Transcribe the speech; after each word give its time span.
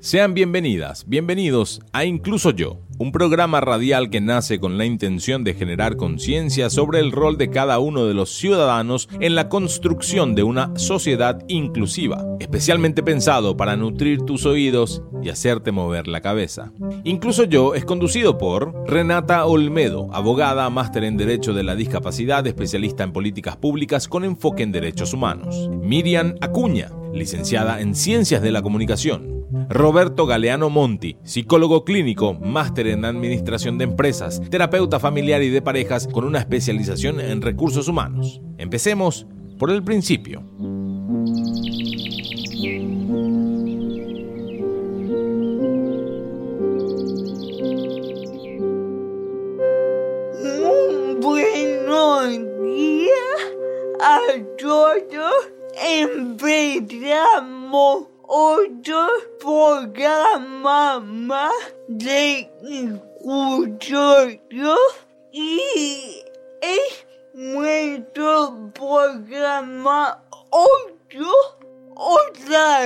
Sean 0.00 0.34
bienvenidas, 0.34 1.04
bienvenidos 1.06 1.80
a 1.92 2.04
Incluso 2.04 2.50
Yo, 2.50 2.80
un 3.00 3.12
programa 3.12 3.62
radial 3.62 4.10
que 4.10 4.20
nace 4.20 4.60
con 4.60 4.76
la 4.76 4.84
intención 4.84 5.42
de 5.42 5.54
generar 5.54 5.96
conciencia 5.96 6.68
sobre 6.68 7.00
el 7.00 7.12
rol 7.12 7.38
de 7.38 7.48
cada 7.48 7.78
uno 7.78 8.04
de 8.04 8.12
los 8.12 8.28
ciudadanos 8.28 9.08
en 9.20 9.34
la 9.34 9.48
construcción 9.48 10.34
de 10.34 10.42
una 10.42 10.70
sociedad 10.76 11.42
inclusiva, 11.48 12.22
especialmente 12.40 13.02
pensado 13.02 13.56
para 13.56 13.74
nutrir 13.74 14.20
tus 14.26 14.44
oídos 14.44 15.02
y 15.22 15.30
hacerte 15.30 15.72
mover 15.72 16.08
la 16.08 16.20
cabeza. 16.20 16.72
Incluso 17.04 17.44
Yo 17.44 17.74
es 17.74 17.86
conducido 17.86 18.36
por 18.36 18.74
Renata 18.86 19.46
Olmedo, 19.46 20.10
abogada, 20.12 20.68
máster 20.68 21.04
en 21.04 21.16
Derecho 21.16 21.54
de 21.54 21.62
la 21.62 21.76
Discapacidad, 21.76 22.46
especialista 22.46 23.02
en 23.02 23.14
políticas 23.14 23.56
públicas 23.56 24.08
con 24.08 24.24
enfoque 24.24 24.62
en 24.62 24.72
derechos 24.72 25.14
humanos. 25.14 25.70
Miriam 25.70 26.34
Acuña, 26.42 26.90
licenciada 27.14 27.80
en 27.80 27.94
Ciencias 27.94 28.42
de 28.42 28.52
la 28.52 28.60
Comunicación. 28.60 29.39
Roberto 29.68 30.26
Galeano 30.26 30.70
Monti, 30.70 31.16
psicólogo 31.24 31.84
clínico, 31.84 32.34
máster 32.34 32.86
en 32.86 33.04
Administración 33.04 33.78
de 33.78 33.84
Empresas, 33.84 34.40
terapeuta 34.50 35.00
familiar 35.00 35.42
y 35.42 35.50
de 35.50 35.62
parejas 35.62 36.06
con 36.06 36.24
una 36.24 36.38
especialización 36.38 37.20
en 37.20 37.42
recursos 37.42 37.88
humanos. 37.88 38.40
Empecemos 38.58 39.26
por 39.58 39.70
el 39.70 39.82
principio. 39.82 40.40
Un 40.40 40.80
buen 51.20 52.62
día 52.62 53.10
a 54.00 54.20
todos. 54.58 55.50
Empezamos 55.82 56.60
otro 58.32 59.08
programa 59.40 61.00
más 61.00 61.52
de 61.88 62.48
Escucho 62.62 64.28
y 65.32 66.22
es 66.62 67.06
nuestro 67.34 68.70
programa 68.72 70.22
8 70.50 71.26
otra 71.96 72.84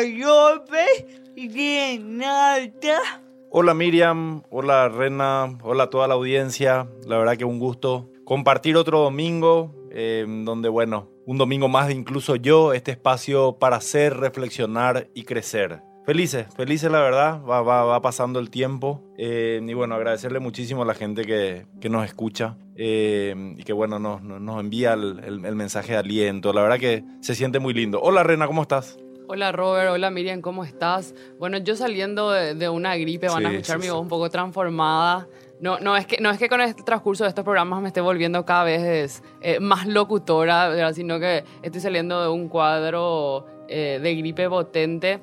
vez 0.71 1.05
de 1.37 1.99
nada. 2.03 3.21
Hola 3.51 3.75
Miriam, 3.75 4.43
hola 4.49 4.89
Rena, 4.89 5.59
hola 5.63 5.91
toda 5.91 6.09
la 6.09 6.15
audiencia. 6.15 6.89
La 7.07 7.19
verdad 7.19 7.37
que 7.37 7.45
un 7.45 7.59
gusto 7.59 8.09
compartir 8.25 8.79
otro 8.79 9.01
domingo, 9.01 9.75
eh, 9.91 10.25
donde 10.27 10.71
bueno, 10.71 11.14
un 11.27 11.39
domingo 11.39 11.69
más 11.69 11.89
de 11.89 11.95
incluso 11.95 12.37
yo, 12.37 12.73
este 12.73 12.93
espacio 12.93 13.59
para 13.59 13.77
hacer, 13.77 14.17
reflexionar 14.17 15.09
y 15.15 15.25
crecer. 15.25 15.83
Felices, 16.05 16.47
felices 16.55 16.91
la 16.91 17.01
verdad, 17.01 17.41
va, 17.49 17.63
va, 17.63 17.85
va 17.85 18.03
pasando 18.03 18.39
el 18.39 18.51
tiempo 18.51 19.03
eh, 19.17 19.59
y 19.67 19.73
bueno, 19.73 19.95
agradecerle 19.95 20.39
muchísimo 20.39 20.83
a 20.83 20.85
la 20.85 20.93
gente 20.93 21.25
que, 21.25 21.67
que 21.81 21.89
nos 21.89 22.05
escucha 22.05 22.59
eh, 22.77 23.35
y 23.57 23.63
que 23.63 23.73
bueno, 23.73 23.99
nos, 23.99 24.23
nos 24.23 24.61
envía 24.61 24.93
el, 24.93 25.21
el, 25.25 25.47
el 25.47 25.57
mensaje 25.57 25.93
de 25.93 25.99
aliento, 25.99 26.53
la 26.53 26.61
verdad 26.61 26.79
que 26.79 27.05
se 27.23 27.35
siente 27.35 27.59
muy 27.59 27.73
lindo. 27.73 28.01
Hola 28.03 28.23
Rena, 28.23 28.47
¿cómo 28.47 28.61
estás? 28.61 28.99
Hola 29.27 29.53
Robert, 29.53 29.91
hola 29.91 30.11
Miriam, 30.11 30.43
¿cómo 30.43 30.65
estás? 30.65 31.15
Bueno, 31.39 31.57
yo 31.57 31.75
saliendo 31.75 32.31
de, 32.31 32.55
de 32.55 32.69
una 32.69 32.95
gripe, 32.97 33.29
van 33.29 33.47
a 33.47 33.51
escuchar 33.53 33.77
sí, 33.77 33.81
mi 33.81 33.87
sí. 33.87 33.91
voz 33.91 34.03
un 34.03 34.09
poco 34.09 34.29
transformada. 34.29 35.27
No, 35.65 35.79
no, 35.81 35.97
es 35.97 36.07
que, 36.07 36.19
no 36.21 36.29
es 36.29 36.37
que 36.37 36.51
con 36.51 36.61
el 36.61 36.75
transcurso 36.75 37.25
de 37.25 37.31
estos 37.31 37.43
programas 37.43 37.81
me 37.81 37.89
esté 37.89 38.03
volviendo 38.03 38.45
cada 38.45 38.65
vez 38.65 39.23
eh, 39.41 39.61
más 39.61 39.87
locutora, 39.87 40.93
sino 40.93 41.19
que 41.19 41.43
estoy 41.63 41.81
saliendo 41.81 42.21
de 42.21 42.29
un 42.29 42.51
cuadro 42.51 43.47
eh, 43.67 43.99
de 44.03 44.15
gripe 44.15 44.47
potente. 44.51 45.21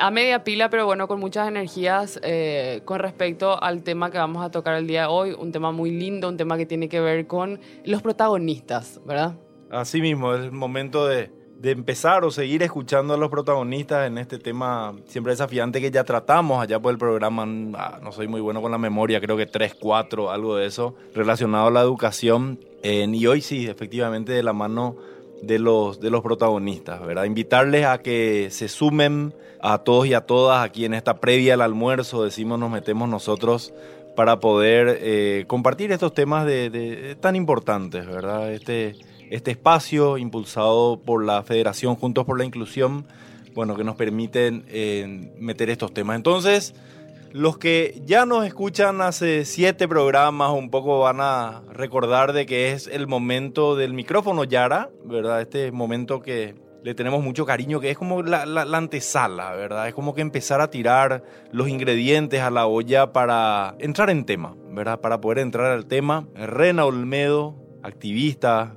A 0.00 0.10
media 0.10 0.42
pila, 0.42 0.70
pero 0.70 0.86
bueno, 0.86 1.06
con 1.06 1.20
muchas 1.20 1.46
energías 1.46 2.18
eh, 2.24 2.80
con 2.84 2.98
respecto 2.98 3.62
al 3.62 3.84
tema 3.84 4.10
que 4.10 4.18
vamos 4.18 4.44
a 4.44 4.50
tocar 4.50 4.74
el 4.74 4.88
día 4.88 5.02
de 5.02 5.06
hoy. 5.06 5.36
Un 5.38 5.52
tema 5.52 5.70
muy 5.70 5.92
lindo, 5.92 6.28
un 6.28 6.36
tema 6.36 6.56
que 6.56 6.66
tiene 6.66 6.88
que 6.88 6.98
ver 6.98 7.28
con 7.28 7.60
los 7.84 8.02
protagonistas, 8.02 9.00
¿verdad? 9.06 9.36
Así 9.70 10.00
mismo, 10.00 10.34
es 10.34 10.46
el 10.46 10.50
momento 10.50 11.06
de, 11.06 11.30
de 11.58 11.70
empezar 11.70 12.24
o 12.24 12.30
seguir 12.30 12.62
escuchando 12.62 13.14
a 13.14 13.16
los 13.16 13.30
protagonistas 13.30 14.06
en 14.06 14.18
este 14.18 14.38
tema 14.38 14.94
siempre 15.06 15.32
desafiante 15.32 15.80
que 15.80 15.90
ya 15.90 16.04
tratamos 16.04 16.62
allá 16.62 16.78
por 16.78 16.92
el 16.92 16.98
programa. 16.98 17.44
ah, 17.74 17.98
no 18.02 18.12
soy 18.12 18.28
muy 18.28 18.40
bueno 18.40 18.60
con 18.60 18.70
la 18.70 18.78
memoria, 18.78 19.20
creo 19.20 19.36
que 19.36 19.46
3, 19.46 19.74
4, 19.74 20.30
algo 20.30 20.56
de 20.56 20.66
eso, 20.66 20.94
relacionado 21.14 21.68
a 21.68 21.70
la 21.70 21.80
educación. 21.80 22.60
Eh, 22.82 23.06
y 23.10 23.26
hoy 23.26 23.40
sí, 23.40 23.66
efectivamente, 23.66 24.32
de 24.32 24.42
la 24.42 24.52
mano 24.52 24.96
de 25.42 25.58
los, 25.58 26.00
de 26.00 26.10
los 26.10 26.22
protagonistas, 26.22 27.04
¿verdad? 27.04 27.24
Invitarles 27.24 27.86
a 27.86 27.98
que 27.98 28.48
se 28.50 28.68
sumen 28.68 29.34
a 29.60 29.78
todos 29.78 30.06
y 30.06 30.14
a 30.14 30.22
todas 30.22 30.64
aquí 30.64 30.84
en 30.84 30.94
esta 30.94 31.18
previa 31.18 31.54
al 31.54 31.62
almuerzo, 31.62 32.24
decimos, 32.24 32.58
nos 32.58 32.70
metemos 32.70 33.08
nosotros 33.08 33.72
para 34.14 34.40
poder 34.40 34.98
eh, 35.00 35.44
compartir 35.46 35.92
estos 35.92 36.14
temas 36.14 36.46
de, 36.46 37.16
tan 37.20 37.36
importantes, 37.36 38.06
¿verdad? 38.06 38.52
Este, 38.52 38.96
este 39.30 39.50
espacio 39.52 40.18
impulsado 40.18 41.00
por 41.04 41.24
la 41.24 41.42
Federación 41.42 41.96
Juntos 41.96 42.24
por 42.24 42.38
la 42.38 42.44
Inclusión, 42.44 43.06
bueno, 43.54 43.74
que 43.76 43.84
nos 43.84 43.96
permiten 43.96 44.64
eh, 44.68 45.32
meter 45.38 45.70
estos 45.70 45.92
temas. 45.94 46.16
Entonces, 46.16 46.74
los 47.32 47.58
que 47.58 48.00
ya 48.04 48.24
nos 48.26 48.46
escuchan 48.46 49.00
hace 49.00 49.44
siete 49.44 49.88
programas, 49.88 50.52
un 50.52 50.70
poco 50.70 51.00
van 51.00 51.18
a 51.20 51.62
recordar 51.72 52.32
de 52.32 52.46
que 52.46 52.72
es 52.72 52.86
el 52.86 53.06
momento 53.06 53.76
del 53.76 53.92
micrófono 53.94 54.44
Yara, 54.44 54.90
¿verdad? 55.04 55.40
Este 55.40 55.72
momento 55.72 56.20
que 56.20 56.54
le 56.82 56.94
tenemos 56.94 57.22
mucho 57.22 57.44
cariño, 57.44 57.80
que 57.80 57.90
es 57.90 57.98
como 57.98 58.22
la, 58.22 58.46
la- 58.46 58.64
la 58.64 58.78
antesala, 58.78 59.52
¿verdad? 59.56 59.88
Es 59.88 59.94
como 59.94 60.14
que 60.14 60.20
empezar 60.20 60.60
a 60.60 60.70
tirar 60.70 61.24
los 61.50 61.68
ingredientes 61.68 62.40
a 62.42 62.50
la 62.50 62.66
olla 62.66 63.12
para 63.12 63.74
entrar 63.80 64.08
en 64.10 64.24
tema, 64.24 64.54
¿verdad? 64.70 65.00
Para 65.00 65.20
poder 65.20 65.38
entrar 65.40 65.72
al 65.72 65.86
tema. 65.86 66.28
Rena 66.34 66.84
Olmedo, 66.84 67.56
activista, 67.82 68.76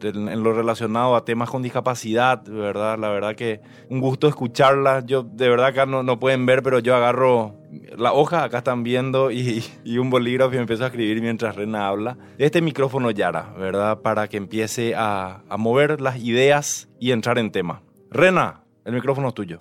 en 0.00 0.42
lo 0.42 0.52
relacionado 0.52 1.16
a 1.16 1.24
temas 1.24 1.50
con 1.50 1.62
discapacidad, 1.62 2.42
¿verdad? 2.44 2.98
La 2.98 3.08
verdad 3.08 3.34
que 3.34 3.60
un 3.88 4.00
gusto 4.00 4.28
escucharla. 4.28 5.04
Yo, 5.04 5.22
de 5.22 5.48
verdad, 5.48 5.66
acá 5.66 5.86
no, 5.86 6.02
no 6.02 6.18
pueden 6.18 6.46
ver, 6.46 6.62
pero 6.62 6.78
yo 6.78 6.94
agarro 6.94 7.56
la 7.96 8.12
hoja, 8.12 8.44
acá 8.44 8.58
están 8.58 8.82
viendo, 8.82 9.30
y, 9.30 9.64
y 9.84 9.98
un 9.98 10.10
bolígrafo 10.10 10.54
y 10.54 10.58
empiezo 10.58 10.84
a 10.84 10.88
escribir 10.88 11.20
mientras 11.20 11.56
Rena 11.56 11.88
habla. 11.88 12.18
Este 12.38 12.60
micrófono 12.60 13.10
Yara, 13.10 13.52
¿verdad? 13.58 14.00
Para 14.00 14.28
que 14.28 14.36
empiece 14.36 14.94
a, 14.94 15.42
a 15.48 15.56
mover 15.56 16.00
las 16.00 16.18
ideas 16.18 16.88
y 16.98 17.12
entrar 17.12 17.38
en 17.38 17.50
tema. 17.50 17.82
Rena, 18.10 18.64
el 18.84 18.92
micrófono 18.92 19.28
es 19.28 19.34
tuyo. 19.34 19.58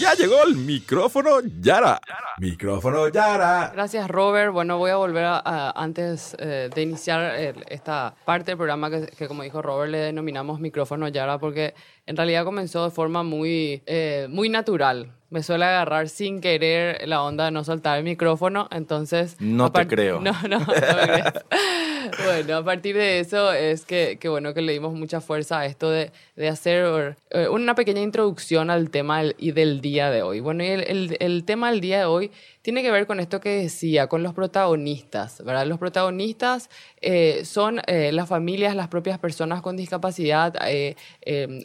Ya 0.00 0.14
llegó 0.14 0.42
el 0.44 0.56
micrófono 0.56 1.40
Yara. 1.60 2.00
Micrófono 2.38 3.08
Yara. 3.08 3.70
Gracias, 3.74 4.08
Robert. 4.08 4.52
Bueno, 4.52 4.78
voy 4.78 4.90
a 4.90 4.96
volver 4.96 5.24
a, 5.24 5.42
a- 5.44 5.70
antes 5.72 6.34
eh, 6.38 6.70
de 6.74 6.82
iniciar 6.82 7.34
el- 7.34 7.64
esta 7.68 8.14
parte 8.24 8.52
del 8.52 8.56
programa 8.56 8.88
que, 8.90 9.06
que, 9.08 9.28
como 9.28 9.42
dijo 9.42 9.60
Robert, 9.60 9.90
le 9.90 9.98
denominamos 9.98 10.58
micrófono 10.58 11.06
Yara 11.08 11.38
porque 11.38 11.74
en 12.06 12.16
realidad 12.16 12.44
comenzó 12.44 12.84
de 12.84 12.90
forma 12.90 13.22
muy, 13.22 13.82
eh, 13.86 14.26
muy 14.30 14.48
natural. 14.48 15.12
Me 15.30 15.42
suele 15.44 15.64
agarrar 15.64 16.08
sin 16.08 16.40
querer 16.40 17.06
la 17.08 17.22
onda 17.22 17.44
de 17.46 17.50
no 17.52 17.62
soltar 17.64 17.98
el 17.98 18.04
micrófono, 18.04 18.68
entonces... 18.72 19.36
No 19.40 19.70
te 19.70 19.86
creo. 19.86 20.20
No, 20.20 20.32
no, 20.48 20.58
no 20.58 20.66
me 20.66 20.74
crees. 20.74 21.24
Bueno, 22.24 22.56
a 22.56 22.64
partir 22.64 22.96
de 22.96 23.20
eso 23.20 23.52
es 23.52 23.84
que, 23.84 24.18
que 24.20 24.28
bueno 24.28 24.52
que 24.52 24.62
le 24.62 24.72
dimos 24.72 24.94
mucha 24.94 25.20
fuerza 25.20 25.60
a 25.60 25.66
esto 25.66 25.90
de, 25.90 26.10
de 26.34 26.48
hacer 26.48 27.16
eh, 27.30 27.46
una 27.48 27.74
pequeña 27.76 28.00
introducción 28.00 28.68
al 28.70 28.90
tema 28.90 29.22
del, 29.22 29.36
y 29.38 29.52
del 29.52 29.80
día 29.80 30.10
de 30.10 30.22
hoy. 30.22 30.40
Bueno, 30.40 30.64
y 30.64 30.68
el, 30.68 30.80
el- 30.88 31.16
el 31.20 31.44
tema 31.44 31.70
del 31.70 31.80
día 31.80 31.98
de 32.00 32.04
hoy 32.06 32.32
tiene 32.70 32.84
que 32.84 32.92
ver 32.92 33.08
con 33.08 33.18
esto 33.18 33.40
que 33.40 33.62
decía, 33.62 34.06
con 34.06 34.22
los 34.22 34.32
protagonistas, 34.32 35.42
¿verdad? 35.44 35.66
Los 35.66 35.80
protagonistas 35.80 36.70
eh, 37.00 37.44
son 37.44 37.80
eh, 37.88 38.12
las 38.12 38.28
familias, 38.28 38.76
las 38.76 38.86
propias 38.86 39.18
personas 39.18 39.60
con 39.60 39.76
discapacidad, 39.76 40.54
eh, 40.68 40.94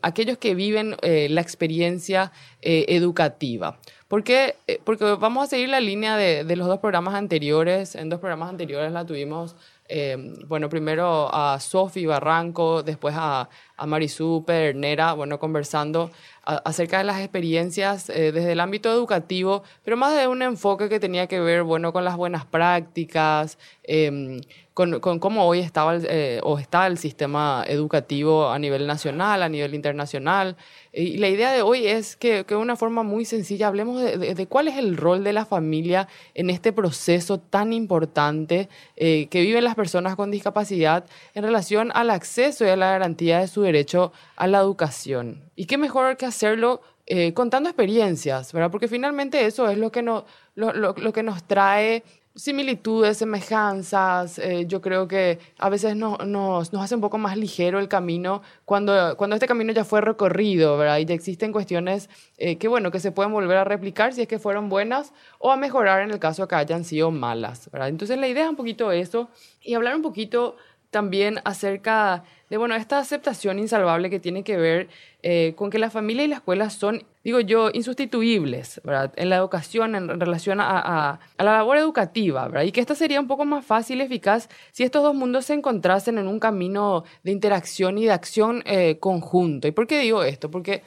aquellos 0.01 0.39
que 0.39 0.55
viven 0.55 0.95
la 1.03 1.41
experiencia 1.41 2.31
educativa. 2.59 3.77
¿Por 4.07 4.23
qué? 4.23 4.55
Porque 4.83 5.05
vamos 5.19 5.43
a 5.43 5.47
seguir 5.47 5.69
la 5.69 5.79
línea 5.79 6.17
de 6.17 6.55
los 6.55 6.65
dos 6.65 6.79
programas 6.79 7.13
anteriores. 7.13 7.93
En 7.93 8.09
dos 8.09 8.19
programas 8.19 8.49
anteriores 8.49 8.91
la 8.91 9.05
tuvimos, 9.05 9.55
eh, 9.87 10.17
bueno, 10.47 10.69
primero 10.69 11.29
a 11.33 11.59
Sofi 11.59 12.05
Barranco, 12.05 12.81
después 12.81 13.15
a, 13.17 13.49
a 13.77 13.85
Marisú 13.85 14.43
Pedernera, 14.45 15.13
bueno, 15.13 15.39
conversando 15.39 16.11
acerca 16.43 16.99
de 16.99 17.03
las 17.03 17.19
experiencias 17.19 18.09
eh, 18.09 18.31
desde 18.31 18.51
el 18.51 18.59
ámbito 18.59 18.91
educativo, 18.91 19.63
pero 19.83 19.97
más 19.97 20.15
de 20.15 20.27
un 20.27 20.41
enfoque 20.41 20.89
que 20.89 20.99
tenía 20.99 21.27
que 21.27 21.39
ver, 21.39 21.63
bueno, 21.63 21.91
con 21.91 22.03
las 22.03 22.17
buenas 22.17 22.45
prácticas, 22.45 23.57
em, 23.83 24.41
con, 24.75 24.99
cómo 24.99 25.47
hoy 25.47 25.59
estaba 25.59 25.95
eh, 25.95 26.41
o 26.43 26.59
está 26.59 26.85
el 26.85 26.97
sistema 26.97 27.63
educativo 27.65 28.49
a 28.49 28.59
nivel 28.59 28.85
nacional, 28.85 29.41
a 29.41 29.47
nivel 29.47 29.73
internacional. 29.73 30.57
Y 30.91 31.17
la 31.17 31.29
idea 31.29 31.53
de 31.53 31.61
hoy 31.61 31.87
es 31.87 32.17
que, 32.17 32.43
de 32.43 32.55
una 32.57 32.75
forma 32.75 33.01
muy 33.01 33.23
sencilla 33.23 33.67
hablemos 33.67 34.01
de, 34.01 34.47
cuál 34.47 34.67
es 34.67 34.77
el 34.77 34.97
rol 34.97 35.23
de 35.23 35.31
la 35.31 35.45
familia 35.45 36.09
en 36.33 36.49
este 36.49 36.73
proceso 36.73 37.39
tan 37.39 37.71
importante 37.71 38.67
eh, 38.97 39.27
que 39.27 39.41
viven 39.41 39.63
las 39.63 39.75
personas 39.75 40.17
con 40.17 40.29
discapacidad 40.29 41.05
en 41.33 41.43
relación 41.43 41.93
al 41.95 42.09
acceso 42.09 42.65
y 42.65 42.67
a 42.67 42.75
la 42.75 42.91
garantía 42.91 43.39
de 43.39 43.47
su 43.47 43.61
derecho 43.61 44.11
a 44.35 44.45
la 44.45 44.59
educación. 44.59 45.49
Y 45.55 45.67
qué 45.67 45.77
mejor 45.77 46.17
que 46.17 46.25
hacerlo 46.25 46.81
eh, 47.05 47.33
contando 47.33 47.69
experiencias, 47.69 48.51
¿verdad? 48.51 48.71
Porque 48.71 48.89
finalmente 48.89 49.45
eso 49.45 49.69
es 49.69 49.77
lo 49.77 49.89
que, 49.89 50.01
no, 50.01 50.25
lo 50.55 51.13
que 51.13 51.23
nos 51.23 51.45
trae 51.45 52.03
similitudes, 52.35 53.17
semejanzas. 53.17 54.37
Eh, 54.39 54.65
yo 54.67 54.81
creo 54.81 55.07
que 55.07 55.39
a 55.57 55.69
veces 55.69 55.95
no, 55.95 56.17
nos, 56.17 56.73
nos, 56.73 56.83
hace 56.83 56.95
un 56.95 57.01
poco 57.01 57.17
más 57.17 57.37
ligero 57.37 57.79
el 57.79 57.87
camino 57.87 58.41
cuando, 58.65 59.15
cuando 59.17 59.35
este 59.35 59.47
camino 59.47 59.71
ya 59.71 59.85
fue 59.85 60.01
recorrido, 60.01 60.77
¿verdad? 60.77 60.97
Y 60.97 61.05
ya 61.05 61.13
existen 61.15 61.51
cuestiones 61.51 62.09
eh, 62.37 62.57
que, 62.57 62.67
bueno, 62.67 62.91
que 62.91 62.99
se 62.99 63.11
pueden 63.11 63.31
volver 63.31 63.57
a 63.57 63.63
replicar 63.63 64.13
si 64.13 64.21
es 64.21 64.27
que 64.27 64.39
fueron 64.39 64.69
buenas 64.69 65.13
o 65.39 65.51
a 65.51 65.57
mejorar 65.57 66.01
en 66.01 66.11
el 66.11 66.19
caso 66.19 66.47
que 66.47 66.55
hayan 66.55 66.83
sido 66.83 67.09
malas, 67.11 67.69
¿verdad? 67.71 67.87
Entonces 67.89 68.17
la 68.17 68.27
idea 68.27 68.43
es 68.43 68.49
un 68.49 68.57
poquito 68.57 68.91
eso 68.91 69.29
y 69.61 69.73
hablar 69.73 69.95
un 69.95 70.01
poquito 70.01 70.57
también 70.91 71.39
acerca 71.43 72.23
de, 72.49 72.57
bueno, 72.57 72.75
esta 72.75 72.99
aceptación 72.99 73.59
insalvable 73.59 74.09
que 74.09 74.19
tiene 74.19 74.43
que 74.43 74.55
ver 74.55 74.87
eh, 75.23 75.53
con 75.57 75.69
que 75.69 75.79
la 75.79 75.89
familia 75.89 76.23
y 76.23 76.27
la 76.27 76.35
escuela 76.35 76.69
son, 76.69 77.03
digo 77.25 77.39
yo, 77.39 77.71
insustituibles. 77.73 78.79
En 79.15 79.29
la 79.29 79.35
educación, 79.35 79.95
en 79.95 80.19
relación 80.19 80.59
a, 80.61 81.19
la 81.39 81.43
labor 81.43 81.77
educativa. 81.77 82.63
Y 82.63 82.71
que 82.71 82.79
esta 82.79 82.93
sería 82.93 83.19
un 83.19 83.27
poco 83.27 83.45
más 83.45 83.65
fácil 83.65 83.99
y 83.99 84.03
eficaz 84.03 84.47
si 84.71 84.83
estos 84.83 85.01
dos 85.01 85.15
mundos 85.15 85.45
se 85.45 85.55
encontrasen 85.55 86.19
en 86.19 86.27
un 86.27 86.39
camino 86.39 87.03
de 87.23 87.31
interacción 87.31 87.97
y 87.97 88.05
de 88.05 88.11
acción 88.11 88.61
eh, 88.67 88.99
conjunto. 88.99 89.67
¿Y 89.67 89.71
por 89.71 89.87
qué 89.87 89.99
digo 90.01 90.23
esto? 90.23 90.51
Porque 90.51 90.83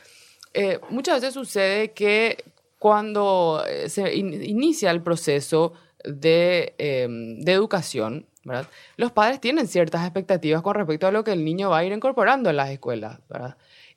eh, 0.55 0.79
muchas 0.91 1.17
veces 1.21 1.35
sucede 1.35 1.91
que 1.91 2.45
cuando 2.79 3.65
eh, 3.69 3.89
se 3.89 4.15
in 4.15 4.33
inicia 4.45 4.93
el 4.93 5.03
proceso 5.03 5.73
de, 6.05 6.75
de 6.79 7.53
educación. 7.53 8.27
Los 8.97 9.11
padres 9.11 9.41
tienen 9.41 9.67
ciertas 9.67 10.05
expectativas 10.05 10.63
con 10.63 10.77
respecto 10.77 11.09
a 11.09 11.11
lo 11.11 11.25
que 11.25 11.33
el 11.33 11.45
niño 11.45 11.71
va 11.71 11.79
a 11.79 11.85
ir 11.85 11.93
incorporando 11.93 12.49
en 12.49 12.57
las 12.57 12.71
escuelas. 12.71 13.19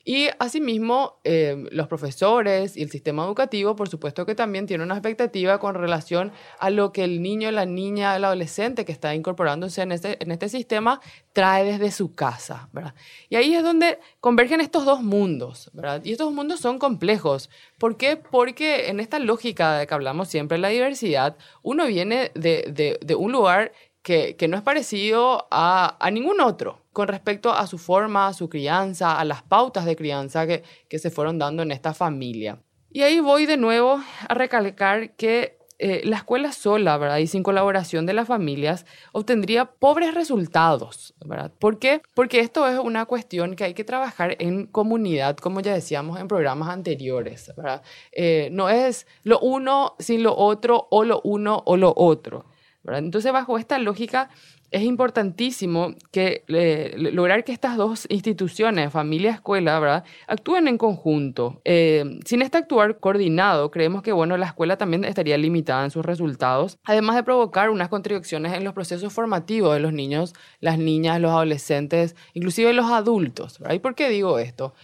Y 0.04 0.28
asimismo, 0.38 1.20
eh, 1.24 1.64
los 1.70 1.86
profesores 1.86 2.76
y 2.76 2.82
el 2.82 2.90
sistema 2.90 3.24
educativo, 3.24 3.76
por 3.76 3.88
supuesto 3.88 4.26
que 4.26 4.34
también 4.34 4.66
tienen 4.66 4.86
una 4.86 4.94
expectativa 4.94 5.58
con 5.58 5.74
relación 5.74 6.32
a 6.58 6.70
lo 6.70 6.92
que 6.92 7.04
el 7.04 7.22
niño, 7.22 7.50
la 7.50 7.66
niña, 7.66 8.16
el 8.16 8.24
adolescente 8.24 8.84
que 8.84 8.92
está 8.92 9.14
incorporándose 9.14 9.82
en 9.82 9.92
este, 9.92 10.22
en 10.22 10.32
este 10.32 10.48
sistema 10.48 11.00
trae 11.32 11.64
desde 11.64 11.90
su 11.92 12.14
casa, 12.14 12.68
¿verdad? 12.72 12.94
Y 13.28 13.36
ahí 13.36 13.54
es 13.54 13.62
donde 13.62 13.98
convergen 14.20 14.60
estos 14.60 14.84
dos 14.84 15.02
mundos, 15.02 15.70
¿verdad? 15.72 16.02
Y 16.04 16.12
estos 16.12 16.32
mundos 16.32 16.60
son 16.60 16.78
complejos. 16.78 17.48
¿Por 17.78 17.96
qué? 17.96 18.16
Porque 18.16 18.88
en 18.88 19.00
esta 19.00 19.18
lógica 19.18 19.78
de 19.78 19.86
que 19.86 19.94
hablamos 19.94 20.28
siempre 20.28 20.58
la 20.58 20.68
diversidad, 20.68 21.36
uno 21.62 21.86
viene 21.86 22.32
de, 22.34 22.64
de, 22.72 22.98
de 23.00 23.14
un 23.14 23.32
lugar 23.32 23.72
que, 24.02 24.36
que, 24.36 24.48
no 24.48 24.56
es 24.56 24.62
parecido 24.62 25.46
a, 25.50 25.96
a, 26.04 26.10
ningún 26.10 26.40
otro 26.40 26.81
con 26.92 27.08
respecto 27.08 27.52
a 27.52 27.66
su 27.66 27.78
forma, 27.78 28.28
a 28.28 28.32
su 28.32 28.48
crianza, 28.48 29.18
a 29.18 29.24
las 29.24 29.42
pautas 29.42 29.84
de 29.84 29.96
crianza 29.96 30.46
que, 30.46 30.62
que 30.88 30.98
se 30.98 31.10
fueron 31.10 31.38
dando 31.38 31.62
en 31.62 31.72
esta 31.72 31.94
familia. 31.94 32.58
Y 32.90 33.02
ahí 33.02 33.20
voy 33.20 33.46
de 33.46 33.56
nuevo 33.56 34.00
a 34.28 34.34
recalcar 34.34 35.16
que 35.16 35.58
eh, 35.84 36.00
la 36.04 36.18
escuela 36.18 36.52
sola, 36.52 36.96
¿verdad? 36.96 37.16
Y 37.16 37.26
sin 37.26 37.42
colaboración 37.42 38.06
de 38.06 38.12
las 38.12 38.28
familias, 38.28 38.86
obtendría 39.10 39.64
pobres 39.64 40.14
resultados, 40.14 41.12
¿verdad? 41.24 41.50
¿Por 41.58 41.80
qué? 41.80 42.02
Porque 42.14 42.38
esto 42.38 42.68
es 42.68 42.78
una 42.78 43.04
cuestión 43.06 43.56
que 43.56 43.64
hay 43.64 43.74
que 43.74 43.82
trabajar 43.82 44.36
en 44.38 44.66
comunidad, 44.66 45.36
como 45.38 45.60
ya 45.60 45.74
decíamos 45.74 46.20
en 46.20 46.28
programas 46.28 46.68
anteriores, 46.68 47.52
¿verdad? 47.56 47.82
Eh, 48.12 48.48
no 48.52 48.68
es 48.68 49.08
lo 49.24 49.40
uno 49.40 49.96
sin 49.98 50.22
lo 50.22 50.36
otro 50.36 50.86
o 50.92 51.02
lo 51.02 51.20
uno 51.24 51.60
o 51.66 51.76
lo 51.76 51.92
otro. 51.96 52.44
¿verdad? 52.84 53.00
Entonces, 53.00 53.32
bajo 53.32 53.58
esta 53.58 53.76
lógica, 53.80 54.30
es 54.72 54.82
importantísimo 54.82 55.94
que 56.10 56.44
eh, 56.48 56.94
lograr 56.96 57.44
que 57.44 57.52
estas 57.52 57.76
dos 57.76 58.06
instituciones, 58.08 58.90
familia 58.90 59.32
escuela, 59.32 59.78
¿verdad? 59.78 60.04
actúen 60.26 60.66
en 60.66 60.78
conjunto. 60.78 61.60
Eh, 61.64 62.18
sin 62.24 62.42
este 62.42 62.58
actuar 62.58 62.98
coordinado, 62.98 63.70
creemos 63.70 64.02
que 64.02 64.12
bueno, 64.12 64.36
la 64.36 64.46
escuela 64.46 64.78
también 64.78 65.04
estaría 65.04 65.36
limitada 65.36 65.84
en 65.84 65.90
sus 65.90 66.04
resultados, 66.04 66.78
además 66.84 67.16
de 67.16 67.22
provocar 67.22 67.70
unas 67.70 67.90
contradicciones 67.90 68.54
en 68.54 68.64
los 68.64 68.72
procesos 68.72 69.12
formativos 69.12 69.74
de 69.74 69.80
los 69.80 69.92
niños, 69.92 70.34
las 70.60 70.78
niñas, 70.78 71.20
los 71.20 71.30
adolescentes, 71.30 72.16
inclusive 72.32 72.72
los 72.72 72.90
adultos. 72.90 73.58
¿Y 73.70 73.78
por 73.78 73.94
qué 73.94 74.08
digo 74.08 74.38
esto? 74.38 74.74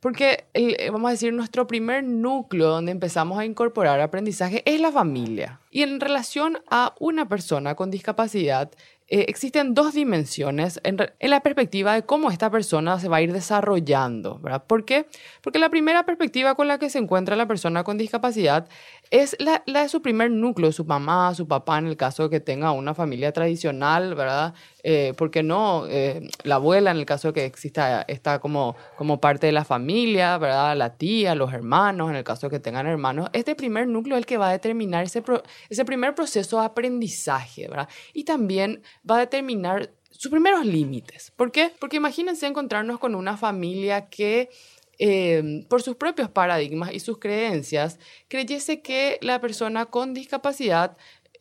Porque, 0.00 0.44
el, 0.52 0.76
vamos 0.92 1.08
a 1.08 1.12
decir, 1.12 1.32
nuestro 1.32 1.66
primer 1.66 2.04
núcleo 2.04 2.68
donde 2.68 2.92
empezamos 2.92 3.38
a 3.38 3.44
incorporar 3.44 4.00
aprendizaje 4.00 4.62
es 4.64 4.80
la 4.80 4.92
familia. 4.92 5.60
Y 5.70 5.82
en 5.82 6.00
relación 6.00 6.58
a 6.70 6.94
una 7.00 7.28
persona 7.28 7.74
con 7.74 7.90
discapacidad, 7.90 8.70
eh, 9.08 9.26
existen 9.28 9.72
dos 9.72 9.94
dimensiones 9.94 10.80
en, 10.82 10.98
en, 11.20 11.30
la 11.30 11.40
perspectiva 11.40 11.94
de 11.94 12.04
cómo 12.04 12.30
esta 12.30 12.50
persona 12.50 12.98
se 12.98 13.08
va 13.08 13.18
a 13.18 13.22
ir 13.22 13.32
desarrollando, 13.32 14.40
¿verdad? 14.40 14.64
¿Por 14.66 14.84
qué? 14.84 15.06
Porque 15.42 15.60
la 15.60 15.70
primera 15.70 16.04
perspectiva 16.04 16.56
con 16.56 16.66
la 16.66 16.78
que 16.78 16.90
se 16.90 16.98
encuentra 16.98 17.36
la 17.36 17.46
persona 17.46 17.84
con 17.84 17.98
discapacidad 17.98 18.68
es 19.10 19.36
la, 19.38 19.62
la 19.66 19.88
su 19.88 20.02
primer 20.02 20.30
núcleo, 20.30 20.72
su 20.72 20.84
mamá, 20.84 21.34
su 21.34 21.46
papá, 21.46 21.78
en 21.78 21.86
el 21.86 21.96
caso 21.96 22.24
de 22.24 22.30
que 22.30 22.40
tenga 22.40 22.72
una 22.72 22.94
familia 22.94 23.32
tradicional, 23.32 24.14
¿verdad? 24.14 24.54
Eh, 24.82 25.14
¿Por 25.16 25.30
qué 25.30 25.42
no? 25.42 25.86
Eh, 25.88 26.28
la 26.44 26.56
abuela, 26.56 26.90
en 26.90 26.98
el 26.98 27.06
caso 27.06 27.28
de 27.28 27.34
que 27.34 27.44
exista, 27.44 28.02
está 28.02 28.38
como, 28.38 28.76
como 28.96 29.20
parte 29.20 29.46
de 29.46 29.52
la 29.52 29.64
familia, 29.64 30.38
¿verdad? 30.38 30.76
La 30.76 30.96
tía, 30.96 31.34
los 31.34 31.52
hermanos, 31.52 32.10
en 32.10 32.16
el 32.16 32.24
caso 32.24 32.48
de 32.48 32.56
que 32.56 32.60
tengan 32.60 32.86
hermanos. 32.86 33.28
Este 33.32 33.54
primer 33.54 33.88
núcleo 33.88 34.16
es 34.16 34.20
el 34.20 34.26
que 34.26 34.38
va 34.38 34.48
a 34.48 34.52
determinar 34.52 35.04
ese, 35.04 35.22
ese 35.68 35.84
primer 35.84 36.14
proceso 36.14 36.60
de 36.60 36.66
aprendizaje, 36.66 37.68
¿verdad? 37.68 37.88
Y 38.12 38.24
también 38.24 38.82
va 39.08 39.16
a 39.16 39.20
determinar 39.20 39.90
sus 40.10 40.30
primeros 40.30 40.64
límites. 40.64 41.32
¿Por 41.36 41.52
qué? 41.52 41.72
Porque 41.78 41.96
imagínense 41.96 42.46
encontrarnos 42.46 42.98
con 42.98 43.14
una 43.14 43.36
familia 43.36 44.08
que 44.08 44.48
eh, 44.98 45.64
por 45.68 45.82
sus 45.82 45.96
propios 45.96 46.30
paradigmas 46.30 46.92
y 46.92 47.00
sus 47.00 47.18
creencias, 47.18 47.98
creyese 48.28 48.80
que 48.82 49.18
la 49.20 49.40
persona 49.40 49.86
con 49.86 50.14
discapacidad 50.14 50.96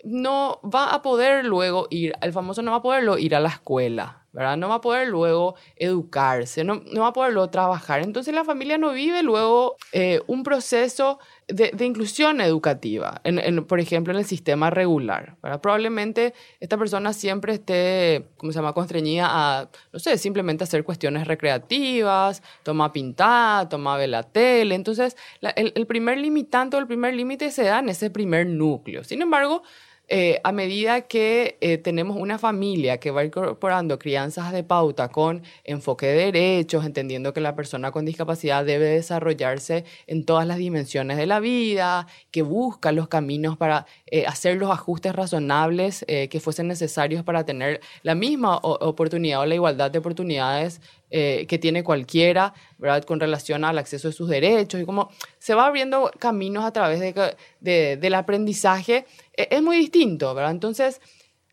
no 0.05 0.59
va 0.63 0.93
a 0.93 1.01
poder 1.01 1.45
luego 1.45 1.87
ir, 1.89 2.13
el 2.21 2.31
famoso 2.31 2.61
no 2.61 2.71
va 2.71 2.77
a 2.77 2.81
poderlo 2.81 3.17
ir 3.17 3.35
a 3.35 3.39
la 3.39 3.49
escuela, 3.49 4.25
¿verdad? 4.33 4.55
No 4.55 4.69
va 4.69 4.75
a 4.75 4.81
poder 4.81 5.07
luego 5.07 5.55
educarse, 5.75 6.63
no, 6.63 6.83
no 6.85 7.01
va 7.01 7.07
a 7.07 7.13
poder 7.13 7.33
luego 7.33 7.49
trabajar. 7.49 8.03
Entonces 8.03 8.33
la 8.33 8.43
familia 8.43 8.77
no 8.77 8.91
vive 8.91 9.23
luego 9.23 9.77
eh, 9.93 10.21
un 10.27 10.43
proceso 10.43 11.19
de, 11.47 11.85
inclusión 11.85 12.41
educativa, 12.41 13.21
por 13.67 13.79
ejemplo, 13.79 14.13
en 14.13 14.19
el 14.19 14.25
sistema 14.25 14.69
regular. 14.69 15.37
¿verdad? 15.43 15.61
Probablemente 15.61 16.33
esta 16.59 16.77
persona 16.77 17.13
siempre 17.13 17.53
esté, 17.53 18.27
¿cómo 18.37 18.51
se 18.51 18.59
llama?, 18.59 18.73
constreñida 18.73 19.27
a, 19.29 19.69
no 19.93 19.99
sé, 19.99 20.17
simplemente 20.17 20.63
hacer 20.63 20.83
cuestiones 20.83 21.27
recreativas, 21.27 22.41
toma 22.63 22.91
pintar, 22.91 23.69
toma 23.69 23.95
ver 23.97 24.09
la 24.09 24.23
tele. 24.23 24.75
Entonces, 24.75 25.15
el 25.41 25.87
primer 25.87 26.17
limitante 26.17 26.77
o 26.77 26.79
el 26.79 26.87
primer 26.87 27.13
límite 27.13 27.51
se 27.51 27.63
da 27.63 27.79
en 27.79 27.89
ese 27.89 28.09
primer 28.09 28.47
núcleo. 28.47 29.03
Sin 29.03 29.21
embargo, 29.21 29.61
eh, 30.07 30.39
a 30.43 30.51
medida 30.51 31.01
que 31.01 31.57
eh, 31.61 31.77
tenemos 31.77 32.17
una 32.17 32.37
familia 32.37 32.99
que 32.99 33.11
va 33.11 33.25
incorporando 33.25 33.97
crianzas 33.97 34.51
de 34.51 34.63
pauta 34.63 35.09
con 35.09 35.41
enfoque 35.63 36.05
de 36.05 36.31
derechos, 36.31 36.85
entendiendo 36.85 37.33
que 37.33 37.41
la 37.41 37.55
persona 37.55 37.91
con 37.91 38.05
discapacidad 38.05 38.63
debe 38.65 38.85
desarrollarse 38.85 39.83
en 40.07 40.25
todas 40.25 40.45
las 40.45 40.57
dimensiones 40.57 41.17
de 41.17 41.25
la 41.25 41.39
vida, 41.39 42.07
que 42.31 42.43
busca 42.43 42.91
los 42.91 43.07
caminos 43.07 43.57
para 43.57 43.87
eh, 44.05 44.25
hacer 44.27 44.57
los 44.57 44.71
ajustes 44.71 45.13
razonables 45.15 46.05
que 46.05 46.39
fuesen 46.39 46.67
necesarios 46.67 47.23
para 47.23 47.45
tener 47.45 47.81
la 48.03 48.15
misma 48.15 48.57
oportunidad 48.57 49.41
o 49.41 49.45
la 49.45 49.55
igualdad 49.55 49.91
de 49.91 49.99
oportunidades 49.99 50.81
eh, 51.11 51.45
que 51.47 51.57
tiene 51.59 51.83
cualquiera, 51.83 52.53
¿verdad? 52.77 53.03
Con 53.03 53.19
relación 53.19 53.63
al 53.63 53.77
acceso 53.77 54.09
a 54.09 54.11
sus 54.11 54.27
derechos 54.27 54.81
y 54.81 54.85
cómo 54.85 55.11
se 55.37 55.53
va 55.53 55.67
abriendo 55.67 56.11
caminos 56.19 56.65
a 56.65 56.71
través 56.71 56.99
de, 56.99 57.35
de, 57.59 57.97
del 57.97 58.13
aprendizaje, 58.15 59.05
eh, 59.37 59.47
es 59.51 59.61
muy 59.61 59.77
distinto, 59.77 60.33
¿verdad? 60.33 60.51
Entonces, 60.51 61.01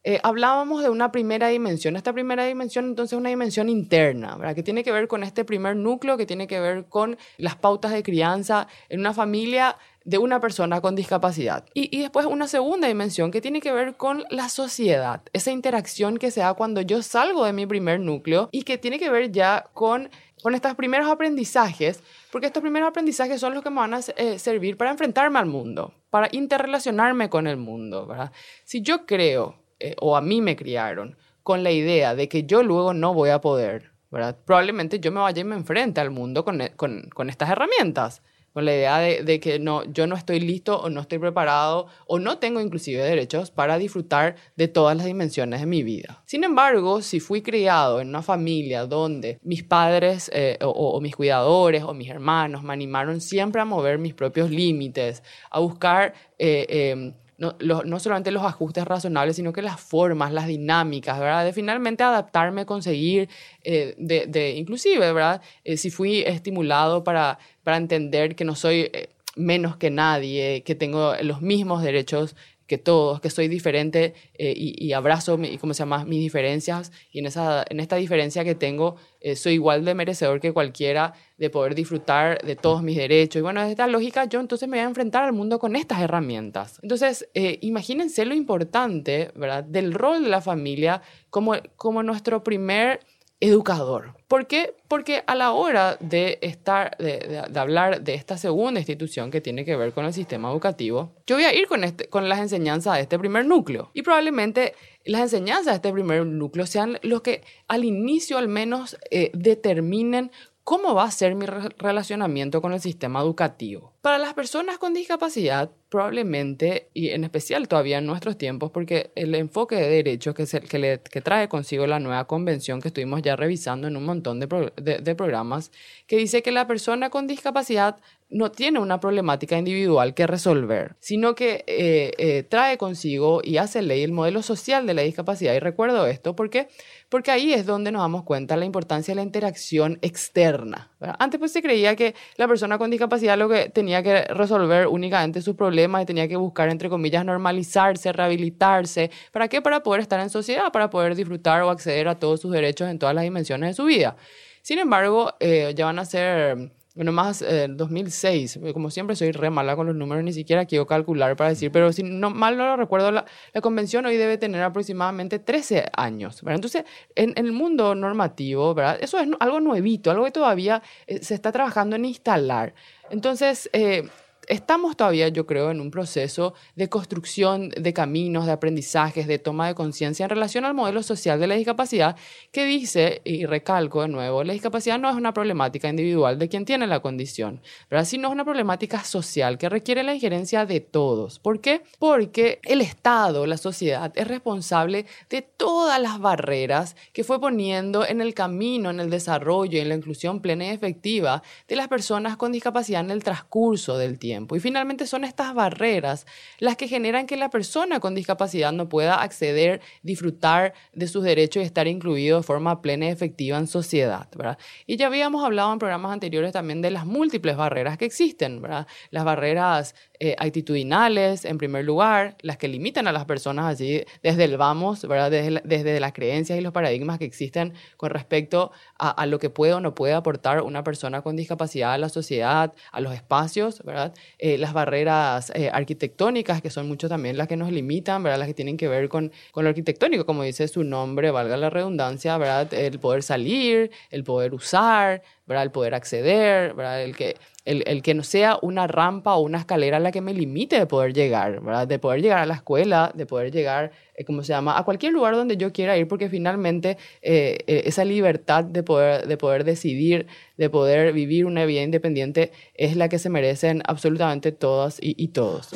eh, 0.05 0.19
hablábamos 0.25 0.83
de 0.83 0.91
una 0.91 1.13
primera 1.13 1.49
dimensión. 1.49 1.95
Esta 1.95 2.13
primera 2.13 2.45
dimensión, 2.45 2.87
entonces, 2.87 3.13
es 3.13 3.19
una 3.19 3.29
dimensión 3.29 3.69
interna, 3.69 4.37
¿verdad? 4.37 4.55
Que 4.57 4.65
tiene 4.65 4.83
que 4.83 4.91
ver 4.91 5.07
con 5.07 5.23
este 5.23 5.45
primer 5.45 5.77
núcleo, 5.77 6.17
que 6.17 6.27
tiene 6.27 6.49
que 6.49 6.59
ver 6.59 6.87
con 6.87 7.17
las 7.37 7.55
pautas 7.55 7.93
de 7.93 8.03
crianza 8.03 8.67
en 8.89 8.99
una 8.99 9.15
familia 9.15 9.77
de 10.05 10.19
una 10.19 10.41
persona 10.41 10.81
con 10.81 10.95
discapacidad. 10.95 11.65
Y, 11.75 11.97
y, 11.97 12.01
después 12.03 12.27
una 12.27 12.49
segunda 12.49 12.89
dimensión 12.89 13.31
que 13.31 13.41
tiene 13.41 13.61
que 13.61 13.73
ver 13.73 13.97
con 13.97 14.25
la 14.31 14.49
sociedad, 14.49 15.23
esa 15.33 15.51
interacción 15.51 16.19
que 16.19 16.31
se 16.31 16.41
da 16.41 16.55
cuando 16.55 16.81
yo 16.81 17.03
salgo 17.03 17.45
de 17.45 17.53
mi 17.53 17.67
primer 17.67 18.01
núcleo 18.01 18.49
y 18.53 18.63
que 18.63 18.79
tiene 18.79 18.99
que 18.99 19.11
ver 19.11 19.33
ya 19.33 19.67
con, 19.75 20.11
con 20.43 20.55
estos 20.55 20.75
primeros 20.75 21.09
aprendizajes, 21.09 22.03
porque 22.31 22.49
estos 22.49 22.63
primeros 22.63 22.89
aprendizajes 22.89 23.41
son 23.41 23.55
los 23.55 23.63
que 23.63 23.71
me 23.71 23.77
van 23.77 23.95
a 23.95 24.01
eh, 24.17 24.39
servir 24.39 24.77
para 24.77 24.91
enfrentarme 24.91 25.39
al 25.39 25.47
mundo, 25.47 25.95
para 26.11 26.29
interrelacionarme 26.33 27.31
con 27.31 27.47
el 27.47 27.57
mundo, 27.57 28.07
¿verdad? 28.07 28.33
Si 28.65 28.83
yo 28.83 29.07
creo, 29.07 29.57
eh, 29.79 29.95
o 30.01 30.17
a 30.17 30.21
mí 30.21 30.41
me 30.41 30.57
criaron, 30.57 31.17
con 31.43 31.63
la 31.63 31.71
idea 31.71 32.15
de 32.15 32.29
que 32.29 32.45
yo 32.45 32.63
luego 32.63 32.95
no 32.95 33.15
voy 33.15 33.31
a 33.31 33.41
poder, 33.41 33.93
¿verdad? 34.11 34.37
Probablemente 34.45 35.01
yo 35.01 35.11
me 35.11 35.21
vaya 35.21 35.41
y 35.41 35.45
me 35.45 35.57
enfrente 35.57 36.01
al 36.01 36.11
mundo 36.11 36.45
con, 36.45 36.61
con, 36.77 37.09
con 37.15 37.31
estas 37.31 37.51
herramientas. 37.51 38.23
Con 38.53 38.65
la 38.65 38.73
idea 38.75 38.99
de, 38.99 39.41
que 39.41 39.59
no, 39.59 39.85
yo 39.85 40.07
no 40.07 40.15
estoy 40.15 40.41
listo 40.41 40.81
o 40.81 40.91
no 40.91 41.01
estoy 41.01 41.19
preparado 41.19 41.87
o 42.07 42.19
no 42.19 42.39
tengo 42.39 42.61
inclusive 42.61 43.03
derechos 43.03 43.51
para 43.51 43.79
disfrutar 43.79 44.37
de 44.57 44.69
todas 44.69 44.97
las 44.97 45.07
dimensiones 45.07 45.61
de 45.61 45.67
mi 45.67 45.83
vida. 45.83 46.23
Sin 46.27 46.45
embargo, 46.45 47.03
si 47.03 47.21
fui 47.21 47.43
criado 47.43 48.01
en 48.01 48.09
una 48.09 48.23
familia 48.23 48.87
donde 48.87 49.39
mis 49.43 49.63
padres 49.63 50.31
eh, 50.35 50.59
o, 50.63 51.01
mis 51.01 51.17
cuidadores 51.17 51.83
o 51.83 51.95
mis 51.95 52.11
hermanos 52.11 52.63
me 52.63 52.73
animaron 52.73 53.21
siempre 53.21 53.61
a 53.61 53.65
mover 53.65 53.99
mis 53.99 54.15
propios 54.15 54.51
límites, 54.51 55.23
a 55.51 55.61
buscar... 55.61 56.15
Eh, 56.39 56.67
eh, 56.69 57.15
no, 57.43 57.83
no, 57.83 57.99
solamente 57.99 58.31
los 58.31 58.45
ajustes 58.45 58.85
razonables, 58.85 59.35
sino 59.35 59.53
que 59.53 59.63
las 59.63 59.81
formas, 59.81 60.33
las 60.33 60.47
dinámicas, 60.47 61.19
¿verdad? 61.19 61.45
De 61.45 61.53
finalmente 61.53 62.05
adaptarme, 62.05 62.67
conseguir, 62.67 63.29
eh, 63.65 63.97
de, 63.99 64.27
de, 64.29 64.51
inclusive, 64.53 65.13
¿verdad? 65.13 65.43
Eh, 65.65 65.77
si 65.77 65.91
fui 65.91 66.21
estimulado 66.21 67.03
para, 67.03 67.41
para 67.65 67.79
entender 67.79 68.37
que 68.37 68.45
no 68.45 68.55
soy 68.55 68.91
eh, 68.93 69.09
menos 69.35 69.77
que 69.77 69.91
nadie, 69.91 70.63
que 70.63 70.77
tengo 70.77 71.15
los 71.23 71.43
mismos 71.43 71.83
derechos 71.83 72.37
que 72.73 72.79
todos, 72.79 73.21
que 73.21 73.29
soy 73.29 73.49
diferente 73.49 74.15
eh, 74.33 74.55
y, 74.57 74.95
abrazo 74.95 75.37
mi, 75.37 75.59
¿cómo 75.59 75.75
se 75.75 75.81
llama? 75.81 76.07
mis 76.07 76.21
diferencias 76.21 76.91
y 77.11 77.19
en, 77.19 77.27
esa, 77.27 77.67
en 77.69 77.81
esta 77.81 77.97
diferencia 77.97 78.45
que 78.45 78.55
tengo 78.55 78.97
eh, 79.21 79.37
soy 79.37 79.53
igual 79.53 79.85
de 79.85 79.95
merecedor 79.95 80.41
que 80.41 80.55
cualquiera 80.55 81.13
de 81.37 81.51
poder 81.51 81.75
disfrutar 81.75 82.41
de 82.43 82.57
todos 82.57 82.83
mis 82.83 82.97
derechos. 82.97 83.41
Y 83.41 83.43
bueno, 83.43 83.61
desde 83.61 83.73
esta 83.73 83.87
lógica 83.87 84.25
yo 84.25 84.41
entonces 84.41 84.71
me 84.71 84.79
voy 84.79 84.85
a 84.87 84.89
enfrentar 84.89 85.25
al 85.25 85.35
mundo 85.35 85.59
con 85.59 85.77
estas 85.77 86.01
herramientas. 86.01 86.81
Entonces, 86.83 87.29
eh, 87.35 87.59
imagínense 87.61 88.25
lo 88.25 88.35
importante, 88.35 89.33
¿verdad?, 89.35 89.65
del 89.65 89.93
rol 89.93 90.23
de 90.23 90.31
la 90.31 90.41
familia 90.41 91.03
como, 91.29 91.53
como 91.77 92.03
nuestro 92.03 92.43
primer 92.43 93.01
educador. 93.39 94.15
¿Por 94.33 94.47
qué? 94.47 94.75
Porque 94.89 95.23
a 95.27 95.35
la 95.35 95.53
hora 95.53 95.99
de, 96.01 96.39
estar, 96.41 96.97
de, 96.97 97.19
de, 97.19 97.43
de, 97.51 97.61
hablar 97.61 98.01
de 98.01 98.15
esta 98.15 98.39
segunda 98.39 98.81
institución 98.81 99.31
que 99.31 99.43
tiene 99.43 99.67
que 99.67 99.77
ver 99.77 99.93
con 99.93 100.07
el 100.07 100.15
sistema 100.15 100.51
educativo, 100.51 101.13
yo 101.27 101.37
voy 101.37 101.45
a 101.45 101.55
ir 101.55 101.67
con, 101.67 101.85
este, 101.85 102.09
con 102.09 102.31
las 102.31 102.39
enseñanzas 102.39 102.95
de 102.95 103.03
este 103.03 103.19
primer 103.19 103.45
núcleo. 103.45 103.91
Y 103.93 104.01
probablemente 104.01 104.75
las 105.05 105.21
enseñanzas 105.21 105.67
de 105.67 105.73
este 105.75 105.93
primer 105.93 106.25
núcleo 106.25 106.65
sean 106.65 106.99
los 107.03 107.21
que 107.21 107.43
al 107.69 107.85
inicio 107.85 108.39
al 108.39 108.49
menos 108.49 108.97
eh, 109.11 109.31
determinen 109.35 110.31
¿Cómo 110.65 110.95
va 110.95 111.05
a 111.05 111.11
ser 111.11 111.35
mi 111.35 111.45
relacionamiento 111.45 112.63
con 112.63 112.73
el 112.73 112.81
sistema 112.81 113.21
educativo? 113.21 113.92
Para 114.03 114.19
las 114.19 114.35
personas 114.35 114.79
con 114.79 114.95
discapacidad, 114.95 115.71
probablemente, 115.89 116.89
y 116.93 117.11
en 117.11 117.23
especial 117.23 117.69
todavía 117.69 117.99
en 117.99 118.07
nuestros 118.07 118.37
tiempos, 118.37 118.73
porque 118.73 119.13
el 119.15 119.33
enfoque 119.37 119.77
de 119.77 119.89
derechos 119.89 120.35
que, 120.35 120.45
que, 120.45 120.79
le, 120.81 121.01
que 121.01 121.21
trae 121.21 121.49
consigo 121.49 121.87
la 121.87 122.01
nueva 122.01 122.27
convención 122.27 122.81
que 122.81 122.89
estuvimos 122.89 123.23
ya 123.23 123.37
revisando 123.37 123.87
en 123.87 123.97
un 123.97 124.05
montón 124.05 124.41
de, 124.41 124.49
pro, 124.49 124.73
de, 124.75 124.99
de 124.99 125.15
programas, 125.15 125.71
que 126.09 126.17
dice 126.17 126.43
que 126.43 126.51
la 126.51 126.67
persona 126.67 127.11
con 127.11 127.29
discapacidad 127.29 127.99
no 128.33 128.51
tiene 128.51 128.81
una 128.81 128.99
problemática 128.99 129.57
individual 129.57 130.15
que 130.15 130.27
resolver, 130.27 130.97
sino 130.99 131.35
que 131.35 131.65
eh, 131.67 132.13
eh, 132.19 132.43
trae 132.43 132.79
consigo 132.79 133.41
y 133.45 133.59
hace 133.59 133.83
ley 133.83 134.03
el 134.03 134.13
modelo 134.13 134.43
social 134.43 134.87
de 134.87 134.95
la 134.95 135.03
discapacidad. 135.03 135.55
Y 135.55 135.61
recuerdo 135.61 136.07
esto 136.07 136.35
porque, 136.35 136.69
porque 137.09 137.31
ahí 137.31 137.53
es 137.53 137.67
donde 137.67 137.93
nos 137.93 138.03
damos 138.03 138.25
cuenta 138.25 138.57
la 138.57 138.65
importancia 138.65 139.13
de 139.13 139.17
la 139.17 139.23
interacción 139.23 139.99
externa. 140.03 140.92
Antes 141.19 141.39
pues 141.39 141.53
se 141.53 141.63
creía 141.63 141.97
que 141.97 142.15
la 142.37 142.49
persona 142.49 142.79
con 142.79 142.91
discapacidad 142.91 143.37
lo 143.37 143.49
que 143.49 143.69
tenía 143.69 144.03
que 144.03 144.25
resolver 144.25 144.87
únicamente 144.87 145.43
sus 145.43 145.57
problemas 145.57 146.03
y 146.03 146.07
tenía 146.07 146.29
que 146.29 146.37
buscar, 146.37 146.69
entre 146.69 146.89
comillas, 146.89 147.25
normalizarse, 147.25 148.13
rehabilitarse. 148.13 149.11
¿Para 149.33 149.49
qué? 149.49 149.63
Para 149.63 149.83
poder 149.83 150.01
estar 150.01 150.21
en 150.21 150.31
sociedad, 150.31 150.73
para 150.73 150.91
poder 150.91 151.15
disfrutar 151.15 151.63
o 151.63 151.71
acceder 151.71 152.09
a 152.09 152.19
todos 152.19 152.41
sus 152.41 152.53
derechos 152.53 152.89
en 152.89 152.99
todas 152.99 153.15
las 153.15 153.25
dimensiones 153.25 153.71
de 153.71 153.75
su 153.75 153.85
vida. 153.85 154.17
Sin 154.63 154.79
embargo, 154.79 155.35
eh, 155.41 155.73
ya 155.75 155.87
van 155.87 155.99
a 155.99 156.05
ser 156.05 156.73
bueno, 156.95 157.13
más 157.13 157.43
eh, 157.43 157.69
2006, 157.71 158.61
como 158.73 158.91
siempre 158.91 159.17
soy 159.17 159.33
re 159.33 159.51
mala 159.51 159.77
con 159.77 159.87
los 159.87 159.97
números, 159.97 160.25
ni 160.25 160.33
siquiera 160.33 160.67
quiero 160.67 160.87
calcular 160.87 161.37
para 161.37 161.51
decir, 161.51 161.73
pero 161.73 161.93
si 161.93 162.03
no, 162.03 162.31
mal 162.31 162.57
no 162.57 162.67
lo 162.67 162.77
recuerdo, 162.77 163.11
la, 163.11 163.25
convención 163.63 164.05
hoy 164.05 164.17
debe 164.17 164.37
tener 164.37 164.63
aproximadamente 164.63 165.39
13 165.39 165.87
años. 165.97 166.43
Entonces, 166.47 166.85
en, 167.15 167.33
el 167.37 167.53
mundo 167.53 167.95
normativo. 167.95 168.75
Eso 169.01 169.19
es 169.19 169.29
algo 169.41 169.61
nuevito, 169.61 170.11
algo 170.11 170.25
que 170.25 170.31
todavía 170.31 170.83
eh, 171.07 171.23
se 171.23 171.35
está 171.35 171.51
trabajando 171.53 171.97
en 171.97 172.05
instalar. 172.05 172.75
Entonces, 173.11 173.71
eh, 173.73 174.09
estamos 174.49 174.97
todavía, 174.97 175.29
yo 175.29 175.47
creo, 175.47 175.71
en 175.71 175.81
un 175.81 175.91
proceso 175.91 176.55
de 176.75 176.89
construcción 176.89 177.71
de 177.71 177.93
caminos, 177.93 178.47
de 178.47 178.53
aprendizajes, 178.53 179.27
de 179.27 179.39
toma 179.39 179.69
de 179.69 179.75
conciencia 179.75 180.25
en 180.25 180.31
relación 180.31 180.65
al 180.65 180.75
modelo 180.75 181.03
social 181.03 181.39
de 181.39 181.47
la 181.47 181.55
discapacidad 181.55 182.17
que 182.51 182.65
dice, 182.65 183.21
y 183.25 183.47
recalco 183.47 184.03
de 184.03 184.09
nuevo, 184.09 184.45
la 184.45 184.53
discapacidad 184.53 184.99
no 184.99 185.09
es 185.09 185.17
una 185.17 185.33
problemática 185.33 185.89
individual 185.89 186.39
de 186.39 186.49
quien 186.49 186.65
tiene 186.65 186.87
la 186.87 187.01
condición, 187.01 187.61
pero 187.89 188.05
sino 188.05 188.29
es 188.29 188.35
una 188.35 188.45
problemática 188.45 189.05
social 189.05 189.59
que 189.59 189.69
requiere 189.69 190.03
la 190.03 190.15
injerencia 190.15 190.67
de 190.67 190.81
todos. 190.81 191.39
¿Por 191.39 191.61
qué? 191.61 191.83
Porque 191.99 192.61
el 192.65 192.81
Estado, 192.81 193.47
la 193.47 193.57
sociedad, 193.57 194.13
es 194.15 194.27
responsable 194.27 195.07
de 195.31 195.43
todas 195.43 196.01
las 196.01 196.19
barreras 196.19 196.97
que 197.13 197.25
fue 197.25 197.41
poniendo 197.41 198.07
en 198.07 198.21
el 198.21 198.35
camino, 198.35 198.91
en 198.91 199.01
el 199.01 199.11
desarrollo 199.11 199.79
en 199.81 199.89
la 199.89 199.95
inclusión 199.95 200.41
plena 200.41 200.67
y 200.67 200.69
efectiva 200.69 201.43
de 201.69 201.77
las 201.77 201.89
personas 201.89 202.37
con 202.37 202.53
discapacidad 202.53 203.01
en 203.01 203.11
el 203.11 203.23
transcurso 203.23 203.97
del 203.99 204.19
tiempo 204.19 204.32
tiempo. 204.33 204.57
Y 204.57 204.61
finalmente 204.61 205.07
son 205.07 205.25
estas 205.25 205.53
barreras 205.55 206.27
las 206.59 206.77
que 206.77 206.89
generan 206.89 207.27
que 207.27 207.37
la 207.37 207.51
persona 207.51 208.01
con 208.01 208.15
discapacidad 208.15 208.73
no 208.73 208.89
pueda 208.89 209.21
acceder, 209.21 209.83
disfrutar 210.03 210.73
de 210.95 211.07
sus 211.07 211.23
derechos 211.23 211.63
y 211.63 211.67
estar 211.67 211.87
incluido 211.87 212.39
de 212.39 212.43
forma 212.43 212.81
plena 212.81 213.07
y 213.07 213.09
efectiva 213.09 213.59
en 213.59 213.67
sociedad. 213.67 214.29
¿verdad? 214.35 214.57
Y 214.87 214.97
ya 214.97 215.09
habíamos 215.09 215.45
hablado 215.45 215.71
en 215.73 215.79
programas 215.79 216.13
anteriores 216.13 216.53
también 216.53 216.81
de 216.81 216.91
las 216.91 217.05
múltiples 217.05 217.57
barreras 217.57 217.99
que 217.99 218.07
existen, 218.07 218.63
¿verdad? 218.63 218.87
las 219.11 219.25
barreras 219.25 219.95
eh, 220.19 220.35
actitudinales, 220.39 221.45
en 221.45 221.59
primer 221.59 221.85
lugar, 221.85 222.37
las 222.41 222.57
que 222.57 222.69
limitan 222.69 223.07
a 223.09 223.13
las 223.13 223.25
personas 223.27 223.67
así 223.67 224.03
desde 224.23 224.45
el 224.45 224.57
vamos, 224.57 225.07
¿verdad? 225.07 225.31
Desde, 225.31 225.61
desde 225.65 226.01
las 226.01 226.13
creencias 226.13 226.59
y 226.59 226.63
los 226.63 226.73
paradigmas 226.73 227.19
que 227.19 227.25
existen 227.25 227.75
con 227.97 228.11
respecto 228.11 228.71
a, 228.99 229.11
a, 229.11 229.27
lo 229.27 229.39
que 229.39 229.51
puede 229.51 229.75
o 229.75 229.81
no 229.81 229.95
puede 229.95 230.15
aportar 230.15 230.63
una 230.63 230.85
persona 230.85 231.23
con 231.23 231.37
discapacidad 231.37 231.93
a 231.93 231.99
la 231.99 232.09
sociedad, 232.09 232.73
a 232.93 233.01
los 233.01 233.13
espacios, 233.15 233.83
¿verdad? 233.85 234.15
Eh, 234.39 234.59
las 234.59 234.73
barreras 234.73 235.53
eh, 235.55 235.71
arquitectónicas, 235.73 236.63
que 236.63 236.71
son 236.71 236.89
mucho 236.89 237.09
también 237.09 237.37
las 237.37 237.49
que 237.49 237.57
nos 237.57 237.71
limitan, 237.71 238.23
¿verdad? 238.23 238.39
Las 238.39 238.49
que 238.49 238.55
tienen 238.55 238.77
que 238.77 238.89
ver 238.89 239.09
con, 239.09 239.33
con 239.53 239.65
lo 239.65 239.71
arquitectónico, 239.71 240.27
como 240.27 240.43
dice 240.43 240.69
su 240.69 240.85
nombre, 240.85 241.31
valga 241.31 241.57
la 241.57 241.71
redundancia, 241.71 242.37
¿verdad? 242.39 242.73
El 242.75 242.99
poder 242.99 243.23
salir, 243.23 243.91
el 244.11 244.25
poder 244.25 244.55
usar, 244.55 245.23
¿verdad? 245.47 245.65
El 245.65 245.71
poder 245.71 245.95
acceder, 245.95 246.75
¿verdad? 246.75 247.03
El 247.03 247.17
que, 247.17 247.37
el, 247.65 247.83
el, 247.87 248.03
que 248.03 248.15
no 248.15 248.23
sea 248.23 248.59
una 248.63 248.87
rampa 248.87 249.35
o 249.35 249.41
una 249.41 249.59
escalera 249.59 249.99
la 249.99 250.13
que 250.13 250.21
me 250.21 250.35
limite 250.35 250.79
de 250.79 250.87
poder 250.87 251.13
llegar, 251.13 251.61
¿verdad? 251.61 251.87
De 251.87 251.99
poder 251.99 252.23
llegar 252.23 252.39
a 252.39 252.47
la 252.47 252.55
escuela, 252.55 253.11
de 253.15 253.27
poder 253.27 253.51
llegar, 253.51 253.93
eh, 254.15 254.25
¿cómo 254.25 254.43
se 254.43 254.53
llama? 254.53 254.79
A 254.79 254.85
cualquier 254.85 255.13
lugar 255.13 255.35
donde 255.35 255.57
yo 255.57 255.73
quiera 255.73 255.97
ir, 255.97 256.07
porque 256.07 256.29
finalmente 256.29 256.97
eh, 257.23 257.59
eh, 257.67 257.83
esa 257.87 258.05
libertad 258.05 258.65
de 258.65 258.83
poder, 258.83 259.27
de 259.27 259.37
poder 259.37 259.65
decidir, 259.65 260.27
de 260.57 260.71
poder 260.71 261.13
vivir 261.13 261.47
una 261.47 261.65
vida 261.65 261.83
independiente, 261.83 262.53
es 262.75 262.97
la 262.97 263.09
que 263.09 263.19
se 263.19 263.29
merecen 263.29 263.83
absolutamente 263.87 264.53
todas 264.53 264.99
y, 265.01 265.15
y 265.23 265.29
todos. 265.29 265.71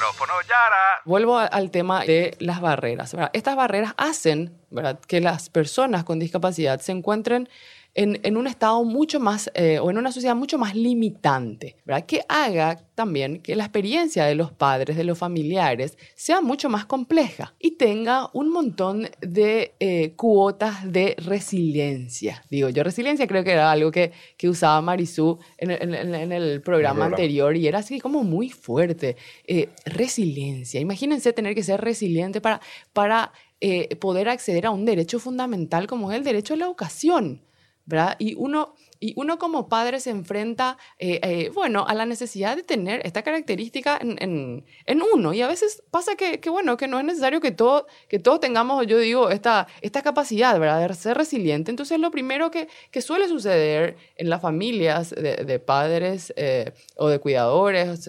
Micrófono 0.00 0.32
Yara. 0.48 1.02
Vuelvo 1.04 1.38
al 1.38 1.70
tema 1.70 2.04
de 2.04 2.34
las 2.38 2.62
barreras. 2.62 3.12
¿verdad? 3.12 3.30
Estas 3.34 3.54
barreras 3.54 3.92
hacen 3.98 4.58
¿verdad? 4.70 4.98
que 5.06 5.20
las 5.20 5.50
personas 5.50 6.04
con 6.04 6.18
discapacidad 6.18 6.80
se 6.80 6.92
encuentren 6.92 7.50
en, 7.94 8.20
en, 8.22 8.36
un 8.36 8.46
estado 8.46 8.84
mucho 8.84 9.20
más, 9.20 9.50
eh, 9.54 9.78
o 9.78 9.90
en 9.90 9.98
una 9.98 10.12
sociedad 10.12 10.36
mucho 10.36 10.58
más 10.58 10.74
limitante, 10.74 11.76
¿verdad? 11.84 12.06
Que 12.06 12.22
haga 12.28 12.78
también 12.94 13.40
que 13.40 13.56
la 13.56 13.64
experiencia 13.64 14.24
de 14.24 14.34
los 14.34 14.52
padres, 14.52 14.96
de 14.96 15.04
los 15.04 15.18
familiares, 15.18 15.96
sea 16.14 16.40
mucho 16.40 16.68
más 16.68 16.84
compleja 16.86 17.54
y 17.58 17.72
tenga 17.72 18.30
un 18.32 18.50
montón 18.50 19.08
de 19.20 19.74
eh, 19.80 20.12
cuotas 20.16 20.90
de 20.92 21.16
resiliencia. 21.18 22.44
Digo, 22.50 22.68
yo 22.68 22.82
resiliencia 22.82 23.26
creo 23.26 23.42
que 23.42 23.52
era 23.52 23.70
algo 23.70 23.90
que, 23.90 24.12
que 24.36 24.48
usaba 24.48 24.80
Marisú 24.80 25.38
en, 25.58 25.70
en, 25.70 26.14
en 26.14 26.32
el 26.32 26.60
programa 26.62 27.06
anterior 27.06 27.56
y 27.56 27.66
era 27.66 27.78
así 27.78 28.00
como 28.00 28.22
muy 28.22 28.50
fuerte. 28.50 29.16
Eh, 29.46 29.68
resiliencia. 29.84 30.80
Imagínense 30.80 31.32
tener 31.32 31.54
que 31.54 31.62
ser 31.62 31.80
resiliente 31.80 32.40
para, 32.40 32.60
para 32.92 33.32
eh, 33.60 33.96
poder 33.96 34.28
acceder 34.28 34.66
a 34.66 34.70
un 34.70 34.84
derecho 34.84 35.18
fundamental 35.18 35.86
como 35.86 36.10
es 36.10 36.18
el 36.18 36.24
derecho 36.24 36.54
a 36.54 36.56
la 36.56 36.64
educación. 36.66 37.42
¿Verdad? 37.90 38.16
Y 38.18 38.34
uno, 38.36 38.74
y 39.00 39.12
uno 39.16 39.38
como 39.38 39.68
padre 39.68 40.00
se 40.00 40.10
enfrenta, 40.10 40.78
eh, 40.98 41.20
eh, 41.22 41.50
bueno, 41.52 41.84
a 41.86 41.94
la 41.94 42.06
necesidad 42.06 42.56
de 42.56 42.62
tener 42.62 43.04
esta 43.04 43.22
característica 43.22 43.98
en, 44.00 44.16
en, 44.22 44.64
en 44.86 45.02
uno. 45.14 45.34
Y 45.34 45.42
a 45.42 45.48
veces 45.48 45.82
pasa 45.90 46.14
que, 46.14 46.40
que, 46.40 46.48
bueno, 46.48 46.76
que 46.76 46.86
no 46.86 46.98
es 46.98 47.04
necesario 47.04 47.40
que, 47.40 47.50
todo, 47.50 47.86
que 48.08 48.18
todos 48.18 48.40
tengamos, 48.40 48.86
yo 48.86 48.98
digo, 48.98 49.28
esta, 49.30 49.66
esta 49.82 50.02
capacidad, 50.02 50.58
¿verdad? 50.58 50.88
De 50.88 50.94
ser 50.94 51.16
resiliente. 51.16 51.70
Entonces, 51.70 51.98
lo 51.98 52.10
primero 52.10 52.50
que, 52.50 52.68
que 52.90 53.02
suele 53.02 53.28
suceder 53.28 53.96
en 54.16 54.30
las 54.30 54.40
familias 54.40 55.10
de, 55.10 55.36
de 55.44 55.58
padres 55.58 56.32
eh, 56.36 56.72
o 56.96 57.08
de 57.08 57.18
cuidadores, 57.18 58.08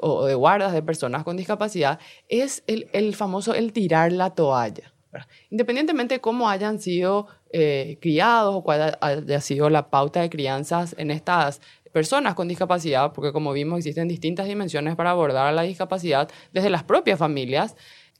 o 0.00 0.26
de 0.26 0.34
guardas 0.34 0.72
de 0.72 0.82
personas 0.82 1.24
con 1.24 1.36
discapacidad 1.36 1.98
es 2.28 2.62
el, 2.66 2.88
el 2.92 3.14
famoso 3.14 3.54
el 3.54 3.72
tirar 3.72 4.12
la 4.12 4.30
toalla. 4.30 4.94
Independientemente 5.50 6.14
de 6.14 6.20
cómo 6.20 6.48
hayan 6.48 6.80
sido 6.80 7.28
eh, 7.56 7.98
criados 8.00 8.52
o 8.52 8.64
cuál 8.64 8.98
haya 9.00 9.40
sido 9.40 9.70
la 9.70 9.88
pauta 9.88 10.20
de 10.20 10.28
crianzas 10.28 10.96
en 10.98 11.12
estas 11.12 11.60
personas 11.92 12.34
con 12.34 12.48
discapacidad, 12.48 13.12
porque 13.12 13.30
como 13.30 13.52
vimos 13.52 13.78
existen 13.78 14.08
distintas 14.08 14.48
dimensiones 14.48 14.96
para 14.96 15.10
abordar 15.10 15.54
la 15.54 15.62
discapacidad 15.62 16.28
desde 16.52 16.68
las 16.68 16.82
propias 16.82 17.16
familias. 17.16 17.76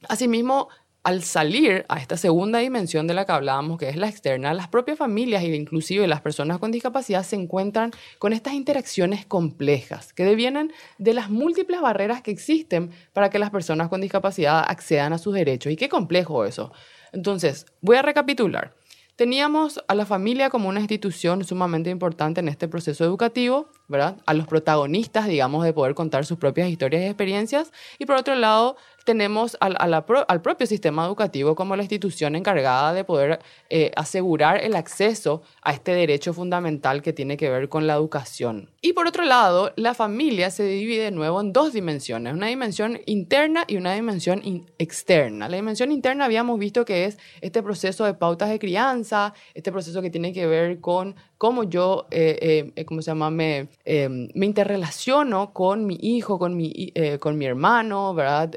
Asimismo, 0.07 0.69
al 1.03 1.21
salir 1.21 1.83
a 1.89 1.99
esta 1.99 2.15
segunda 2.15 2.59
dimensión 2.59 3.07
de 3.07 3.13
la 3.13 3.25
que 3.25 3.33
hablábamos, 3.33 3.77
que 3.77 3.89
es 3.89 3.97
la 3.97 4.07
externa, 4.07 4.53
las 4.53 4.69
propias 4.69 4.97
familias 4.97 5.43
e 5.43 5.53
inclusive 5.53 6.07
las 6.07 6.21
personas 6.21 6.57
con 6.57 6.71
discapacidad 6.71 7.23
se 7.23 7.35
encuentran 7.35 7.91
con 8.19 8.31
estas 8.31 8.53
interacciones 8.53 9.25
complejas 9.25 10.13
que 10.13 10.23
devienen 10.23 10.71
de 10.97 11.13
las 11.13 11.29
múltiples 11.29 11.81
barreras 11.81 12.21
que 12.21 12.31
existen 12.31 12.91
para 13.11 13.29
que 13.29 13.37
las 13.37 13.49
personas 13.49 13.89
con 13.89 13.99
discapacidad 13.99 14.63
accedan 14.65 15.11
a 15.11 15.17
sus 15.17 15.33
derechos. 15.33 15.73
Y 15.73 15.75
qué 15.75 15.89
complejo 15.89 16.45
eso. 16.45 16.71
Entonces, 17.11 17.65
voy 17.81 17.97
a 17.97 18.01
recapitular. 18.01 18.73
Teníamos 19.15 19.81
a 19.87 19.95
la 19.95 20.05
familia 20.05 20.49
como 20.49 20.67
una 20.67 20.81
institución 20.81 21.45
sumamente 21.45 21.89
importante 21.89 22.41
en 22.41 22.49
este 22.49 22.67
proceso 22.67 23.05
educativo, 23.05 23.69
¿verdad? 23.87 24.17
A 24.25 24.33
los 24.33 24.45
protagonistas, 24.45 25.27
digamos, 25.27 25.63
de 25.63 25.71
poder 25.71 25.95
contar 25.95 26.25
sus 26.25 26.37
propias 26.37 26.67
historias 26.67 27.03
y 27.03 27.05
experiencias. 27.05 27.71
Y 27.97 28.05
por 28.05 28.17
otro 28.17 28.35
lado, 28.35 28.75
tenemos 29.05 29.55
al, 29.61 29.77
al 29.77 30.41
propio 30.41 30.67
sistema 30.67 31.05
educativo 31.05 31.55
como 31.55 31.75
la 31.75 31.83
institución 31.83 32.35
encargada 32.35 32.91
de 32.91 33.03
poder 33.03 33.39
eh, 33.69 33.91
asegurar 33.95 34.61
el 34.63 34.75
acceso 34.75 35.43
a 35.61 35.71
este 35.71 35.93
derecho 35.93 36.33
fundamental 36.33 37.01
que 37.01 37.13
tiene 37.13 37.37
que 37.37 37.49
ver 37.49 37.69
con 37.69 37.87
la 37.87 37.93
educación. 37.93 38.69
Y 38.81 38.93
por 38.93 39.07
otro 39.07 39.23
lado, 39.23 39.71
la 39.75 39.93
familia 39.93 40.49
se 40.49 40.63
divide 40.63 41.05
de 41.05 41.11
nuevo 41.11 41.39
en 41.39 41.53
dos 41.53 41.71
dimensiones, 41.71 42.33
una 42.33 42.47
dimensión 42.47 42.99
interna 43.05 43.63
y 43.67 43.77
una 43.77 43.93
dimensión 43.93 44.41
externa. 44.79 45.47
La 45.49 45.55
dimensión 45.55 45.91
interna 45.91 46.25
habíamos 46.25 46.59
visto 46.59 46.83
que 46.83 47.05
es 47.05 47.17
este 47.41 47.61
proceso 47.61 48.05
de 48.05 48.15
pautas 48.15 48.49
de 48.49 48.59
crianza, 48.59 49.33
este 49.53 49.71
proceso 49.71 50.01
que 50.01 50.09
tiene 50.09 50.33
que 50.33 50.47
ver 50.47 50.81
con 50.81 51.15
cómo 51.37 51.63
yo, 51.63 52.07
eh, 52.11 52.71
eh, 52.75 52.85
¿cómo 52.85 53.01
se 53.01 53.11
llama? 53.11 53.29
Me, 53.29 53.69
me 53.85 54.45
interrelaciono 54.45 55.53
con 55.53 55.85
mi 55.85 55.97
hijo, 56.01 56.39
con 56.39 56.55
mi, 56.55 56.93
con 57.19 57.37
mi 57.37 57.45
hermano, 57.45 58.13
¿verdad? 58.13 58.53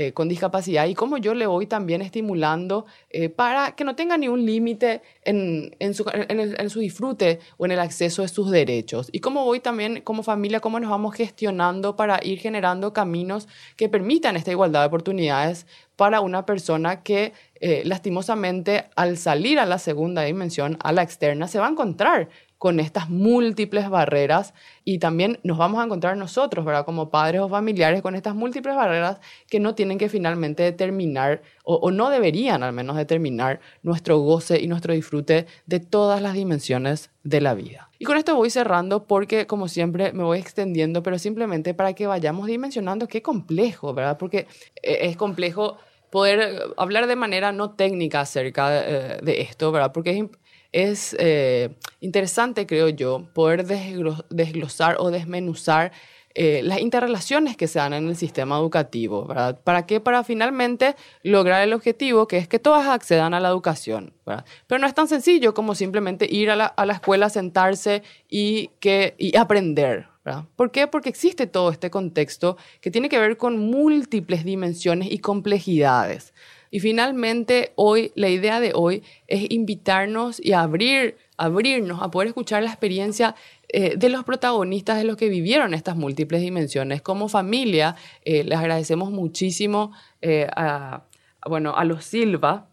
Eh, 0.00 0.14
con 0.14 0.30
discapacidad 0.30 0.86
y 0.86 0.94
cómo 0.94 1.18
yo 1.18 1.34
le 1.34 1.46
voy 1.46 1.66
también 1.66 2.00
estimulando 2.00 2.86
eh, 3.10 3.28
para 3.28 3.72
que 3.72 3.84
no 3.84 3.96
tenga 3.96 4.16
ni 4.16 4.28
un 4.28 4.46
límite 4.46 5.02
en, 5.26 5.76
en, 5.78 5.92
su, 5.92 6.06
en, 6.10 6.70
su, 6.70 6.80
disfrute 6.80 7.38
o 7.58 7.66
en 7.66 7.72
el 7.72 7.80
acceso 7.80 8.22
a 8.22 8.28
sus 8.28 8.50
derechos. 8.50 9.10
Y 9.12 9.20
cómo 9.20 9.44
voy 9.44 9.60
también 9.60 10.00
como 10.00 10.22
familia, 10.22 10.60
cómo 10.60 10.80
nos 10.80 10.88
vamos 10.88 11.14
gestionando 11.14 11.96
para 11.96 12.18
ir 12.22 12.38
generando 12.38 12.94
caminos 12.94 13.46
que 13.76 13.90
permitan 13.90 14.36
esta 14.36 14.50
igualdad 14.50 14.80
de 14.80 14.86
oportunidades 14.86 15.66
para 15.96 16.22
una 16.22 16.46
persona 16.46 17.02
que 17.02 17.34
eh, 17.56 17.82
lastimosamente 17.84 18.86
al 18.96 19.18
salir 19.18 19.58
a 19.58 19.66
la 19.66 19.78
segunda 19.78 20.22
dimensión, 20.22 20.78
a 20.82 20.92
la 20.92 21.02
externa, 21.02 21.46
se 21.46 21.58
va 21.58 21.66
a 21.66 21.70
encontrar 21.72 22.30
con 22.60 22.78
estas 22.78 23.08
múltiples 23.08 23.88
barreras 23.88 24.52
y 24.84 24.98
también 24.98 25.40
nos 25.42 25.56
vamos 25.56 25.80
a 25.80 25.84
encontrar 25.86 26.18
nosotros, 26.18 26.62
¿verdad? 26.62 26.84
Como 26.84 27.08
padres 27.08 27.40
o 27.40 27.48
familiares 27.48 28.02
con 28.02 28.14
estas 28.14 28.34
múltiples 28.34 28.76
barreras 28.76 29.18
que 29.48 29.58
no 29.58 29.74
tienen 29.74 29.96
que 29.96 30.10
finalmente 30.10 30.62
determinar 30.62 31.40
o, 31.64 31.90
no 31.90 32.10
deberían 32.10 32.62
al 32.62 32.74
menos 32.74 32.98
determinar 32.98 33.60
nuestro 33.82 34.18
goce 34.18 34.60
y 34.60 34.66
nuestro 34.66 34.92
disfrute 34.92 35.46
de 35.64 35.80
todas 35.80 36.20
las 36.20 36.34
dimensiones 36.34 37.08
de 37.24 37.40
la 37.40 37.54
vida. 37.54 37.88
Y 37.98 38.04
con 38.04 38.18
esto 38.18 38.36
voy 38.36 38.50
cerrando 38.50 39.06
porque 39.06 39.46
como 39.46 39.66
siempre 39.66 40.12
me 40.12 40.22
voy 40.22 40.38
extendiendo, 40.38 41.02
pero 41.02 41.18
simplemente 41.18 41.72
para 41.72 41.94
que 41.94 42.06
vayamos 42.06 42.46
dimensionando 42.46 43.08
qué 43.08 43.22
complejo, 43.22 43.94
¿verdad? 43.94 44.18
Porque 44.18 44.46
eh, 44.82 44.98
es 45.00 45.16
complejo 45.16 45.78
poder 46.10 46.60
hablar 46.76 47.06
de 47.06 47.16
manera 47.16 47.52
no 47.52 47.70
técnica 47.70 48.20
acerca 48.20 48.68
de, 48.68 48.80
eh, 48.84 49.18
de 49.22 49.40
esto, 49.40 49.72
¿verdad? 49.72 49.92
Porque 49.94 50.10
es 50.10 50.24
es 50.72 51.16
eh, 51.18 51.70
interesante, 52.00 52.66
creo 52.66 52.88
yo, 52.88 53.28
poder 53.32 53.66
desglosar 53.66 54.96
o 54.98 55.10
desmenuzar 55.10 55.92
eh, 56.32 56.60
las 56.62 56.80
interrelaciones 56.80 57.56
que 57.56 57.66
se 57.66 57.80
dan 57.80 57.92
en 57.92 58.08
el 58.08 58.14
sistema 58.14 58.56
educativo, 58.56 59.26
¿verdad? 59.26 59.60
¿Para 59.64 59.84
qué? 59.84 59.98
Para 59.98 60.22
finalmente 60.22 60.94
lograr 61.24 61.62
el 61.62 61.72
objetivo, 61.72 62.28
que 62.28 62.38
es 62.38 62.46
que 62.46 62.60
todas 62.60 62.86
accedan 62.86 63.34
a 63.34 63.40
la 63.40 63.48
educación, 63.48 64.12
¿verdad? 64.24 64.44
Pero 64.68 64.78
no 64.78 64.86
es 64.86 64.94
tan 64.94 65.08
sencillo 65.08 65.54
como 65.54 65.74
simplemente 65.74 66.28
ir 66.30 66.50
a 66.50 66.56
la, 66.56 66.92
escuela, 66.92 67.30
sentarse 67.30 68.04
y, 68.28 68.68
que, 68.78 69.16
y 69.18 69.36
aprender, 69.36 70.06
¿verdad? 70.24 70.44
¿Por 70.54 70.70
qué? 70.70 70.86
Porque 70.86 71.08
existe 71.08 71.48
todo 71.48 71.72
este 71.72 71.90
contexto 71.90 72.56
que 72.80 72.92
tiene 72.92 73.08
que 73.08 73.18
ver 73.18 73.36
con 73.36 73.58
múltiples 73.58 74.44
dimensiones 74.44 75.10
y 75.10 75.18
complejidades. 75.18 76.32
Y 76.70 76.80
finalmente, 76.80 77.72
hoy, 77.74 78.12
la 78.14 78.28
idea 78.28 78.60
de 78.60 78.72
hoy 78.74 79.02
es 79.26 79.50
invitarnos 79.50 80.40
y 80.44 80.52
abrir, 80.52 81.16
abrirnos 81.36 82.02
a 82.02 82.10
poder 82.10 82.28
escuchar 82.28 82.62
la 82.62 82.70
experiencia 82.70 83.34
eh, 83.68 83.96
de 83.96 84.08
los 84.08 84.24
protagonistas, 84.24 84.98
de 84.98 85.04
los 85.04 85.16
que 85.16 85.28
vivieron 85.28 85.74
estas 85.74 85.96
múltiples 85.96 86.40
dimensiones. 86.40 87.02
Como 87.02 87.28
familia, 87.28 87.96
eh, 88.24 88.44
les 88.44 88.58
agradecemos 88.58 89.10
muchísimo 89.10 89.92
eh, 90.22 90.46
a, 90.54 91.02
bueno, 91.46 91.74
a 91.76 91.84
los 91.84 92.04
Silva 92.04 92.66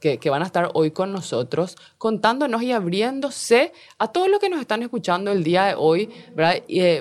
que, 0.00 0.30
van 0.30 0.42
a 0.42 0.46
estar 0.46 0.70
hoy 0.74 0.92
con 0.92 1.12
nosotros, 1.12 1.76
contándonos 1.98 2.62
y 2.62 2.70
abriéndose 2.70 3.72
a 3.98 4.08
todo 4.08 4.28
lo 4.28 4.38
que 4.38 4.48
nos 4.48 4.60
están 4.60 4.82
escuchando 4.82 5.32
el 5.32 5.42
día 5.42 5.64
de 5.66 5.74
hoy, 5.76 6.08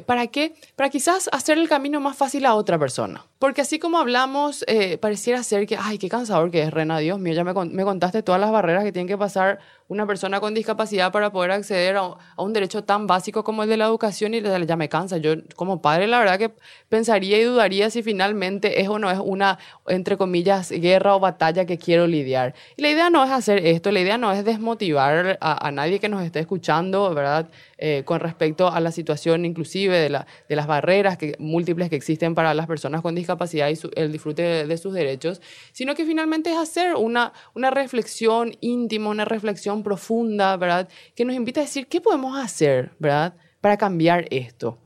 ¿Para 0.05 0.27
qué? 0.27 0.55
Para 0.75 0.89
quizás 0.89 1.29
hacer 1.31 1.59
el 1.59 1.69
camino 1.69 1.99
más 1.99 2.17
fácil 2.17 2.45
a 2.47 2.55
otra 2.55 2.79
persona. 2.79 3.25
Porque 3.39 3.61
así 3.61 3.77
como 3.77 3.99
hablamos, 3.99 4.63
eh, 4.67 4.97
pareciera 4.97 5.43
ser 5.43 5.67
que, 5.67 5.77
ay, 5.79 5.99
qué 5.99 6.09
cansador 6.09 6.49
que 6.49 6.63
es, 6.63 6.71
Rena, 6.71 6.97
Dios 6.97 7.19
mío, 7.19 7.33
ya 7.33 7.43
me, 7.43 7.53
me 7.53 7.83
contaste 7.83 8.23
todas 8.23 8.41
las 8.41 8.51
barreras 8.51 8.83
que 8.83 8.91
tienen 8.91 9.07
que 9.07 9.17
pasar 9.17 9.59
una 9.89 10.05
persona 10.05 10.39
con 10.39 10.53
discapacidad 10.53 11.11
para 11.11 11.31
poder 11.31 11.51
acceder 11.51 11.97
a, 11.97 12.15
un 12.37 12.53
derecho 12.53 12.83
tan 12.83 13.07
básico 13.07 13.43
como 13.43 13.63
el 13.63 13.69
de 13.69 13.77
la 13.77 13.85
educación 13.85 14.33
y 14.33 14.41
ya 14.41 14.75
me 14.75 14.89
cansa. 14.89 15.17
Yo 15.17 15.35
como 15.55 15.81
padre 15.81 16.07
la 16.07 16.19
verdad 16.19 16.37
que 16.39 16.51
pensaría 16.89 17.39
y 17.39 17.43
dudaría 17.43 17.89
si 17.89 18.03
finalmente 18.03 18.81
es 18.81 18.89
o 18.89 18.99
no 18.99 19.09
es 19.09 19.19
una, 19.19 19.59
entre 19.87 20.17
comillas, 20.17 20.71
guerra 20.71 21.15
o 21.15 21.19
batalla 21.19 21.65
que 21.65 21.77
quiero 21.77 22.07
lidiar. 22.07 22.53
Y 22.75 22.81
la 22.81 22.89
idea 22.89 23.09
no 23.09 23.23
es 23.23 23.31
hacer 23.31 23.65
esto, 23.65 23.91
la 23.91 23.99
idea 23.99 24.17
no 24.17 24.31
es 24.31 24.43
desmotivar 24.43 25.37
a 25.39 25.71
nadie 25.71 25.99
que 25.99 26.09
nos 26.09 26.23
esté 26.23 26.39
escuchando, 26.39 27.13
¿verdad? 27.13 27.47
Eh, 27.79 28.01
con 28.05 28.19
respecto 28.19 28.71
a 28.71 28.79
la 28.79 28.91
situación 28.91 29.45
inclusive 29.45 29.99
de, 29.99 30.09
la, 30.09 30.25
de 30.49 30.55
las 30.55 30.65
barreras 30.65 31.15
que, 31.15 31.35
múltiples 31.37 31.91
que 31.91 31.95
existen 31.95 32.33
para 32.33 32.55
las 32.55 32.65
personas 32.65 33.03
con 33.03 33.13
discapacidad 33.13 33.69
y 33.69 33.77
el 33.95 34.11
disfrute 34.11 34.65
de, 34.65 34.77
sus 34.77 34.95
derechos, 34.95 35.41
sino 35.73 35.93
que 35.93 36.03
finalmente 36.03 36.49
es 36.49 36.57
hacer 36.57 36.95
una, 36.95 37.33
una 37.53 37.69
reflexión 37.69 38.55
íntima, 38.61 39.11
una 39.11 39.25
reflexión 39.25 39.83
profunda, 39.83 40.57
¿verdad? 40.57 40.89
Que 41.15 41.23
nos 41.23 41.35
invita 41.35 41.61
a 41.61 41.65
decir, 41.65 41.85
¿qué 41.85 42.01
podemos 42.01 42.35
hacer, 42.35 42.93
¿verdad? 42.97 43.35
Para 43.61 43.77
cambiar 43.77 44.25
esto. 44.31 44.79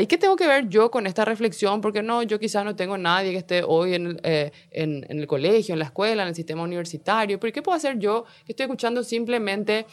¿Y 0.00 0.06
qué 0.06 0.16
tengo 0.16 0.36
que 0.36 0.46
ver 0.46 0.68
yo 0.68 0.90
con 0.90 1.06
esta 1.06 1.24
reflexión? 1.24 1.80
Porque 1.80 2.02
no, 2.02 2.22
yo 2.22 2.40
quizás 2.40 2.64
no 2.64 2.74
tengo 2.74 2.96
nadie 2.96 3.30
que 3.32 3.38
esté 3.38 3.62
hoy 3.62 3.94
en, 3.94 4.18
eh, 4.22 4.50
en, 4.70 5.04
en, 5.08 5.20
el 5.20 5.26
colegio, 5.26 5.74
en 5.74 5.78
la 5.78 5.84
escuela, 5.84 6.22
en 6.22 6.30
el 6.30 6.34
sistema 6.34 6.62
universitario, 6.62 7.38
pero 7.38 7.52
¿qué 7.52 7.60
puedo 7.60 7.76
hacer 7.76 7.98
yo 7.98 8.24
que 8.46 8.52
estoy 8.52 8.64
escuchando 8.64 9.04
simplemente 9.04 9.86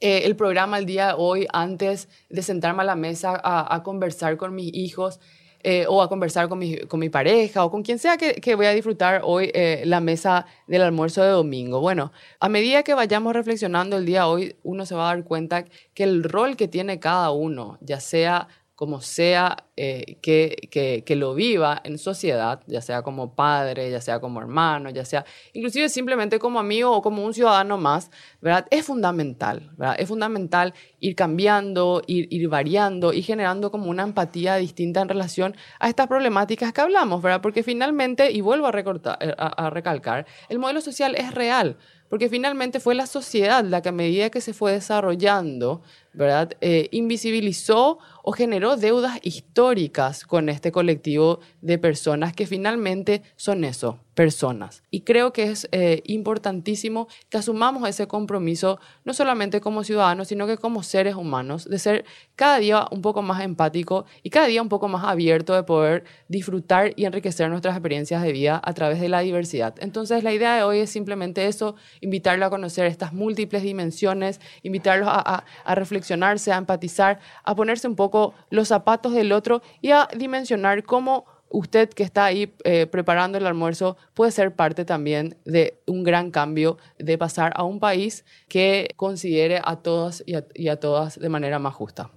eh, 0.00 0.22
el 0.24 0.36
programa 0.36 0.78
el 0.78 0.86
día 0.86 1.08
de 1.08 1.14
hoy 1.16 1.46
antes 1.52 2.08
de 2.28 2.42
sentarme 2.42 2.82
a 2.82 2.84
la 2.84 2.96
mesa 2.96 3.40
a, 3.42 3.82
conversar 3.82 4.36
con 4.36 4.54
mis 4.54 4.72
hijos 4.74 5.20
eh, 5.62 5.86
o 5.88 6.02
a 6.02 6.08
conversar 6.08 6.48
con 6.48 6.58
mi, 6.58 7.08
pareja 7.08 7.64
o 7.64 7.70
con 7.70 7.82
quien 7.82 7.98
sea 7.98 8.16
que, 8.16 8.34
que 8.34 8.54
voy 8.54 8.66
a 8.66 8.72
disfrutar 8.72 9.22
hoy 9.24 9.50
eh, 9.54 9.82
la 9.86 10.00
mesa 10.00 10.46
del 10.66 10.82
almuerzo 10.82 11.22
de 11.22 11.30
domingo. 11.30 11.80
Bueno, 11.80 12.12
a 12.38 12.48
medida 12.48 12.82
que 12.82 12.92
vayamos 12.92 13.32
reflexionando 13.32 13.96
el 13.96 14.04
día 14.04 14.20
de 14.20 14.26
hoy, 14.26 14.56
uno 14.62 14.84
se 14.84 14.94
va 14.94 15.10
a 15.10 15.14
dar 15.14 15.24
cuenta 15.24 15.64
que 15.94 16.04
el 16.04 16.22
rol 16.22 16.56
que 16.56 16.68
tiene 16.68 17.00
cada 17.00 17.30
uno, 17.30 17.78
ya 17.80 18.00
sea 18.00 18.48
como 18.74 19.00
sea 19.00 19.68
eh, 19.76 20.18
que, 20.20 21.02
que, 21.04 21.16
lo 21.16 21.34
viva 21.34 21.80
en 21.84 21.96
sociedad, 21.96 22.60
ya 22.66 22.80
sea 22.80 23.02
como 23.02 23.36
padre, 23.36 23.88
ya 23.90 24.00
sea 24.00 24.18
como 24.18 24.40
hermano, 24.40 24.90
ya 24.90 25.04
sea 25.04 25.24
inclusive 25.52 25.88
simplemente 25.88 26.40
como 26.40 26.58
amigo 26.58 26.90
o 26.90 27.00
como 27.00 27.24
un 27.24 27.32
ciudadano 27.32 27.78
más, 27.78 28.10
¿verdad? 28.40 28.66
Es 28.70 28.84
fundamental, 28.86 29.70
¿verdad? 29.76 29.94
Es 29.98 30.08
fundamental 30.08 30.74
ir 30.98 31.14
cambiando, 31.14 32.02
ir, 32.08 32.26
ir 32.30 32.48
variando 32.48 33.12
y 33.12 33.22
generando 33.22 33.70
como 33.70 33.90
una 33.90 34.02
empatía 34.02 34.56
distinta 34.56 35.00
en 35.02 35.08
relación 35.08 35.56
a 35.78 35.88
estas 35.88 36.08
problemáticas 36.08 36.72
que 36.72 36.80
hablamos, 36.80 37.22
¿verdad? 37.22 37.40
Porque 37.40 37.62
finalmente, 37.62 38.32
y 38.32 38.40
vuelvo 38.40 38.66
a, 38.66 38.72
recortar, 38.72 39.18
eh, 39.20 39.34
a, 39.38 39.66
a 39.66 39.70
recalcar, 39.70 40.26
el 40.48 40.58
modelo 40.58 40.80
social 40.80 41.14
es 41.14 41.32
real, 41.32 41.76
porque 42.08 42.28
finalmente 42.28 42.80
fue 42.80 42.94
la 42.94 43.06
sociedad 43.06 43.64
la 43.64 43.82
que 43.82 43.88
a 43.88 43.92
medida 43.92 44.30
que 44.30 44.40
se 44.40 44.52
fue 44.52 44.72
desarrollando, 44.72 45.82
¿verdad? 46.14 46.52
Eh, 46.60 46.88
invisibilizó 46.92 47.98
o 48.22 48.32
generó 48.32 48.76
deudas 48.76 49.18
históricas 49.22 50.24
con 50.24 50.48
este 50.48 50.72
colectivo 50.72 51.40
de 51.60 51.76
personas 51.76 52.32
que 52.32 52.46
finalmente 52.46 53.22
son 53.36 53.64
eso, 53.64 54.00
personas. 54.14 54.82
Y 54.90 55.02
creo 55.02 55.32
que 55.32 55.44
es 55.44 55.68
eh, 55.72 56.02
importantísimo 56.06 57.06
que 57.28 57.36
asumamos 57.36 57.86
ese 57.86 58.06
compromiso, 58.06 58.78
no 59.04 59.12
solamente 59.12 59.60
como 59.60 59.84
ciudadanos, 59.84 60.28
sino 60.28 60.46
que 60.46 60.56
como 60.56 60.82
seres 60.82 61.16
humanos, 61.16 61.68
de 61.68 61.78
ser 61.78 62.04
cada 62.34 62.58
día 62.58 62.86
un 62.90 63.02
poco 63.02 63.20
más 63.20 63.42
empático 63.42 64.06
y 64.22 64.30
cada 64.30 64.46
día 64.46 64.62
un 64.62 64.70
poco 64.70 64.88
más 64.88 65.04
abierto 65.04 65.54
de 65.54 65.64
poder 65.64 66.04
disfrutar 66.28 66.92
y 66.96 67.04
enriquecer 67.04 67.50
nuestras 67.50 67.76
experiencias 67.76 68.22
de 68.22 68.32
vida 68.32 68.58
a 68.64 68.72
través 68.72 69.00
de 69.00 69.10
la 69.10 69.20
diversidad. 69.20 69.74
Entonces, 69.80 70.24
la 70.24 70.32
idea 70.32 70.56
de 70.56 70.62
hoy 70.62 70.78
es 70.78 70.90
simplemente 70.90 71.46
eso, 71.46 71.74
invitarlo 72.00 72.46
a 72.46 72.50
conocer 72.50 72.86
estas 72.86 73.12
múltiples 73.12 73.62
dimensiones, 73.62 74.40
invitarlos 74.62 75.08
a, 75.10 75.44
a 75.64 75.74
reflexionarse, 76.04 76.52
a 76.52 76.58
empatizar, 76.58 77.18
a 77.44 77.54
ponerse 77.54 77.88
un 77.88 77.96
poco 77.96 78.34
los 78.50 78.68
zapatos 78.68 79.14
del 79.14 79.32
otro 79.32 79.62
y 79.80 79.90
a 79.90 80.08
dimensionar 80.16 80.84
cómo 80.84 81.24
usted 81.48 81.88
que 81.88 82.02
está 82.02 82.24
ahí 82.24 82.52
eh, 82.64 82.86
preparando 82.86 83.38
el 83.38 83.46
almuerzo 83.46 83.96
puede 84.12 84.32
ser 84.32 84.54
parte 84.54 84.84
también 84.84 85.36
de 85.44 85.80
un 85.86 86.02
gran 86.02 86.30
cambio 86.30 86.76
de 86.98 87.16
pasar 87.16 87.52
a 87.56 87.62
un 87.62 87.78
país 87.78 88.24
que 88.48 88.88
considere 88.96 89.60
a 89.64 89.76
todos 89.76 90.24
y 90.26 90.68
a, 90.68 90.76
todas 90.80 91.18
de 91.18 91.28
manera 91.28 91.58
más 91.58 91.74
justa. 91.74 92.10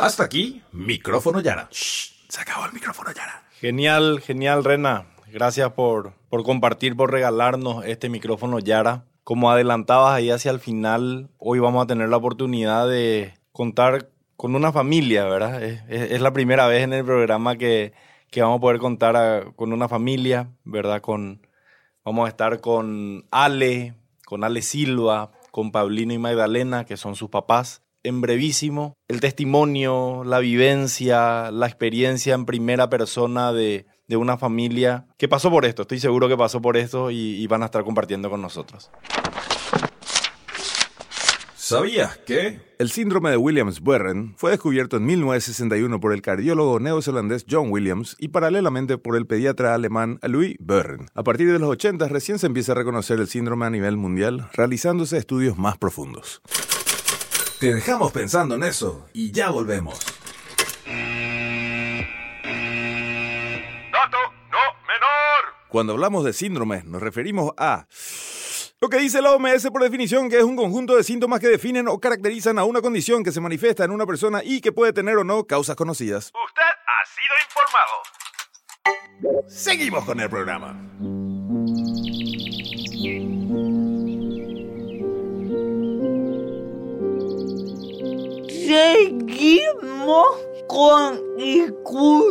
Hasta 0.00 0.24
aquí, 0.24 0.62
micrófono 0.72 1.40
Yara. 1.40 1.68
se 1.70 2.40
acabó 2.40 2.66
el 2.66 2.72
micrófono 2.72 3.12
Yara. 3.12 3.44
Genial, 3.60 4.20
genial, 4.20 4.64
Rena. 4.64 5.06
Gracias 5.32 5.72
por, 5.72 6.12
por 6.28 6.44
compartir, 6.44 6.94
por 6.96 7.10
regalarnos 7.10 7.84
este 7.84 8.08
micrófono 8.08 8.60
Yara. 8.60 9.04
Como 9.24 9.50
adelantabas 9.50 10.14
ahí 10.14 10.30
hacia 10.30 10.50
el 10.50 10.60
final, 10.60 11.30
hoy 11.38 11.58
vamos 11.58 11.82
a 11.82 11.86
tener 11.86 12.08
la 12.08 12.18
oportunidad 12.18 12.88
de 12.88 13.34
contar 13.52 14.10
con 14.36 14.54
una 14.54 14.72
familia, 14.72 15.24
¿verdad? 15.24 15.62
es 15.62 16.20
la 16.20 16.32
primera 16.32 16.66
vez 16.66 16.82
en 16.82 16.92
el 16.92 17.04
programa 17.04 17.56
que 17.56 17.92
que 18.34 18.42
vamos 18.42 18.58
a 18.58 18.60
poder 18.62 18.78
contar 18.80 19.54
con 19.54 19.72
una 19.72 19.88
familia, 19.88 20.50
¿verdad? 20.64 21.00
Con, 21.00 21.46
vamos 22.04 22.26
a 22.26 22.30
estar 22.30 22.60
con 22.60 23.26
Ale, 23.30 23.94
con 24.26 24.42
Ale 24.42 24.60
Silva, 24.60 25.30
con 25.52 25.70
Paulino 25.70 26.14
y 26.14 26.18
Magdalena, 26.18 26.84
que 26.84 26.96
son 26.96 27.14
sus 27.14 27.30
papás. 27.30 27.82
En 28.02 28.20
brevísimo, 28.20 28.96
el 29.06 29.20
testimonio, 29.20 30.24
la 30.24 30.40
vivencia, 30.40 31.52
la 31.52 31.68
experiencia 31.68 32.34
en 32.34 32.44
primera 32.44 32.90
persona 32.90 33.52
de, 33.52 33.86
de 34.08 34.16
una 34.16 34.36
familia 34.36 35.06
que 35.16 35.28
pasó 35.28 35.50
por 35.50 35.64
esto. 35.64 35.82
Estoy 35.82 35.98
seguro 35.98 36.28
que 36.28 36.36
pasó 36.36 36.60
por 36.60 36.76
esto 36.76 37.10
y, 37.10 37.16
y 37.16 37.46
van 37.46 37.62
a 37.62 37.66
estar 37.66 37.84
compartiendo 37.84 38.30
con 38.30 38.42
nosotros. 38.42 38.90
¿Sabías 41.66 42.18
que? 42.18 42.60
El 42.78 42.90
síndrome 42.90 43.30
de 43.30 43.38
Williams-Buerren 43.38 44.34
fue 44.36 44.50
descubierto 44.50 44.98
en 44.98 45.06
1961 45.06 45.98
por 45.98 46.12
el 46.12 46.20
cardiólogo 46.20 46.78
neozelandés 46.78 47.46
John 47.50 47.70
Williams 47.70 48.16
y 48.18 48.28
paralelamente 48.28 48.98
por 48.98 49.16
el 49.16 49.26
pediatra 49.26 49.74
alemán 49.74 50.18
Louis 50.20 50.56
Buerren. 50.60 51.08
A 51.14 51.22
partir 51.22 51.50
de 51.50 51.58
los 51.58 51.70
80 51.70 52.06
recién 52.08 52.38
se 52.38 52.48
empieza 52.48 52.72
a 52.72 52.74
reconocer 52.74 53.18
el 53.18 53.28
síndrome 53.28 53.64
a 53.64 53.70
nivel 53.70 53.96
mundial, 53.96 54.50
realizándose 54.52 55.16
estudios 55.16 55.56
más 55.56 55.78
profundos. 55.78 56.42
Te 57.60 57.72
dejamos 57.72 58.12
pensando 58.12 58.56
en 58.56 58.64
eso 58.64 59.06
y 59.14 59.32
ya 59.32 59.48
volvemos. 59.48 59.98
Cuando 65.74 65.92
hablamos 65.94 66.24
de 66.24 66.32
síndromes 66.32 66.84
nos 66.84 67.02
referimos 67.02 67.50
a 67.56 67.88
lo 68.80 68.88
que 68.88 68.98
dice 68.98 69.20
la 69.20 69.32
OMS 69.32 69.70
por 69.72 69.82
definición 69.82 70.30
que 70.30 70.38
es 70.38 70.44
un 70.44 70.54
conjunto 70.54 70.94
de 70.94 71.02
síntomas 71.02 71.40
que 71.40 71.48
definen 71.48 71.88
o 71.88 71.98
caracterizan 71.98 72.60
a 72.60 72.64
una 72.64 72.80
condición 72.80 73.24
que 73.24 73.32
se 73.32 73.40
manifiesta 73.40 73.82
en 73.82 73.90
una 73.90 74.06
persona 74.06 74.40
y 74.44 74.60
que 74.60 74.70
puede 74.70 74.92
tener 74.92 75.16
o 75.16 75.24
no 75.24 75.48
causas 75.48 75.74
conocidas. 75.74 76.26
Usted 76.46 76.62
ha 76.62 77.04
sido 77.10 77.34
informado. 79.18 79.48
Seguimos 79.48 80.04
con 80.04 80.20
el 80.20 80.30
programa. 80.30 80.78
Seguimos 88.48 90.26
con 90.68 91.20
escuchando 91.36 92.24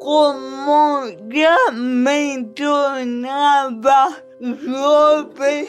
como 0.00 1.04
ya 1.28 1.56
mencionaba 1.72 4.08
Robert, 4.40 5.68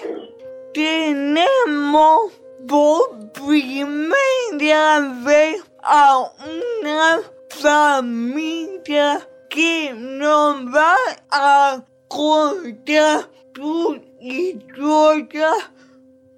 tenemos 0.74 2.32
por 2.68 3.32
primera 3.32 5.00
vez 5.24 5.64
a 5.82 6.32
una 6.46 7.22
familia 7.50 9.28
que 9.50 9.94
nos 9.94 10.66
va 10.76 10.96
a 11.32 11.82
contar 12.08 13.30
tu 13.54 14.00
historia, 14.20 15.52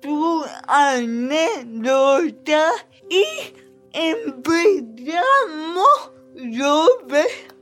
tu 0.02 0.44
anécdota 0.68 2.72
y 3.10 3.26
empezamos, 3.94 5.22
Robert. 6.36 7.57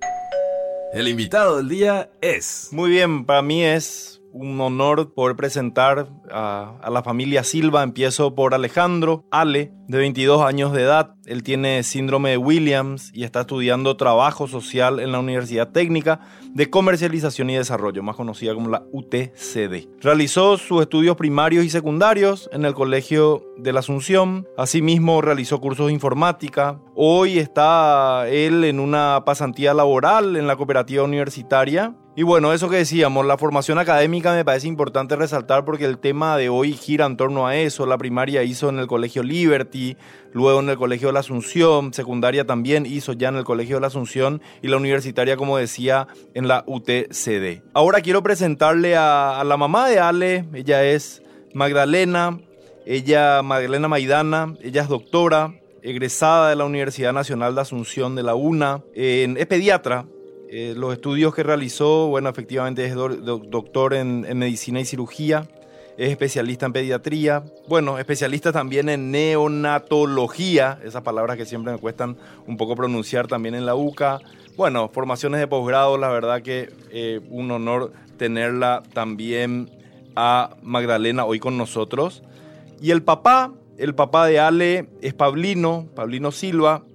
El 0.94 1.08
invitado 1.08 1.58
del 1.58 1.68
día 1.68 2.10
es... 2.22 2.70
Muy 2.72 2.90
bien, 2.90 3.26
para 3.26 3.42
mí 3.42 3.64
es 3.64 4.22
un 4.36 4.60
honor 4.60 5.14
poder 5.14 5.38
presentar 5.38 6.10
a, 6.30 6.90
la 6.92 7.02
familia 7.04 7.44
Silva. 7.44 7.84
Empiezo 7.84 8.36
por 8.36 8.54
Alejandro 8.54 9.26
Ale, 9.32 9.72
de 9.88 9.98
22 9.98 10.42
años 10.42 10.74
de 10.74 10.82
edad. 10.82 11.16
Él 11.26 11.42
tiene 11.42 11.84
síndrome 11.84 12.32
de 12.32 12.38
Williams 12.38 13.12
y 13.14 13.24
está 13.24 13.42
estudiando 13.42 13.96
trabajo 13.96 14.48
social 14.48 15.00
en 15.00 15.14
la 15.14 15.20
Universidad 15.20 15.72
Técnica 15.72 16.20
de 16.54 16.70
Comercialización 16.70 17.50
y 17.50 17.56
Desarrollo, 17.56 18.04
más 18.04 18.18
conocida 18.18 18.54
como 18.54 18.70
la 18.70 18.84
UTCD. 18.92 19.88
Realizó 20.02 20.58
sus 20.58 20.82
estudios 20.82 21.16
primarios 21.16 21.64
y 21.64 21.70
secundarios 21.70 22.50
en 22.52 22.66
el 22.66 22.74
Colegio 22.74 23.42
de 23.58 23.72
la 23.72 23.80
Asunción. 23.80 24.46
Asimismo, 24.58 25.22
realizó 25.22 25.62
cursos 25.62 25.88
de 25.88 25.94
informática. 25.94 26.82
Hoy 26.94 27.40
está 27.40 28.28
él 28.28 28.66
en 28.66 28.82
una 28.82 29.24
pasantía 29.26 29.74
laboral 29.74 30.36
en 30.36 30.46
la 30.46 30.58
cooperativa 30.58 31.04
universitaria 31.04 31.96
y 32.18 32.24
bueno, 32.24 32.54
eso 32.54 32.70
que 32.70 32.78
decíamos, 32.78 33.26
la 33.26 33.38
formación 33.38 33.78
académica 33.78 34.34
me 34.34 34.46
parece 34.46 34.70
importante 34.70 35.18
resaltar 35.18 35.66
porque 35.66 35.84
el 35.84 35.98
tema 35.98 36.38
de 36.38 36.48
hoy 36.48 36.72
gira 36.72 37.06
en 37.06 37.18
torno 37.18 37.46
a 37.46 37.58
eso. 37.58 37.86
La 37.86 37.98
primaria 37.98 38.42
hizo 38.44 38.70
en 38.70 38.80
el 38.80 38.88
Colegio 38.88 39.22
Liberty, 39.22 39.98
luego 40.32 40.62
en 40.62 40.70
el 40.70 40.78
Colegio 40.78 41.08
de 41.08 41.14
la 41.14 41.20
Asunción, 41.20 41.94
secundaria 41.94 42.46
también 42.46 42.86
hizo 42.86 43.12
ya 43.12 43.28
en 43.28 43.36
el 43.36 43.44
Colegio 43.44 43.76
de 43.76 43.82
la 43.82 43.88
Asunción 43.88 44.42
y 44.62 44.70
la 44.70 44.78
universitaria, 44.78 45.36
como 45.36 45.58
decía, 45.58 46.08
en 46.34 46.48
la 46.48 46.64
UTCD. 46.68 47.64
Ahora 47.74 48.00
quiero 48.00 48.24
presentarle 48.24 48.96
a, 48.96 49.44
la 49.46 49.58
mamá 49.58 49.90
de 49.90 50.00
Ale, 50.00 50.46
ella 50.54 50.86
es 50.86 51.22
Magdalena, 51.54 52.40
ella, 52.86 53.42
Magdalena 53.42 53.90
Maidana, 53.90 54.56
ella 54.62 54.84
es 54.84 54.88
doctora, 54.88 55.54
egresada 55.82 56.50
de 56.50 56.56
la 56.56 56.64
Universidad 56.64 57.12
Nacional 57.12 57.56
de 57.56 57.62
Asunción 57.62 58.16
de 58.16 58.24
la 58.24 58.36
UNA, 58.36 58.84
es 58.94 59.46
pediatra, 59.48 60.06
eh, 60.58 60.74
los 60.74 60.94
estudios 60.94 61.36
que 61.36 61.44
realizó, 61.44 62.08
bueno, 62.08 62.30
efectivamente 62.30 62.86
es 62.86 62.96
doctor 62.96 63.94
en, 63.94 64.22
medicina 64.38 64.80
y 64.80 64.86
cirugía, 64.86 65.50
es 65.98 66.12
especialista 66.12 66.66
en 66.66 66.72
pediatría, 66.72 67.44
bueno, 67.68 68.00
especialista 68.00 68.54
también 68.54 68.88
en 68.88 69.12
neonatología, 69.12 70.80
esas 70.86 71.02
palabras 71.02 71.36
que 71.36 71.46
siempre 71.46 71.74
me 71.74 71.78
cuestan 71.78 72.16
un 72.48 72.56
poco 72.56 72.74
pronunciar 72.78 73.28
también 73.28 73.54
en 73.54 73.66
la 73.66 73.76
UCA. 73.76 74.22
Bueno, 74.56 74.88
formaciones 74.88 75.42
de 75.42 75.48
posgrado, 75.48 75.98
la 75.98 76.08
verdad 76.08 76.42
que 76.42 76.72
eh, 76.90 77.20
un 77.30 77.52
honor 77.52 77.92
tenerla 78.18 78.82
también 78.94 79.70
a 80.16 80.56
Magdalena 80.64 81.26
hoy 81.26 81.40
con 81.40 81.58
nosotros. 81.58 82.24
Y 82.82 82.92
el 82.92 83.04
papá, 83.04 83.52
el 83.78 83.94
papá 83.94 84.26
de 84.26 84.40
Ale 84.40 84.88
es 85.02 85.14
Pablino, 85.14 85.90
Pablino 85.96 86.32
Silva, 86.32 86.86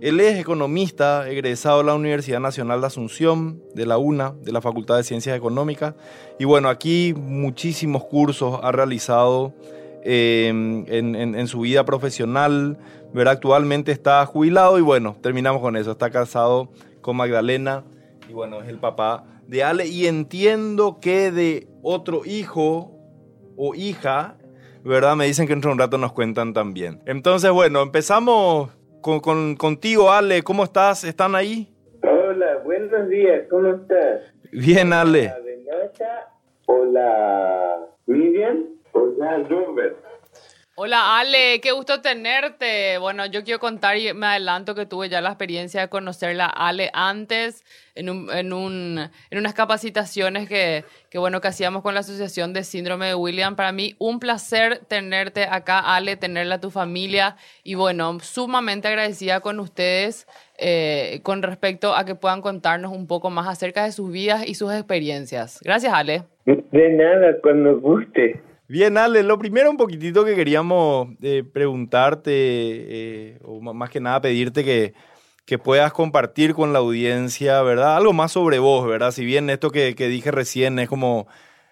él 0.00 0.18
es 0.20 0.38
economista, 0.38 1.28
egresado 1.28 1.78
de 1.78 1.84
la 1.84 1.94
Universidad 1.94 2.40
Nacional 2.40 2.80
de 2.80 2.86
Asunción, 2.86 3.62
de 3.74 3.84
la 3.84 3.98
UNA, 3.98 4.34
de 4.42 4.50
la 4.50 4.62
Facultad 4.62 4.96
de 4.96 5.04
Ciencias 5.04 5.36
Económicas. 5.36 5.94
Y 6.38 6.46
bueno, 6.46 6.70
aquí 6.70 7.12
muchísimos 7.14 8.04
cursos 8.04 8.58
ha 8.62 8.72
realizado 8.72 9.52
em, 10.02 10.86
en, 10.88 11.46
su 11.46 11.60
vida 11.60 11.84
profesional. 11.84 12.78
Verá, 13.12 13.32
actualmente 13.32 13.92
está 13.92 14.24
jubilado 14.24 14.78
y 14.78 14.82
bueno, 14.82 15.16
terminamos 15.20 15.60
con 15.60 15.76
eso. 15.76 15.90
Está 15.90 16.08
casado 16.08 16.70
con 17.02 17.16
Magdalena 17.16 17.84
y 18.26 18.32
bueno, 18.32 18.62
es 18.62 18.68
el 18.68 18.78
papá 18.78 19.24
de 19.46 19.64
Ale. 19.64 19.86
Y 19.86 20.06
entiendo 20.06 20.98
que 20.98 21.30
de 21.30 21.68
otro 21.82 22.22
hijo 22.24 22.90
o 23.54 23.74
hija, 23.74 24.38
¿verdad? 24.82 25.14
Me 25.14 25.26
dicen 25.26 25.46
que 25.46 25.52
entre 25.52 25.70
un 25.70 25.78
rato 25.78 25.98
nos 25.98 26.12
cuentan 26.12 26.54
también. 26.54 27.02
Entonces, 27.04 27.50
bueno, 27.50 27.82
empezamos 27.82 28.70
con, 29.00 29.56
contigo, 29.56 30.10
Ale. 30.10 30.42
¿Cómo 30.42 30.64
estás? 30.64 31.04
¿Están 31.04 31.34
ahí? 31.34 31.72
Hola, 32.02 32.58
buenos 32.64 33.08
días. 33.08 33.46
¿Cómo 33.50 33.74
estás? 33.74 34.22
Bien, 34.52 34.92
Ale. 34.92 35.32
Hola, 35.36 36.30
Hola, 36.66 37.86
Miriam. 38.06 38.66
Hola, 38.92 39.38
Robert. 39.48 39.96
Hola 40.82 41.18
Ale, 41.18 41.60
qué 41.60 41.72
gusto 41.72 42.00
tenerte. 42.00 42.96
Bueno, 42.96 43.26
yo 43.26 43.44
quiero 43.44 43.60
contar 43.60 43.98
y 43.98 44.14
me 44.14 44.28
adelanto 44.28 44.74
que 44.74 44.86
tuve 44.86 45.10
ya 45.10 45.20
la 45.20 45.28
experiencia 45.28 45.82
de 45.82 45.88
conocerla 45.90 46.46
Ale 46.46 46.88
antes 46.94 47.66
en, 47.94 48.08
un, 48.08 48.32
en, 48.32 48.54
un, 48.54 48.98
en 49.30 49.38
unas 49.38 49.52
capacitaciones 49.52 50.48
que, 50.48 50.86
que, 51.10 51.18
bueno, 51.18 51.42
que 51.42 51.48
hacíamos 51.48 51.82
con 51.82 51.92
la 51.92 52.00
Asociación 52.00 52.54
de 52.54 52.64
Síndrome 52.64 53.08
de 53.08 53.14
William. 53.14 53.56
Para 53.56 53.72
mí, 53.72 53.94
un 53.98 54.20
placer 54.20 54.78
tenerte 54.78 55.44
acá, 55.44 55.80
Ale, 55.80 56.16
tenerla 56.16 56.54
a 56.54 56.60
tu 56.62 56.70
familia 56.70 57.36
y 57.62 57.74
bueno, 57.74 58.18
sumamente 58.20 58.88
agradecida 58.88 59.40
con 59.40 59.60
ustedes 59.60 60.26
eh, 60.56 61.20
con 61.22 61.42
respecto 61.42 61.94
a 61.94 62.06
que 62.06 62.14
puedan 62.14 62.40
contarnos 62.40 62.90
un 62.90 63.06
poco 63.06 63.28
más 63.28 63.48
acerca 63.48 63.84
de 63.84 63.92
sus 63.92 64.10
vidas 64.10 64.48
y 64.48 64.54
sus 64.54 64.72
experiencias. 64.72 65.60
Gracias, 65.62 65.92
Ale. 65.92 66.22
De 66.46 66.88
nada, 66.88 67.36
cuando 67.42 67.78
guste. 67.78 68.40
Bien, 68.70 68.96
Ale, 68.98 69.24
lo 69.24 69.36
primero 69.36 69.68
un 69.68 69.76
poquitito 69.76 70.24
que 70.24 70.36
queríamos 70.36 71.08
eh, 71.22 71.42
preguntarte, 71.42 72.30
eh, 72.30 73.38
o 73.42 73.60
más 73.60 73.90
que 73.90 73.98
nada 73.98 74.20
pedirte 74.20 74.62
que, 74.62 74.94
que, 75.44 75.58
puedas 75.58 75.92
compartir 75.92 76.54
con 76.54 76.72
la 76.72 76.78
audiencia, 76.78 77.62
¿verdad? 77.62 77.96
Algo 77.96 78.12
más 78.12 78.30
sobre 78.30 78.60
vos, 78.60 78.86
¿verdad? 78.86 79.10
Si 79.10 79.24
bien 79.24 79.50
esto 79.50 79.72
que, 79.72 79.96
que 79.96 80.06
dije 80.06 80.30
recién 80.30 80.78
es 80.78 80.88
como 80.88 81.26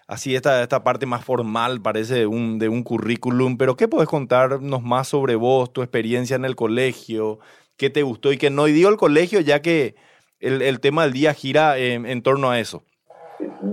así 0.07 0.35
esta, 0.35 0.61
esta 0.61 0.83
parte 0.83 1.05
más 1.05 1.23
formal, 1.23 1.81
parece 1.81 2.15
de 2.15 2.27
un, 2.27 2.59
de 2.59 2.67
un 2.67 2.83
currículum, 2.83 3.55
pero 3.55 3.77
¿qué 3.77 3.87
puedes 3.87 4.09
contarnos 4.09 4.83
más 4.83 5.07
sobre 5.07 5.35
vos, 5.35 5.71
tu 5.71 5.81
experiencia 5.81 6.35
en 6.35 6.43
el 6.43 6.57
colegio, 6.57 7.39
qué 7.77 7.89
te 7.89 8.03
gustó 8.03 8.33
y 8.33 8.37
qué 8.37 8.49
no? 8.49 8.67
Y 8.67 8.73
digo 8.73 8.89
el 8.89 8.97
colegio 8.97 9.39
ya 9.39 9.61
que 9.61 9.95
el, 10.41 10.61
el 10.61 10.81
tema 10.81 11.03
del 11.03 11.13
día 11.13 11.33
gira 11.33 11.77
en, 11.77 12.05
en 12.05 12.21
torno 12.23 12.51
a 12.51 12.59
eso. 12.59 12.83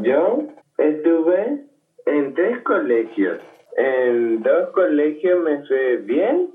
Yo 0.04 0.44
estuve 0.78 1.45
en 2.06 2.34
tres 2.34 2.62
colegios. 2.62 3.40
En 3.76 4.42
dos 4.42 4.70
colegios 4.70 5.42
me 5.42 5.66
fue 5.66 5.98
bien 5.98 6.50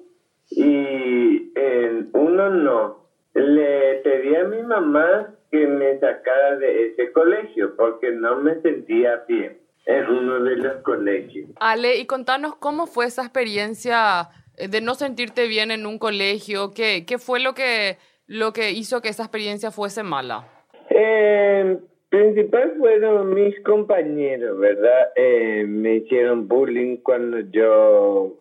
y 0.50 1.52
en 1.56 2.10
uno 2.14 2.50
no. 2.50 3.06
Le 3.34 4.02
pedí 4.04 4.36
a 4.36 4.46
mi 4.46 4.64
mamá 4.64 5.36
que 5.52 5.68
me 5.68 6.00
sacara 6.00 6.58
de 6.58 6.88
ese 6.88 7.12
colegio 7.12 7.76
porque 7.76 8.12
no 8.12 8.38
me 8.38 8.60
sentía 8.62 9.24
bien 9.28 9.60
en 9.86 10.06
uno 10.08 10.44
de 10.44 10.56
los 10.58 10.78
colegios. 10.84 11.50
Ale, 11.60 11.98
y 11.98 12.06
contanos 12.06 12.56
cómo 12.56 12.88
fue 12.88 13.06
esa 13.06 13.22
experiencia 13.24 14.30
de 14.58 14.82
no 14.82 14.96
sentirte 14.96 15.48
bien 15.48 15.72
en 15.72 15.86
un 15.86 16.00
colegio. 16.00 16.72
¿Qué, 16.74 17.06
qué 17.06 17.18
fue 17.18 17.40
lo 17.40 17.54
que, 17.54 17.98
lo 18.28 18.54
que 18.54 18.72
hizo 18.72 19.02
que 19.02 19.10
esa 19.10 19.24
experiencia 19.24 19.72
fuese 19.72 20.04
mala? 20.04 20.48
Eh, 20.90 21.80
principal 22.12 22.76
fueron 22.78 23.34
mis 23.34 23.58
compañeros, 23.62 24.60
¿verdad? 24.60 25.14
Eh, 25.16 25.64
me 25.66 25.96
hicieron 25.96 26.48
bullying 26.48 26.98
cuando 26.98 27.40
yo 27.40 28.38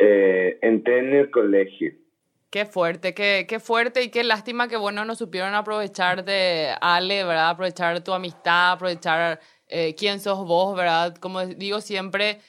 eh, 0.00 0.58
entré 0.60 0.98
en 0.98 1.14
el 1.14 1.30
colegio. 1.30 1.92
Qué 2.50 2.66
fuerte, 2.66 3.14
qué, 3.14 3.46
qué 3.48 3.60
fuerte 3.60 4.02
y 4.02 4.10
qué 4.10 4.24
lástima 4.24 4.66
que, 4.66 4.76
bueno, 4.76 5.04
no 5.04 5.14
supieron 5.14 5.54
aprovechar 5.54 6.24
de 6.24 6.70
Ale, 6.80 7.22
¿verdad? 7.24 7.50
Aprovechar 7.50 8.02
tu 8.02 8.12
amistad, 8.12 8.72
aprovechar 8.72 9.38
eh, 9.68 9.94
quién 9.96 10.18
sos 10.18 10.44
vos, 10.44 10.76
¿verdad? 10.76 11.14
Como 11.16 11.46
digo 11.46 11.80
siempre, 11.80 12.40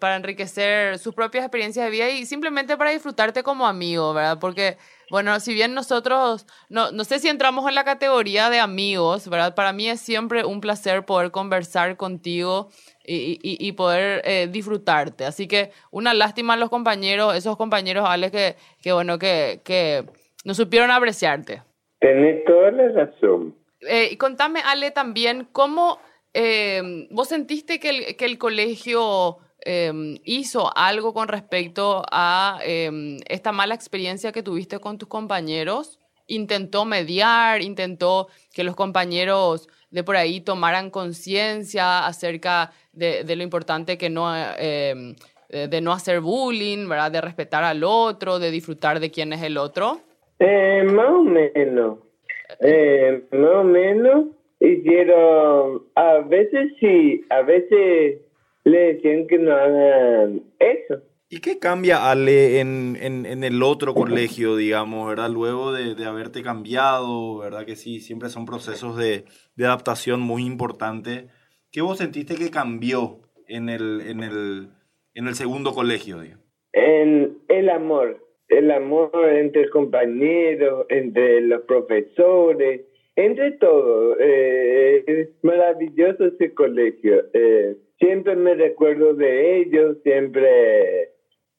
para 0.00 0.16
enriquecer 0.16 0.98
sus 0.98 1.14
propias 1.14 1.44
experiencias 1.44 1.84
de 1.84 1.90
vida 1.90 2.08
y 2.08 2.24
simplemente 2.24 2.78
para 2.78 2.92
disfrutarte 2.92 3.42
como 3.42 3.66
amigo, 3.66 4.14
¿verdad? 4.14 4.38
Porque, 4.40 4.78
bueno, 5.10 5.38
si 5.40 5.52
bien 5.52 5.74
nosotros, 5.74 6.46
no, 6.68 6.92
no 6.92 7.04
sé 7.04 7.18
si 7.18 7.28
entramos 7.28 7.68
en 7.68 7.74
la 7.74 7.84
categoría 7.84 8.48
de 8.48 8.60
amigos, 8.60 9.28
¿verdad? 9.28 9.54
Para 9.54 9.72
mí 9.72 9.88
es 9.88 10.00
siempre 10.00 10.44
un 10.44 10.60
placer 10.60 11.04
poder 11.04 11.30
conversar 11.30 11.96
contigo 11.96 12.70
y, 13.04 13.38
y, 13.42 13.58
y 13.58 13.72
poder 13.72 14.22
eh, 14.24 14.48
disfrutarte. 14.50 15.24
Así 15.24 15.48
que 15.48 15.72
una 15.90 16.14
lástima 16.14 16.54
a 16.54 16.56
los 16.56 16.70
compañeros, 16.70 17.34
esos 17.34 17.56
compañeros, 17.56 18.04
Alex, 18.08 18.32
que, 18.32 18.56
que 18.80 18.92
bueno, 18.92 19.18
que, 19.18 19.60
que 19.64 20.04
no 20.44 20.54
supieron 20.54 20.90
apreciarte. 20.90 21.62
Tenés 21.98 22.44
toda 22.44 22.70
la 22.70 22.88
razón. 22.88 23.56
Eh, 23.80 24.10
y 24.12 24.16
contame, 24.16 24.60
Ale, 24.64 24.90
también, 24.90 25.48
¿cómo 25.52 25.98
eh, 26.32 27.08
vos 27.10 27.28
sentiste 27.28 27.80
que 27.80 27.90
el, 27.90 28.16
que 28.16 28.24
el 28.26 28.38
colegio 28.38 29.38
eh, 29.64 29.92
hizo 30.24 30.70
algo 30.76 31.12
con 31.12 31.28
respecto 31.28 32.02
a 32.10 32.60
eh, 32.64 33.18
esta 33.28 33.52
mala 33.52 33.74
experiencia 33.74 34.32
que 34.32 34.42
tuviste 34.42 34.78
con 34.78 34.98
tus 34.98 35.08
compañeros? 35.08 35.98
¿Intentó 36.26 36.84
mediar? 36.84 37.62
¿Intentó 37.62 38.28
que 38.52 38.64
los 38.64 38.76
compañeros 38.76 39.68
de 39.90 40.04
por 40.04 40.16
ahí 40.16 40.40
tomaran 40.40 40.90
conciencia 40.90 42.06
acerca 42.06 42.70
de, 42.92 43.24
de, 43.24 43.36
lo 43.36 43.42
importante 43.42 43.98
que 43.98 44.08
no, 44.08 44.32
eh, 45.52 45.66
de 45.68 45.80
no 45.80 45.92
hacer 45.92 46.20
bullying, 46.20 46.88
¿verdad? 46.88 47.10
De 47.10 47.20
respetar 47.20 47.64
al 47.64 47.82
otro, 47.82 48.38
de 48.38 48.52
disfrutar 48.52 49.00
de 49.00 49.10
quién 49.10 49.32
es 49.32 49.42
el 49.42 49.56
otro. 49.56 49.98
Eh, 50.38 50.84
más 50.84 51.10
o 51.10 51.22
menos. 51.24 51.98
Eh, 52.60 53.24
más 53.32 53.56
o 53.56 53.64
menos 53.64 54.26
hicieron, 54.60 55.82
a 55.96 56.18
veces 56.20 56.72
sí, 56.78 57.24
a 57.30 57.42
veces 57.42 58.20
le 58.70 58.94
decían 58.94 59.26
que 59.26 59.38
no 59.38 59.52
hagan 59.52 60.42
eso. 60.58 61.02
¿Y 61.32 61.40
qué 61.40 61.60
cambia, 61.60 62.10
Ale, 62.10 62.58
en, 62.58 62.96
en, 63.00 63.24
en 63.24 63.44
el 63.44 63.62
otro 63.62 63.94
colegio, 63.94 64.56
digamos, 64.56 65.08
verdad? 65.08 65.30
Luego 65.30 65.72
de, 65.72 65.94
de, 65.94 66.04
haberte 66.04 66.42
cambiado, 66.42 67.38
¿verdad? 67.38 67.64
Que 67.64 67.76
sí, 67.76 68.00
siempre 68.00 68.30
son 68.30 68.46
procesos 68.46 68.96
de, 68.96 69.26
de 69.54 69.64
adaptación 69.64 70.20
muy 70.20 70.44
importantes. 70.44 71.26
¿Qué 71.70 71.82
vos 71.82 71.98
sentiste 71.98 72.34
que 72.34 72.50
cambió 72.50 73.20
en 73.46 73.68
el, 73.68 74.00
en 74.08 74.24
el, 74.24 74.70
en 75.14 75.28
el 75.28 75.34
segundo 75.36 75.72
colegio, 75.72 76.18
digamos? 76.18 76.44
En 76.72 77.38
el 77.46 77.68
amor, 77.70 78.26
el 78.48 78.70
amor 78.72 79.12
entre 79.28 79.70
compañeros, 79.70 80.86
entre 80.88 81.42
los 81.42 81.62
profesores, 81.62 82.80
entre 83.14 83.52
todo. 83.52 84.16
Eh, 84.18 85.04
es 85.06 85.28
maravilloso 85.42 86.26
ese 86.26 86.52
colegio. 86.54 87.22
Eh, 87.34 87.76
siempre 88.00 88.34
me 88.34 88.54
recuerdo 88.54 89.14
de 89.14 89.60
ellos, 89.60 89.98
siempre 90.02 91.12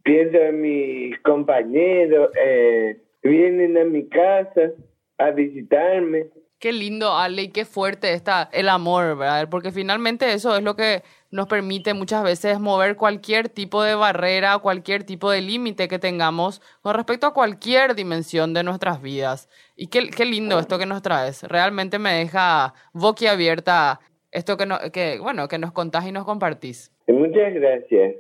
pienso 0.03 0.37
en 0.37 0.61
mis 0.61 1.19
compañeros, 1.19 2.31
eh, 2.43 2.99
vienen 3.23 3.77
a 3.77 3.85
mi 3.85 4.09
casa 4.09 4.71
a 5.17 5.31
visitarme. 5.31 6.27
Qué 6.59 6.71
lindo, 6.71 7.15
Ale, 7.15 7.43
y 7.43 7.47
qué 7.47 7.65
fuerte 7.65 8.13
está 8.13 8.47
el 8.51 8.69
amor, 8.69 9.17
¿verdad? 9.17 9.49
Porque 9.49 9.71
finalmente 9.71 10.31
eso 10.31 10.55
es 10.55 10.63
lo 10.63 10.75
que 10.75 11.01
nos 11.31 11.47
permite 11.47 11.95
muchas 11.95 12.23
veces 12.23 12.59
mover 12.59 12.97
cualquier 12.97 13.49
tipo 13.49 13.81
de 13.81 13.95
barrera, 13.95 14.59
cualquier 14.59 15.03
tipo 15.03 15.31
de 15.31 15.41
límite 15.41 15.87
que 15.87 15.97
tengamos 15.97 16.61
con 16.81 16.93
respecto 16.93 17.25
a 17.25 17.33
cualquier 17.33 17.95
dimensión 17.95 18.53
de 18.53 18.61
nuestras 18.61 19.01
vidas. 19.01 19.49
Y 19.75 19.87
qué, 19.87 20.11
qué 20.11 20.25
lindo 20.25 20.59
esto 20.59 20.77
que 20.77 20.85
nos 20.85 21.01
traes. 21.01 21.41
Realmente 21.43 21.97
me 21.97 22.13
deja 22.13 22.75
boquiabierta 22.93 23.99
esto 24.31 24.57
que, 24.57 24.65
no, 24.65 24.77
que, 24.93 25.19
bueno, 25.19 25.47
que 25.47 25.57
nos 25.57 25.71
contás 25.71 26.07
y 26.07 26.11
nos 26.11 26.25
compartís. 26.25 26.91
Muchas 27.07 27.53
gracias. 27.53 28.15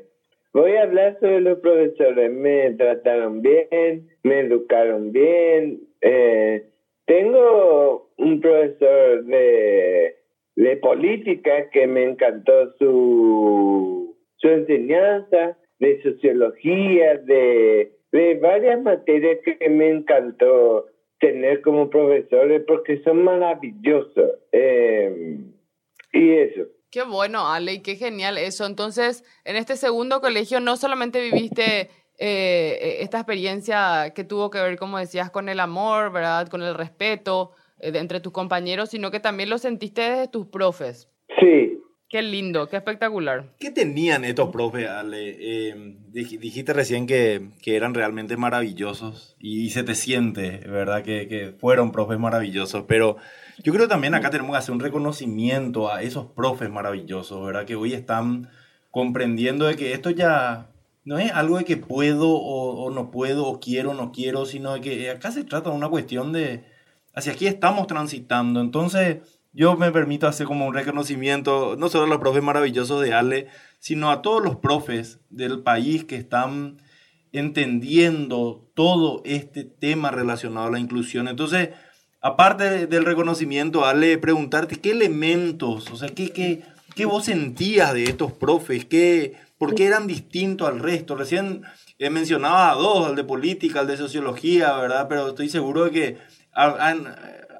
Voy 0.53 0.75
a 0.75 0.83
hablar 0.83 1.17
sobre 1.19 1.41
los 1.41 1.59
profesores. 1.59 2.31
Me 2.31 2.71
trataron 2.71 3.41
bien, 3.41 4.09
me 4.23 4.39
educaron 4.41 5.11
bien. 5.11 5.79
Eh, 6.01 6.65
tengo 7.05 8.09
un 8.17 8.41
profesor 8.41 9.23
de, 9.25 10.15
de 10.55 10.77
política 10.77 11.69
que 11.69 11.87
me 11.87 12.03
encantó 12.03 12.73
su, 12.77 14.15
su 14.37 14.47
enseñanza, 14.47 15.57
de 15.79 16.01
sociología, 16.03 17.17
de, 17.17 17.93
de 18.11 18.35
varias 18.35 18.81
materias 18.81 19.39
que 19.43 19.69
me 19.69 19.89
encantó 19.89 20.85
tener 21.19 21.61
como 21.61 21.89
profesores 21.89 22.63
porque 22.67 23.01
son 23.03 23.23
maravillosos. 23.23 24.31
Eh, 24.51 25.37
y 26.11 26.31
eso. 26.31 26.61
Qué 26.89 27.03
bueno, 27.03 27.47
Ale, 27.47 27.73
y 27.73 27.81
qué 27.81 27.95
genial 27.95 28.37
eso. 28.37 28.65
Entonces, 28.65 29.23
en 29.45 29.55
este 29.55 29.77
segundo 29.77 30.19
colegio 30.19 30.59
no 30.59 30.75
solamente 30.75 31.21
viviste 31.21 31.89
eh, 32.17 32.97
esta 32.99 33.17
experiencia 33.17 34.11
que 34.13 34.23
tuvo 34.23 34.49
que 34.49 34.59
ver, 34.59 34.77
como 34.77 34.97
decías, 34.97 35.31
con 35.31 35.49
el 35.49 35.59
amor, 35.59 36.11
¿verdad? 36.11 36.47
Con 36.49 36.61
el 36.61 36.75
respeto 36.75 37.51
eh, 37.79 37.91
de, 37.91 37.99
entre 37.99 38.19
tus 38.19 38.33
compañeros, 38.33 38.89
sino 38.89 39.09
que 39.09 39.19
también 39.19 39.49
lo 39.49 39.57
sentiste 39.57 40.01
desde 40.01 40.27
tus 40.27 40.47
profes. 40.47 41.09
Sí. 41.39 41.80
Qué 42.11 42.21
lindo, 42.21 42.67
qué 42.67 42.75
espectacular. 42.75 43.53
¿Qué 43.57 43.71
tenían 43.71 44.25
estos 44.25 44.49
profes, 44.49 44.89
Ale? 44.89 45.37
Eh, 45.39 45.95
dijiste 46.11 46.73
recién 46.73 47.07
que, 47.07 47.51
que, 47.61 47.77
eran 47.77 47.93
realmente 47.93 48.35
maravillosos 48.35 49.37
y, 49.39 49.69
se 49.69 49.83
te 49.83 49.95
siente, 49.95 50.57
¿verdad? 50.67 51.03
Que, 51.03 51.29
que 51.29 51.53
fueron 51.57 51.93
profes 51.93 52.19
maravillosos, 52.19 52.83
pero 52.85 53.15
yo 53.63 53.71
creo 53.71 53.87
también 53.87 54.13
acá 54.13 54.29
tenemos 54.29 54.51
que 54.51 54.57
hacer 54.57 54.75
un 54.75 54.81
reconocimiento 54.81 55.89
a 55.89 56.01
esos 56.01 56.25
profes 56.25 56.69
maravillosos, 56.69 57.45
¿verdad? 57.45 57.63
Que 57.63 57.77
hoy 57.77 57.93
están 57.93 58.49
comprendiendo 58.89 59.65
de 59.67 59.77
que 59.77 59.93
esto 59.93 60.09
ya 60.09 60.67
no 61.05 61.17
es 61.17 61.31
algo 61.31 61.59
de 61.59 61.63
que 61.63 61.77
puedo 61.77 62.29
o, 62.29 62.83
o, 62.83 62.91
no 62.91 63.09
puedo, 63.09 63.45
o 63.47 63.61
quiero 63.61 63.91
o 63.91 63.93
no 63.93 64.11
quiero, 64.11 64.45
sino 64.45 64.73
de 64.73 64.81
que 64.81 65.09
acá 65.09 65.31
se 65.31 65.45
trata 65.45 65.69
de 65.69 65.77
una 65.77 65.87
cuestión 65.87 66.33
de 66.33 66.65
hacia 67.15 67.31
aquí 67.31 67.47
estamos 67.47 67.87
transitando. 67.87 68.59
Entonces, 68.59 69.19
yo 69.53 69.75
me 69.75 69.91
permito 69.91 70.27
hacer 70.27 70.47
como 70.47 70.65
un 70.65 70.73
reconocimiento, 70.73 71.75
no 71.77 71.89
solo 71.89 72.05
a 72.05 72.07
los 72.07 72.19
profes 72.19 72.43
maravillosos 72.43 73.01
de 73.01 73.13
Ale, 73.13 73.47
sino 73.79 74.11
a 74.11 74.21
todos 74.21 74.43
los 74.43 74.57
profes 74.57 75.19
del 75.29 75.59
país 75.59 76.05
que 76.05 76.15
están 76.15 76.77
entendiendo 77.33 78.69
todo 78.73 79.21
este 79.25 79.63
tema 79.63 80.11
relacionado 80.11 80.67
a 80.67 80.71
la 80.71 80.79
inclusión. 80.79 81.27
Entonces, 81.27 81.69
aparte 82.21 82.87
del 82.87 83.05
reconocimiento, 83.05 83.85
Ale, 83.85 84.17
preguntarte 84.17 84.77
qué 84.77 84.91
elementos, 84.91 85.89
o 85.91 85.95
sea, 85.97 86.09
qué, 86.09 86.31
qué, 86.31 86.63
qué 86.95 87.05
vos 87.05 87.25
sentías 87.25 87.93
de 87.93 88.05
estos 88.05 88.31
profes, 88.33 88.85
qué, 88.85 89.35
por 89.57 89.75
qué 89.75 89.85
eran 89.85 90.07
distintos 90.07 90.67
al 90.67 90.79
resto. 90.79 91.15
Recién 91.15 91.63
he 91.99 92.09
mencionado 92.09 92.57
a 92.57 92.73
dos, 92.73 93.07
al 93.07 93.15
de 93.15 93.23
política, 93.23 93.81
al 93.81 93.87
de 93.87 93.97
sociología, 93.97 94.73
¿verdad? 94.77 95.07
Pero 95.09 95.29
estoy 95.29 95.49
seguro 95.49 95.85
de 95.85 95.91
que 95.91 96.17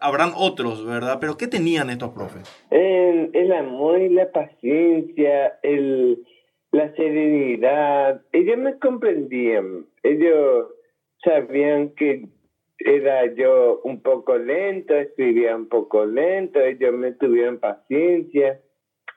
habrán 0.02 0.32
otros, 0.36 0.86
¿verdad? 0.86 1.18
Pero 1.22 1.38
¿qué 1.38 1.48
tenían 1.48 1.90
estos 1.90 2.10
profes? 2.10 2.44
El, 2.70 3.52
amor 3.54 4.02
y 4.02 4.10
la 4.10 4.32
paciencia, 4.32 5.60
el, 5.62 6.26
la 6.72 6.94
serenidad. 6.96 8.22
Ellos 8.32 8.58
me 8.58 8.80
comprendían. 8.80 9.86
Ellos 10.04 10.68
sabían 11.24 11.90
que 11.96 12.28
era 12.80 13.32
yo 13.36 13.82
un 13.84 14.02
poco 14.02 14.38
lento, 14.38 14.96
escribía 14.96 15.56
un 15.56 15.70
poco 15.70 16.06
lento, 16.06 16.60
ellos 16.60 16.94
me 16.94 17.12
tuvieron 17.12 17.60
paciencia 17.60 18.60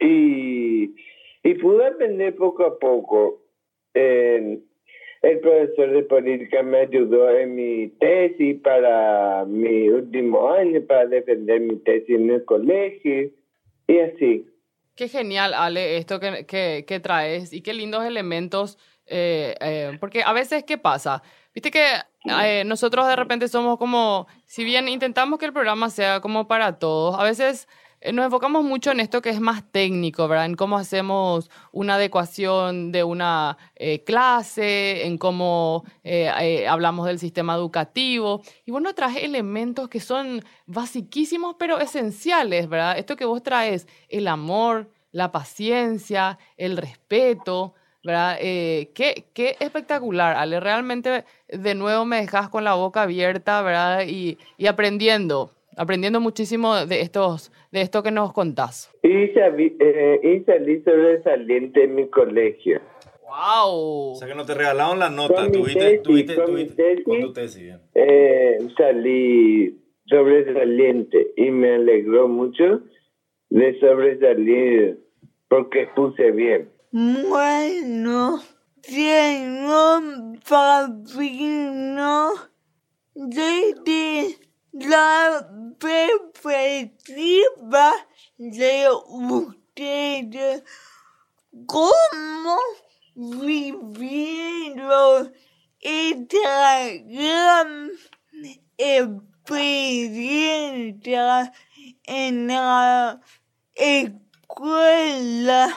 y, 0.01 0.95
y 1.43 1.55
pude 1.55 1.87
aprender 1.87 2.35
poco 2.37 2.65
a 2.65 2.79
poco. 2.79 3.43
Eh, 3.95 4.61
el 5.25 5.41
profesor 5.41 5.91
de 5.91 6.03
política 6.03 6.63
me 6.63 6.81
ayudó 6.81 7.31
en 7.31 7.55
mi 7.55 7.89
tesis 7.99 8.61
para 8.63 9.45
mi 9.47 9.89
último 9.89 10.51
año, 10.51 10.83
para 10.87 11.07
defender 11.07 11.61
mi 11.61 11.77
tesis 11.77 12.17
en 12.17 12.31
el 12.31 12.45
colegio 12.45 13.31
y 13.87 13.99
así. 13.99 14.47
Qué 14.95 15.09
genial, 15.09 15.55
Ale, 15.55 15.97
esto 15.97 16.21
que, 16.21 16.45
que, 16.47 17.01
traes 17.01 17.53
y 17.53 17.63
qué 17.63 17.73
lindos 17.73 18.05
elementos, 18.05 18.79
eh, 19.07 19.55
eh, 19.61 19.97
porque 19.99 20.23
a 20.23 20.33
veces, 20.33 20.63
¿qué 20.65 20.79
pasa? 20.79 21.23
Viste 21.55 21.71
que 21.71 21.85
eh, 22.43 22.65
nosotros 22.65 23.09
de 23.09 23.17
repente 23.17 23.49
somos 23.49 23.79
como, 23.79 24.27
si 24.47 24.63
bien 24.63 24.89
intentamos 24.89 25.39
que 25.39 25.47
el 25.47 25.53
programa 25.53 25.91
sea 25.91 26.21
como 26.21 26.47
para 26.47 26.79
todos, 26.79 27.19
a 27.19 27.25
veces 27.25 27.67
nos 28.13 28.27
enfocamos 28.27 28.65
mucho 28.65 28.91
en 28.91 29.01
esto 29.01 29.23
que 29.23 29.31
es 29.31 29.41
más 29.41 29.65
técnico, 29.71 30.29
¿verdad? 30.29 30.47
En 30.47 30.57
cómo 30.57 30.77
hacemos 30.77 31.51
una 31.73 31.95
adecuación 31.95 32.93
de 32.93 33.03
una 33.03 33.57
eh, 33.77 34.05
clase, 34.05 35.07
en 35.07 35.17
cómo 35.17 35.85
eh, 36.03 36.67
hablamos 36.69 37.07
del 37.07 37.19
sistema 37.19 37.55
educativo. 37.55 38.43
Y 38.67 38.73
bueno, 38.73 38.95
traes 38.95 39.23
elementos 39.23 39.89
que 39.89 40.01
son 40.01 40.45
basiquísimos, 40.67 41.57
pero 41.59 41.81
esenciales, 41.81 42.69
¿verdad? 42.69 42.99
Esto 42.99 43.17
que 43.17 43.25
vos 43.25 43.43
traes, 43.43 43.89
el 44.11 44.29
amor, 44.29 44.91
la 45.11 45.33
paciencia, 45.33 46.39
el 46.59 46.77
respeto, 46.77 47.75
¿verdad? 48.03 48.37
qué, 48.39 49.29
qué, 49.33 49.57
espectacular, 49.61 50.37
Ale. 50.37 50.61
Realmente, 50.61 51.25
de 51.49 51.75
nuevo 51.75 52.05
me 52.05 52.21
dejas 52.21 52.51
con 52.51 52.65
la 52.65 52.75
boca 52.75 53.03
abierta, 53.03 53.63
¿verdad? 53.63 54.05
Y 54.07 54.37
aprendiendo 54.67 55.55
aprendiendo 55.77 56.21
muchísimo 56.21 56.87
de 56.87 57.01
estos 57.01 57.53
de 57.71 57.81
esto 57.81 58.03
que 58.03 58.11
nos 58.11 58.33
contás. 58.33 58.91
Y, 59.03 59.29
salí, 59.29 59.77
eh, 59.81 60.21
y 60.23 60.45
salí 60.45 60.83
sobresaliente 60.83 61.85
en 61.85 61.95
mi 61.95 62.09
colegio. 62.09 62.81
¡Wow! 63.23 64.13
O 64.13 64.15
sea 64.17 64.29
que 64.29 64.35
no 64.35 64.45
te 64.45 64.55
regalaron 64.55 64.99
la 64.99 65.11
nota, 65.11 65.51
tuviste, 65.51 65.99
tuviste, 65.99 66.37
con, 66.37 66.47
tuviste, 66.47 67.03
con 67.03 67.21
tu 67.21 67.33
tesis. 67.33 67.75
Eh, 67.95 68.59
salí 68.77 69.81
sobresaliente 70.07 71.33
y 71.37 71.51
me 71.51 71.75
alegró 71.75 72.29
mucho 72.29 72.83
de 73.51 73.79
sobresalir 73.81 74.99
porque 75.49 75.89
puse 75.95 76.31
bien. 76.31 76.71
Bueno, 76.93 78.41
tengo 78.83 80.01
padrino 80.49 82.31
desde 83.15 84.37
la 84.75 85.49
perspectiva 85.79 87.95
de 88.37 88.89
ustedes, 89.09 90.63
cómo 91.67 92.59
vivieron 93.15 94.83
esta 95.81 96.89
gran 97.07 97.91
experiencia 98.77 101.53
en 102.05 102.49
la 102.49 103.21
escuela. 103.77 105.69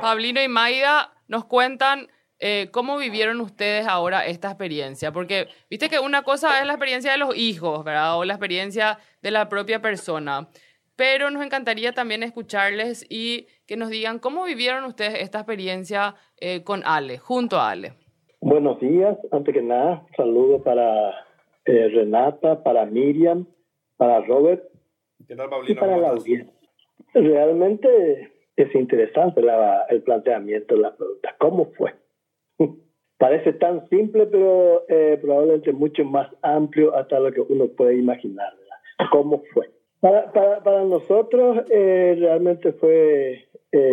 Pablino 0.00 0.40
y 0.42 0.48
Maida 0.48 1.12
nos 1.26 1.44
cuentan 1.46 2.08
eh, 2.38 2.68
¿cómo 2.70 2.98
vivieron 2.98 3.40
ustedes 3.40 3.86
ahora 3.86 4.26
esta 4.26 4.48
experiencia? 4.48 5.12
Porque 5.12 5.48
viste 5.70 5.88
que 5.88 5.98
una 5.98 6.22
cosa 6.22 6.60
es 6.60 6.66
la 6.66 6.74
experiencia 6.74 7.12
de 7.12 7.18
los 7.18 7.36
hijos, 7.36 7.84
¿verdad? 7.84 8.18
O 8.18 8.24
la 8.24 8.34
experiencia 8.34 8.98
de 9.22 9.30
la 9.30 9.48
propia 9.48 9.80
persona. 9.80 10.48
Pero 10.96 11.30
nos 11.30 11.44
encantaría 11.44 11.92
también 11.92 12.22
escucharles 12.22 13.06
y 13.08 13.46
que 13.66 13.76
nos 13.76 13.90
digan 13.90 14.18
cómo 14.18 14.44
vivieron 14.44 14.84
ustedes 14.84 15.22
esta 15.22 15.38
experiencia 15.38 16.14
eh, 16.38 16.62
con 16.62 16.82
Ale, 16.84 17.18
junto 17.18 17.56
a 17.56 17.70
Ale. 17.70 17.92
Buenos 18.40 18.80
días, 18.80 19.16
antes 19.32 19.54
que 19.54 19.62
nada, 19.62 20.06
saludo 20.16 20.62
para 20.62 21.10
eh, 21.64 21.88
Renata, 21.88 22.62
para 22.62 22.86
Miriam, 22.86 23.46
para 23.96 24.20
Robert 24.20 24.62
¿Qué 25.26 25.34
tal, 25.34 25.48
y 25.66 25.74
para 25.74 25.96
la 25.96 26.10
audiencia. 26.10 26.52
Realmente 27.12 28.32
es 28.56 28.74
interesante 28.74 29.40
el 29.88 30.02
planteamiento 30.02 30.74
de 30.74 30.80
la 30.80 30.94
pregunta. 30.94 31.34
¿Cómo 31.38 31.72
fue? 31.76 31.94
Parece 33.18 33.54
tan 33.54 33.88
simple, 33.88 34.26
pero 34.26 34.84
eh, 34.88 35.18
probablemente 35.20 35.72
mucho 35.72 36.04
más 36.04 36.30
amplio 36.42 36.94
hasta 36.94 37.18
lo 37.18 37.32
que 37.32 37.40
uno 37.40 37.66
puede 37.68 37.96
imaginar. 37.96 38.52
¿Cómo 39.10 39.42
fue? 39.52 39.70
Para, 40.00 40.84
nosotros 40.84 41.64
eh, 41.70 42.16
realmente 42.18 42.72
fue 42.74 43.48
eh, 43.72 43.92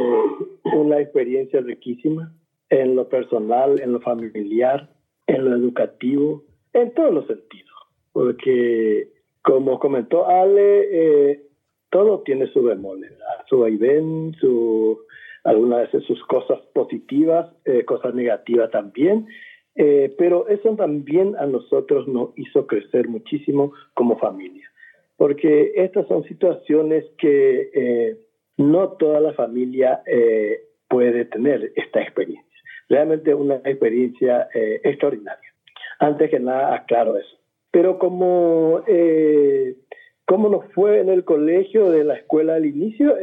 una 0.73 0.99
experiencia 0.99 1.61
riquísima 1.61 2.33
en 2.69 2.95
lo 2.95 3.07
personal, 3.07 3.79
en 3.79 3.93
lo 3.93 4.01
familiar, 4.01 4.89
en 5.27 5.45
lo 5.45 5.55
educativo, 5.55 6.43
en 6.73 6.93
todos 6.93 7.13
los 7.13 7.27
sentidos. 7.27 7.71
Porque, 8.11 9.07
como 9.41 9.79
comentó 9.79 10.27
Ale, 10.27 11.41
todo 11.89 12.21
tiene 12.21 12.47
su 12.47 12.61
bemoles, 12.61 13.13
su 13.47 13.59
vaivén, 13.59 14.35
su 14.39 14.99
algunas 15.43 15.81
veces 15.81 16.03
sus 16.05 16.23
cosas 16.25 16.59
positivas, 16.73 17.53
eh, 17.65 17.83
cosas 17.85 18.13
negativas 18.13 18.71
también, 18.71 19.27
eh, 19.75 20.13
pero 20.17 20.47
eso 20.47 20.75
también 20.75 21.35
a 21.37 21.45
nosotros 21.45 22.07
nos 22.07 22.29
hizo 22.37 22.67
crecer 22.67 23.07
muchísimo 23.07 23.73
como 23.93 24.17
familia, 24.19 24.69
porque 25.17 25.73
estas 25.75 26.07
son 26.07 26.23
situaciones 26.25 27.05
que 27.17 27.69
eh, 27.73 28.17
no 28.57 28.89
toda 28.93 29.19
la 29.19 29.33
familia 29.33 30.01
puede 30.87 31.25
tener 31.25 31.71
esta 31.75 32.01
experiencia. 32.01 32.45
Realmente 32.87 33.33
una 33.33 33.55
experiencia 33.55 34.47
extraordinaria. 34.53 35.53
Antes 35.97 36.29
que 36.29 36.39
nada, 36.39 36.75
aclaro 36.75 37.17
eso. 37.17 37.35
Pero 37.71 37.97
como, 37.97 38.83
como 40.25 40.49
nos 40.49 40.71
fue 40.73 40.99
en 40.99 41.09
el 41.09 41.23
colegio 41.23 41.89
de 41.89 42.03
la 42.03 42.13
escuela 42.13 42.53
al 42.53 42.67
inicio, 42.67 43.15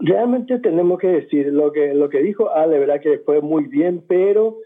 Realmente 0.00 0.58
tenemos 0.58 0.98
que 0.98 1.08
decir 1.08 1.46
lo 1.46 1.72
que, 1.72 1.94
lo 1.94 2.08
que 2.08 2.22
dijo 2.22 2.50
Ale, 2.50 2.78
verdad 2.78 3.00
que 3.00 3.18
fue 3.18 3.40
muy 3.40 3.64
bien, 3.64 4.04
pero 4.06 4.58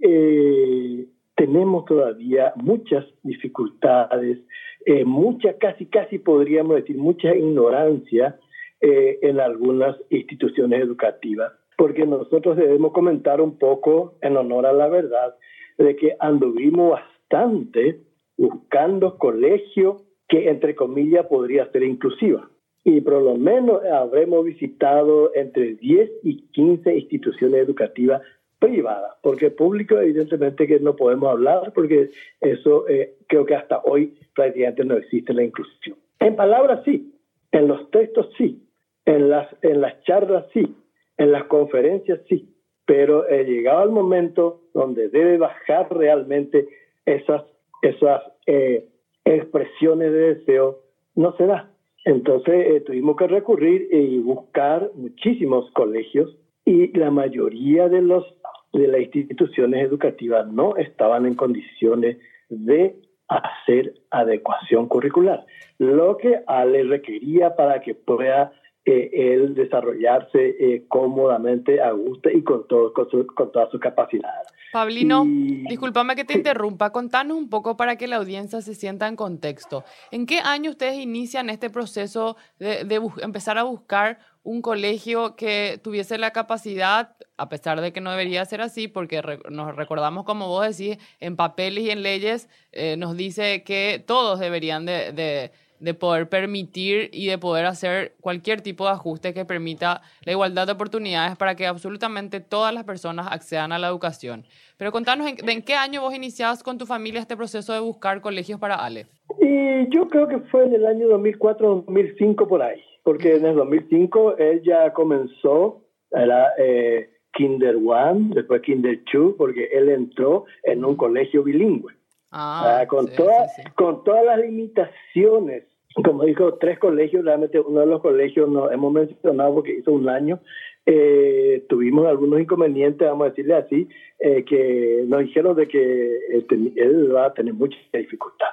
eh, 0.00 1.06
tenemos 1.34 1.84
todavía 1.84 2.52
muchas 2.56 3.04
dificultades, 3.22 4.38
eh, 4.86 5.04
mucha, 5.04 5.54
casi, 5.58 5.86
casi 5.86 6.18
podríamos 6.18 6.76
decir, 6.76 6.96
mucha 6.96 7.34
ignorancia 7.34 8.38
eh, 8.80 9.18
en 9.22 9.40
algunas 9.40 9.96
instituciones 10.10 10.80
educativas, 10.80 11.52
porque 11.76 12.06
nosotros 12.06 12.56
debemos 12.56 12.92
comentar 12.92 13.40
un 13.40 13.58
poco, 13.58 14.14
en 14.22 14.36
honor 14.36 14.66
a 14.66 14.72
la 14.72 14.88
verdad, 14.88 15.34
de 15.76 15.96
que 15.96 16.16
anduvimos 16.20 16.92
bastante 16.92 18.00
buscando 18.36 19.18
colegio 19.18 20.02
que, 20.28 20.48
entre 20.48 20.76
comillas, 20.76 21.26
podría 21.26 21.70
ser 21.72 21.82
inclusiva 21.82 22.48
y 22.88 23.02
por 23.02 23.22
lo 23.22 23.36
menos 23.36 23.84
habremos 23.84 24.46
visitado 24.46 25.30
entre 25.34 25.74
10 25.74 26.10
y 26.22 26.40
15 26.52 26.96
instituciones 26.96 27.60
educativas 27.60 28.22
privadas, 28.58 29.12
porque 29.22 29.50
público 29.50 29.98
evidentemente 29.98 30.66
que 30.66 30.80
no 30.80 30.96
podemos 30.96 31.30
hablar 31.30 31.70
porque 31.74 32.10
eso 32.40 32.88
eh, 32.88 33.14
creo 33.26 33.44
que 33.44 33.56
hasta 33.56 33.82
hoy 33.84 34.18
prácticamente 34.34 34.86
no 34.86 34.96
existe 34.96 35.34
la 35.34 35.44
inclusión. 35.44 35.98
En 36.18 36.34
palabras 36.34 36.80
sí, 36.86 37.14
en 37.52 37.68
los 37.68 37.90
textos 37.90 38.30
sí, 38.38 38.66
en 39.04 39.28
las, 39.28 39.48
en 39.60 39.82
las 39.82 40.02
charlas 40.04 40.46
sí, 40.54 40.74
en 41.18 41.30
las 41.30 41.44
conferencias 41.44 42.20
sí, 42.26 42.48
pero 42.86 43.28
he 43.28 43.44
llegado 43.44 43.80
al 43.80 43.90
momento 43.90 44.62
donde 44.72 45.10
debe 45.10 45.36
bajar 45.36 45.94
realmente 45.94 46.66
esas, 47.04 47.42
esas 47.82 48.22
eh, 48.46 48.88
expresiones 49.26 50.10
de 50.10 50.34
deseo, 50.36 50.78
no 51.14 51.36
se 51.36 51.44
da 51.44 51.70
Entonces 52.04 52.54
eh, 52.54 52.80
tuvimos 52.80 53.16
que 53.16 53.26
recurrir 53.26 53.88
y 53.92 54.18
buscar 54.18 54.90
muchísimos 54.94 55.70
colegios 55.72 56.36
y 56.64 56.96
la 56.98 57.10
mayoría 57.10 57.88
de 57.88 58.02
los 58.02 58.24
de 58.72 58.86
las 58.86 59.00
instituciones 59.00 59.86
educativas 59.86 60.46
no 60.46 60.76
estaban 60.76 61.26
en 61.26 61.34
condiciones 61.34 62.18
de 62.50 62.96
hacer 63.28 63.94
adecuación 64.10 64.88
curricular, 64.88 65.44
lo 65.78 66.16
que 66.16 66.40
Ale 66.46 66.82
requería 66.84 67.56
para 67.56 67.80
que 67.80 67.94
pueda 67.94 68.52
eh, 68.90 69.10
él 69.34 69.54
desarrollarse 69.54 70.56
eh, 70.58 70.84
cómodamente, 70.88 71.80
a 71.80 71.90
gusto 71.92 72.30
y 72.30 72.42
con, 72.42 72.66
todo, 72.68 72.92
con, 72.92 73.08
su- 73.10 73.26
con 73.26 73.52
todas 73.52 73.70
sus 73.70 73.80
capacidades. 73.80 74.48
Pablino, 74.72 75.24
Y- 75.24 75.64
discúlpame 75.68 76.14
que 76.16 76.24
te 76.24 76.34
interrumpa. 76.34 76.90
Contanos 76.90 77.36
un 77.36 77.48
poco 77.50 77.76
para 77.76 77.96
que 77.96 78.06
la 78.06 78.16
audiencia 78.16 78.60
se 78.60 78.74
sienta 78.74 79.08
en 79.08 79.16
contexto. 79.16 79.84
¿En 80.10 80.26
qué 80.26 80.38
año 80.40 80.70
ustedes 80.70 80.98
inician 80.98 81.50
este 81.50 81.70
proceso 81.70 82.36
de, 82.58 83.00
empezar 83.22 83.58
a 83.58 83.62
buscar 83.64 84.18
un 84.42 84.62
colegio 84.62 85.36
que 85.36 85.78
tuviese 85.82 86.16
la 86.16 86.30
capacidad, 86.30 87.16
a 87.36 87.48
pesar 87.50 87.80
de 87.82 87.92
que 87.92 88.00
no 88.00 88.10
debería 88.10 88.44
ser 88.46 88.60
así, 88.62 88.88
porque 88.88 89.20
re- 89.20 89.40
nos 89.50 89.76
recordamos, 89.76 90.24
como 90.24 90.48
vos 90.48 90.76
decís, 90.76 90.96
en 91.20 91.36
papeles 91.36 91.84
y 91.84 91.90
en 91.90 92.02
leyes 92.02 92.48
eh, 92.72 92.96
nos 92.96 93.16
dice 93.16 93.62
que 93.64 94.02
todos 94.06 94.38
deberían 94.40 94.86
de, 94.86 95.12
de- 95.12 95.50
de 95.80 95.94
poder 95.94 96.28
permitir 96.28 97.10
y 97.12 97.26
de 97.26 97.38
poder 97.38 97.66
hacer 97.66 98.14
cualquier 98.20 98.60
tipo 98.60 98.84
de 98.84 98.92
ajuste 98.92 99.34
que 99.34 99.44
permita 99.44 100.02
la 100.24 100.32
igualdad 100.32 100.66
de 100.66 100.72
oportunidades 100.72 101.36
para 101.36 101.54
que 101.54 101.66
absolutamente 101.66 102.40
todas 102.40 102.74
las 102.74 102.84
personas 102.84 103.28
accedan 103.30 103.72
a 103.72 103.78
la 103.78 103.88
educación. 103.88 104.44
Pero 104.76 104.92
contanos, 104.92 105.26
¿en, 105.26 105.62
qué 105.62 105.74
año 105.74 106.02
vos 106.02 106.14
iniciabas 106.14 106.62
con 106.62 106.78
tu 106.78 106.86
familia 106.86 107.20
este 107.20 107.36
proceso 107.36 107.72
de 107.72 107.80
buscar 107.80 108.20
colegios 108.20 108.60
para 108.60 108.76
Ale? 108.76 109.06
Y 109.40 109.88
yo 109.94 110.08
creo 110.08 110.28
que 110.28 110.38
fue 110.50 110.64
en 110.64 110.74
el 110.74 110.86
año 110.86 111.08
2004-2005 111.08 112.48
por 112.48 112.62
ahí, 112.62 112.80
porque 113.02 113.36
en 113.36 113.46
el 113.46 113.56
2005 113.56 114.38
ella 114.38 114.92
comenzó, 114.92 115.82
era 116.10 116.52
eh, 116.58 117.10
Kinder 117.34 117.76
One, 117.76 118.34
después 118.34 118.62
Kinder 118.62 119.00
Two, 119.10 119.36
porque 119.36 119.68
él 119.72 119.88
entró 119.88 120.44
en 120.64 120.84
un 120.84 120.96
colegio 120.96 121.42
bilingüe. 121.42 121.92
Ah, 122.30 122.80
Ah, 122.80 122.86
con, 122.86 123.08
sí, 123.08 123.16
todas, 123.16 123.54
sí, 123.56 123.62
sí. 123.62 123.68
con 123.76 124.04
todas 124.04 124.24
las 124.24 124.38
limitaciones. 124.38 125.64
Como 126.04 126.24
dijo, 126.24 126.54
tres 126.58 126.78
colegios, 126.78 127.24
realmente 127.24 127.58
uno 127.60 127.80
de 127.80 127.86
los 127.86 128.00
colegios 128.02 128.48
no 128.48 128.70
hemos 128.70 128.92
mencionado 128.92 129.54
porque 129.54 129.74
hizo 129.78 129.92
un 129.92 130.08
año. 130.08 130.40
eh, 130.86 131.66
tuvimos 131.68 132.06
algunos 132.06 132.40
inconvenientes, 132.40 133.06
vamos 133.06 133.26
a 133.26 133.30
decirle 133.30 133.54
así, 133.54 133.88
eh, 134.20 134.44
que 134.44 135.04
nos 135.06 135.20
dijeron 135.20 135.54
de 135.56 135.68
que 135.68 136.16
eh, 136.16 136.46
él 136.76 137.14
va 137.14 137.26
a 137.26 137.34
tener 137.34 137.52
mucha 137.54 137.76
dificultad. 137.92 138.46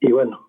Y 0.00 0.12
bueno, 0.12 0.48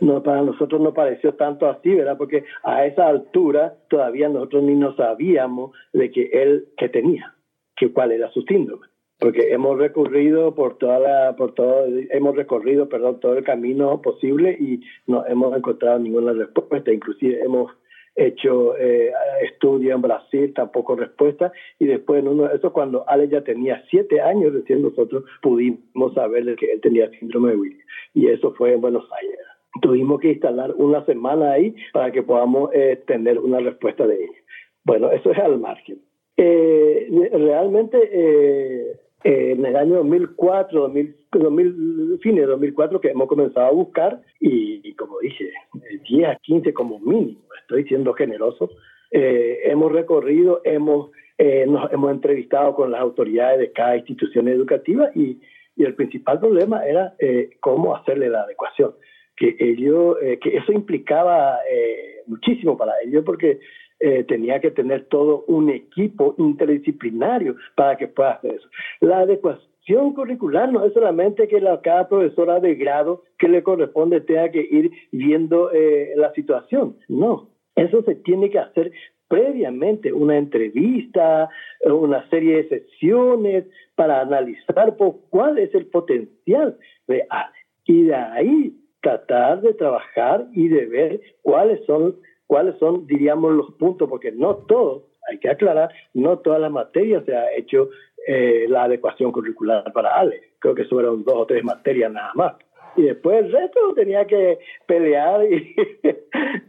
no, 0.00 0.22
para 0.22 0.42
nosotros 0.42 0.80
no 0.80 0.92
pareció 0.92 1.34
tanto 1.34 1.68
así, 1.68 1.94
¿verdad? 1.94 2.18
Porque 2.18 2.44
a 2.64 2.84
esa 2.86 3.06
altura 3.08 3.78
todavía 3.88 4.28
nosotros 4.28 4.62
ni 4.64 4.74
nos 4.74 4.96
sabíamos 4.96 5.72
de 5.92 6.10
que 6.10 6.30
él 6.32 6.68
que 6.76 6.88
tenía, 6.90 7.34
que 7.76 7.92
cuál 7.92 8.12
era 8.12 8.30
su 8.32 8.42
síndrome. 8.42 8.86
Porque 9.18 9.52
hemos 9.52 9.78
recurrido 9.78 10.54
por 10.54 10.78
toda 10.78 11.00
la, 11.00 11.36
por 11.36 11.54
todo, 11.54 11.86
hemos 12.10 12.36
recorrido, 12.36 12.88
perdón, 12.88 13.18
todo 13.18 13.36
el 13.36 13.44
camino 13.44 14.00
posible 14.00 14.56
y 14.58 14.80
no 15.06 15.26
hemos 15.26 15.56
encontrado 15.56 15.98
ninguna 15.98 16.32
respuesta. 16.32 16.92
Inclusive 16.92 17.42
hemos 17.42 17.72
hecho 18.18 18.76
eh, 18.76 19.12
estudio 19.42 19.94
en 19.94 20.02
Brasil, 20.02 20.52
tampoco 20.54 20.96
respuesta. 20.96 21.52
Y 21.78 21.86
después, 21.86 22.20
en 22.20 22.28
uno 22.28 22.48
de 22.48 22.56
esos, 22.56 22.72
cuando 22.72 23.08
Ale 23.08 23.28
ya 23.28 23.42
tenía 23.42 23.82
siete 23.90 24.20
años, 24.20 24.52
recién 24.52 24.82
nosotros 24.82 25.24
pudimos 25.40 26.14
saber 26.14 26.56
que 26.56 26.72
él 26.72 26.80
tenía 26.80 27.08
síndrome 27.18 27.50
de 27.50 27.56
Williams. 27.56 27.84
Y 28.14 28.26
eso 28.28 28.52
fue 28.54 28.72
en 28.72 28.80
Buenos 28.80 29.08
Aires. 29.20 29.38
Tuvimos 29.80 30.20
que 30.20 30.32
instalar 30.32 30.74
una 30.76 31.04
semana 31.06 31.52
ahí 31.52 31.74
para 31.92 32.10
que 32.10 32.22
podamos 32.22 32.70
eh, 32.74 33.00
tener 33.06 33.38
una 33.38 33.60
respuesta 33.60 34.06
de 34.06 34.16
ella. 34.16 34.38
Bueno, 34.84 35.10
eso 35.12 35.30
es 35.30 35.38
al 35.38 35.58
margen. 35.58 36.00
Eh, 36.36 37.08
realmente, 37.32 38.98
eh, 39.24 39.30
eh, 39.30 39.52
en 39.52 39.64
el 39.64 39.76
año 39.76 39.96
2004, 39.96 40.80
2000, 40.80 41.16
2000, 41.32 42.18
fines 42.20 42.40
de 42.40 42.46
2004, 42.46 43.00
que 43.00 43.08
hemos 43.08 43.28
comenzado 43.28 43.66
a 43.66 43.72
buscar, 43.72 44.20
y, 44.40 44.80
y 44.82 44.94
como 44.94 45.18
dije, 45.20 45.44
eh, 45.44 46.00
10 46.08 46.28
a 46.28 46.36
15 46.36 46.72
como 46.72 46.98
mínimo, 47.00 47.40
estoy 47.60 47.84
siendo 47.84 48.12
generoso, 48.14 48.70
eh, 49.10 49.60
hemos 49.64 49.92
recorrido, 49.92 50.60
hemos, 50.64 51.10
eh, 51.38 51.66
nos 51.66 51.90
hemos 51.92 52.12
entrevistado 52.12 52.74
con 52.74 52.90
las 52.90 53.00
autoridades 53.00 53.58
de 53.58 53.72
cada 53.72 53.96
institución 53.96 54.48
educativa 54.48 55.10
y, 55.14 55.40
y 55.76 55.84
el 55.84 55.94
principal 55.94 56.40
problema 56.40 56.84
era 56.84 57.14
eh, 57.18 57.50
cómo 57.60 57.94
hacerle 57.94 58.28
la 58.28 58.42
adecuación. 58.42 58.94
Que, 59.36 59.54
ello, 59.60 60.20
eh, 60.20 60.40
que 60.40 60.56
eso 60.56 60.72
implicaba 60.72 61.58
eh, 61.70 62.22
muchísimo 62.26 62.76
para 62.76 62.94
ellos 63.04 63.22
porque 63.24 63.60
eh, 64.00 64.24
tenía 64.24 64.60
que 64.60 64.70
tener 64.70 65.06
todo 65.06 65.44
un 65.48 65.70
equipo 65.70 66.34
interdisciplinario 66.38 67.56
para 67.74 67.96
que 67.96 68.08
pueda 68.08 68.32
hacer 68.32 68.54
eso. 68.54 68.68
La 69.00 69.20
adecuación 69.20 70.14
curricular 70.14 70.72
no 70.72 70.84
es 70.84 70.92
solamente 70.92 71.48
que 71.48 71.60
la, 71.60 71.80
cada 71.80 72.08
profesora 72.08 72.60
de 72.60 72.74
grado 72.74 73.24
que 73.38 73.48
le 73.48 73.62
corresponde 73.62 74.20
tenga 74.20 74.50
que 74.50 74.66
ir 74.70 74.90
viendo 75.10 75.72
eh, 75.72 76.12
la 76.16 76.32
situación, 76.32 76.96
no, 77.08 77.48
eso 77.74 78.02
se 78.02 78.14
tiene 78.16 78.50
que 78.50 78.58
hacer 78.58 78.92
previamente, 79.28 80.12
una 80.12 80.38
entrevista, 80.38 81.48
eh, 81.84 81.90
una 81.90 82.28
serie 82.30 82.56
de 82.56 82.68
sesiones 82.68 83.64
para 83.94 84.22
analizar 84.22 84.96
por 84.96 85.16
cuál 85.30 85.58
es 85.58 85.74
el 85.74 85.86
potencial 85.86 86.78
real 87.06 87.50
y 87.84 88.04
de 88.04 88.14
ahí 88.14 88.76
tratar 89.00 89.60
de 89.62 89.74
trabajar 89.74 90.46
y 90.52 90.68
de 90.68 90.86
ver 90.86 91.20
cuáles 91.42 91.84
son 91.86 92.16
cuáles 92.48 92.76
son, 92.78 93.06
diríamos, 93.06 93.52
los 93.52 93.70
puntos, 93.74 94.08
porque 94.08 94.32
no 94.32 94.56
todo, 94.56 95.04
hay 95.30 95.38
que 95.38 95.50
aclarar, 95.50 95.90
no 96.14 96.38
todas 96.38 96.60
las 96.60 96.72
materias 96.72 97.24
se 97.24 97.36
ha 97.36 97.54
hecho 97.54 97.90
eh, 98.26 98.66
la 98.68 98.84
adecuación 98.84 99.30
curricular 99.30 99.92
para 99.92 100.16
Ale. 100.16 100.40
Creo 100.58 100.74
que 100.74 100.86
fueron 100.86 101.22
dos 101.22 101.36
o 101.36 101.46
tres 101.46 101.62
materias 101.62 102.10
nada 102.10 102.32
más. 102.34 102.56
Y 102.96 103.02
después 103.02 103.44
el 103.44 103.52
resto 103.52 103.94
tenía 103.94 104.26
que 104.26 104.58
pelear 104.86 105.44
y, 105.44 105.76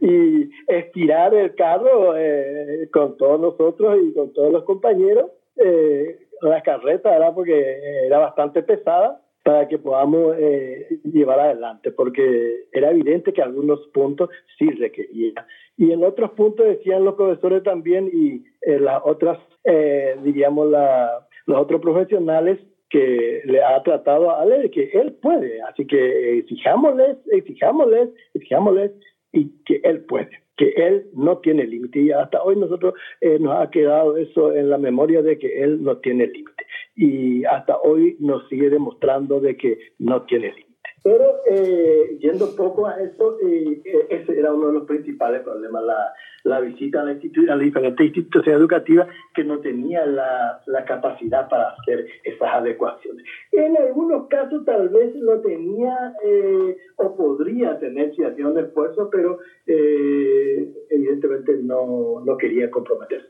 y 0.00 0.50
estirar 0.68 1.34
el 1.34 1.54
carro 1.54 2.16
eh, 2.16 2.88
con 2.92 3.16
todos 3.16 3.40
nosotros 3.40 3.98
y 4.04 4.12
con 4.12 4.32
todos 4.32 4.52
los 4.52 4.64
compañeros. 4.64 5.30
Eh, 5.56 6.20
la 6.42 6.62
carreta 6.62 7.16
era 7.16 7.34
porque 7.34 8.06
era 8.06 8.18
bastante 8.18 8.62
pesada 8.62 9.20
para 9.50 9.66
que 9.66 9.78
podamos 9.78 10.36
eh, 10.38 11.00
llevar 11.02 11.40
adelante, 11.40 11.90
porque 11.90 12.66
era 12.70 12.92
evidente 12.92 13.32
que 13.32 13.42
algunos 13.42 13.80
puntos 13.88 14.30
sí 14.56 14.70
requerían. 14.70 15.44
Y 15.76 15.90
en 15.90 16.04
otros 16.04 16.30
puntos 16.32 16.66
decían 16.66 17.04
los 17.04 17.16
profesores 17.16 17.64
también 17.64 18.08
y 18.12 18.44
eh, 18.62 18.78
las 18.78 19.02
otras, 19.04 19.38
eh, 19.64 20.16
diríamos, 20.22 20.70
la, 20.70 21.26
los 21.46 21.60
otros 21.62 21.80
profesionales 21.80 22.60
que 22.90 23.42
le 23.44 23.60
ha 23.60 23.82
tratado 23.82 24.30
a 24.30 24.40
Ale 24.40 24.60
de 24.60 24.70
que 24.70 24.84
él 24.92 25.14
puede. 25.20 25.60
Así 25.62 25.84
que 25.84 26.38
exijámosles, 26.38 27.16
exijámosles, 27.32 28.10
exijámosles 28.34 28.92
y 29.32 29.50
que 29.64 29.80
él 29.82 30.04
puede, 30.04 30.30
que 30.56 30.72
él 30.76 31.06
no 31.12 31.38
tiene 31.38 31.66
límite. 31.66 31.98
Y 32.02 32.12
hasta 32.12 32.40
hoy 32.40 32.54
nosotros 32.54 32.94
eh, 33.20 33.40
nos 33.40 33.60
ha 33.60 33.68
quedado 33.68 34.16
eso 34.16 34.54
en 34.54 34.70
la 34.70 34.78
memoria 34.78 35.22
de 35.22 35.40
que 35.40 35.60
él 35.60 35.82
no 35.82 35.96
tiene 35.96 36.28
límite. 36.28 36.64
Y 36.96 37.44
hasta 37.44 37.78
hoy 37.78 38.16
nos 38.20 38.48
sigue 38.48 38.68
demostrando 38.70 39.40
de 39.40 39.56
que 39.56 39.78
no 39.98 40.22
tiene 40.22 40.48
límite. 40.52 40.70
Pero 41.02 41.36
eh, 41.50 42.18
yendo 42.20 42.54
poco 42.54 42.86
a 42.86 43.00
eso, 43.00 43.38
eh, 43.40 43.80
ese 44.10 44.38
era 44.38 44.52
uno 44.52 44.66
de 44.66 44.72
los 44.74 44.84
principales 44.84 45.40
problemas, 45.42 45.82
la, 45.82 46.12
la 46.44 46.60
visita 46.60 47.00
a, 47.00 47.04
la 47.04 47.12
a 47.12 47.56
las 47.56 47.60
diferentes 47.60 48.06
instituciones 48.06 48.60
educativas 48.60 49.08
que 49.34 49.42
no 49.42 49.60
tenían 49.60 50.16
la, 50.16 50.60
la 50.66 50.84
capacidad 50.84 51.48
para 51.48 51.70
hacer 51.70 52.06
esas 52.24 52.48
adecuaciones. 52.52 53.24
En 53.52 53.78
algunos 53.78 54.28
casos 54.28 54.62
tal 54.66 54.90
vez 54.90 55.14
lo 55.16 55.40
tenía 55.40 56.14
eh, 56.22 56.76
o 56.96 57.16
podría 57.16 57.78
tener 57.78 58.14
si 58.14 58.22
hacía 58.22 58.46
un 58.46 58.58
esfuerzo, 58.58 59.08
pero 59.10 59.38
eh, 59.66 60.70
evidentemente 60.90 61.56
no, 61.62 62.20
no 62.24 62.36
quería 62.36 62.70
comprometerse. 62.70 63.28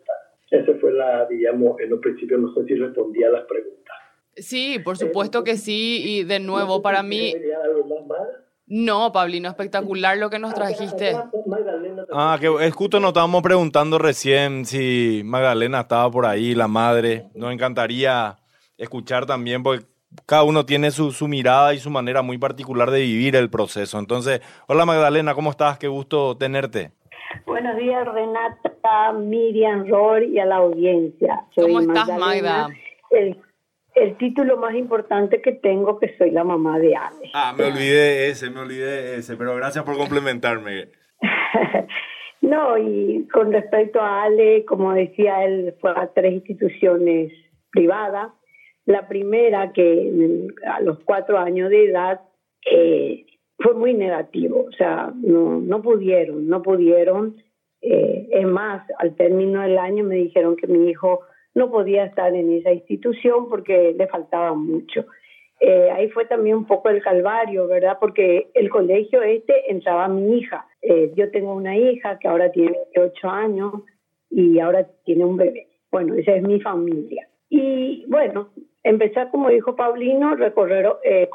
Esa 0.50 0.72
fue 0.80 0.92
la, 0.92 1.26
digamos, 1.26 1.78
en 1.80 1.92
un 1.92 2.00
principio 2.00 2.36
no 2.38 2.52
sé 2.54 2.64
si 2.66 2.74
respondía 2.74 3.28
a 3.28 3.30
las 3.30 3.44
preguntas. 3.46 3.96
Sí, 4.36 4.78
por 4.78 4.96
supuesto 4.98 5.44
que 5.44 5.56
sí. 5.56 6.02
Y 6.04 6.24
de 6.24 6.40
nuevo, 6.40 6.82
para 6.82 7.02
mí, 7.02 7.34
¿Algo 7.64 7.86
más, 7.86 8.06
más? 8.06 8.28
no, 8.66 9.12
Pablino, 9.12 9.48
espectacular 9.48 10.16
lo 10.18 10.30
que 10.30 10.38
nos 10.38 10.54
trajiste. 10.54 11.14
Magdalena, 11.46 12.04
Ah, 12.12 12.36
que 12.40 12.48
es 12.66 12.74
justo 12.74 12.98
nos 13.00 13.08
estábamos 13.10 13.42
preguntando 13.42 13.98
recién 13.98 14.64
si 14.66 15.22
Magdalena 15.24 15.80
estaba 15.80 16.10
por 16.10 16.26
ahí, 16.26 16.54
la 16.54 16.68
madre. 16.68 17.28
Nos 17.34 17.52
encantaría 17.52 18.36
escuchar 18.76 19.26
también, 19.26 19.62
porque 19.62 19.84
cada 20.26 20.42
uno 20.42 20.66
tiene 20.66 20.90
su, 20.90 21.12
su 21.12 21.28
mirada 21.28 21.74
y 21.74 21.78
su 21.78 21.90
manera 21.90 22.22
muy 22.22 22.38
particular 22.38 22.90
de 22.90 23.00
vivir 23.02 23.36
el 23.36 23.50
proceso. 23.50 23.98
Entonces, 23.98 24.40
hola 24.66 24.84
Magdalena, 24.86 25.34
¿cómo 25.34 25.50
estás? 25.50 25.78
Qué 25.78 25.86
gusto 25.88 26.36
tenerte. 26.36 26.92
Buenos 27.46 27.76
días, 27.76 28.06
Renata, 28.06 29.12
Miriam, 29.12 29.86
Ror 29.86 30.22
y 30.22 30.38
a 30.38 30.46
la 30.46 30.56
audiencia. 30.56 31.44
Soy 31.54 31.64
¿Cómo 31.66 31.80
estás, 31.80 32.08
Magdalena, 32.08 32.68
Magda? 32.68 32.76
El, 33.10 33.36
el 33.94 34.16
título 34.16 34.56
más 34.56 34.74
importante 34.74 35.40
que 35.40 35.52
tengo, 35.52 35.98
que 35.98 36.16
soy 36.16 36.30
la 36.30 36.44
mamá 36.44 36.78
de 36.78 36.96
Ale. 36.96 37.30
Ah, 37.34 37.54
me 37.56 37.64
olvidé 37.64 38.00
de 38.00 38.30
ese, 38.30 38.50
me 38.50 38.60
olvidé 38.60 39.02
de 39.02 39.16
ese, 39.16 39.36
pero 39.36 39.54
gracias 39.56 39.84
por 39.84 39.96
complementarme. 39.96 40.88
no, 42.40 42.78
y 42.78 43.28
con 43.32 43.52
respecto 43.52 44.00
a 44.00 44.24
Ale, 44.24 44.64
como 44.64 44.92
decía 44.92 45.44
él, 45.44 45.74
fue 45.80 45.90
a 45.90 46.12
tres 46.12 46.32
instituciones 46.32 47.32
privadas. 47.70 48.32
La 48.86 49.06
primera, 49.06 49.72
que 49.72 50.48
a 50.66 50.80
los 50.80 50.98
cuatro 51.04 51.38
años 51.38 51.70
de 51.70 51.90
edad, 51.90 52.20
eh, 52.70 53.24
fue 53.60 53.74
muy 53.74 53.94
negativo, 53.94 54.66
o 54.68 54.72
sea, 54.72 55.12
no, 55.14 55.60
no 55.60 55.82
pudieron, 55.82 56.48
no 56.48 56.62
pudieron. 56.62 57.36
Eh, 57.82 58.28
es 58.30 58.46
más, 58.46 58.82
al 58.98 59.14
término 59.16 59.62
del 59.62 59.78
año 59.78 60.04
me 60.04 60.16
dijeron 60.16 60.56
que 60.56 60.66
mi 60.66 60.90
hijo 60.90 61.20
no 61.54 61.70
podía 61.70 62.04
estar 62.04 62.34
en 62.34 62.52
esa 62.52 62.72
institución 62.72 63.48
porque 63.48 63.94
le 63.96 64.06
faltaba 64.06 64.54
mucho. 64.54 65.06
Eh, 65.60 65.90
ahí 65.90 66.08
fue 66.08 66.24
también 66.24 66.56
un 66.56 66.66
poco 66.66 66.88
el 66.88 67.02
calvario, 67.02 67.66
¿verdad? 67.66 67.98
Porque 68.00 68.50
el 68.54 68.70
colegio 68.70 69.22
este 69.22 69.70
entraba 69.70 70.08
mi 70.08 70.38
hija. 70.38 70.66
Eh, 70.80 71.12
yo 71.14 71.30
tengo 71.30 71.54
una 71.54 71.76
hija 71.76 72.18
que 72.18 72.28
ahora 72.28 72.50
tiene 72.50 72.72
28 72.94 73.28
años 73.28 73.74
y 74.30 74.58
ahora 74.58 74.86
tiene 75.04 75.24
un 75.26 75.36
bebé. 75.36 75.68
Bueno, 75.90 76.14
esa 76.14 76.34
es 76.34 76.42
mi 76.42 76.60
familia. 76.60 77.28
Y 77.50 78.06
bueno, 78.08 78.48
empezar, 78.84 79.30
como 79.30 79.50
dijo 79.50 79.76
Paulino, 79.76 80.34
recorrer 80.34 80.86
eh. 81.04 81.28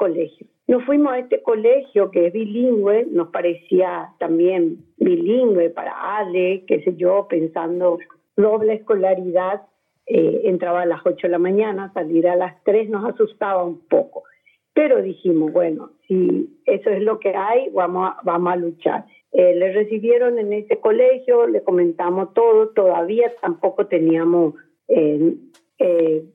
Nos 0.68 0.84
fuimos 0.84 1.12
a 1.12 1.18
este 1.20 1.42
colegio 1.42 2.10
que 2.10 2.26
es 2.26 2.32
bilingüe, 2.32 3.06
nos 3.10 3.28
parecía 3.28 4.10
también 4.18 4.78
bilingüe 4.96 5.70
para 5.70 6.18
Ale, 6.18 6.64
qué 6.66 6.82
sé 6.82 6.96
yo, 6.96 7.28
pensando 7.28 7.98
doble 8.36 8.74
escolaridad 8.74 9.62
eh, 10.06 10.42
entraba 10.44 10.82
a 10.82 10.86
las 10.86 11.00
8 11.04 11.26
de 11.26 11.28
la 11.30 11.38
mañana, 11.38 11.92
salir 11.92 12.28
a 12.28 12.36
las 12.36 12.62
3 12.64 12.88
nos 12.90 13.04
asustaba 13.12 13.64
un 13.64 13.80
poco. 13.88 14.24
Pero 14.72 15.02
dijimos, 15.02 15.52
bueno, 15.52 15.90
si 16.06 16.48
eso 16.64 16.90
es 16.90 17.02
lo 17.02 17.18
que 17.20 17.34
hay, 17.34 17.70
vamos 17.70 18.10
a, 18.10 18.20
vamos 18.22 18.52
a 18.52 18.56
luchar. 18.56 19.04
Eh, 19.32 19.54
le 19.54 19.72
recibieron 19.72 20.38
en 20.38 20.52
ese 20.52 20.78
colegio, 20.78 21.46
le 21.46 21.62
comentamos 21.62 22.34
todo, 22.34 22.68
todavía 22.68 23.32
tampoco 23.40 23.86
teníamos, 23.86 24.54
eh, 24.88 25.34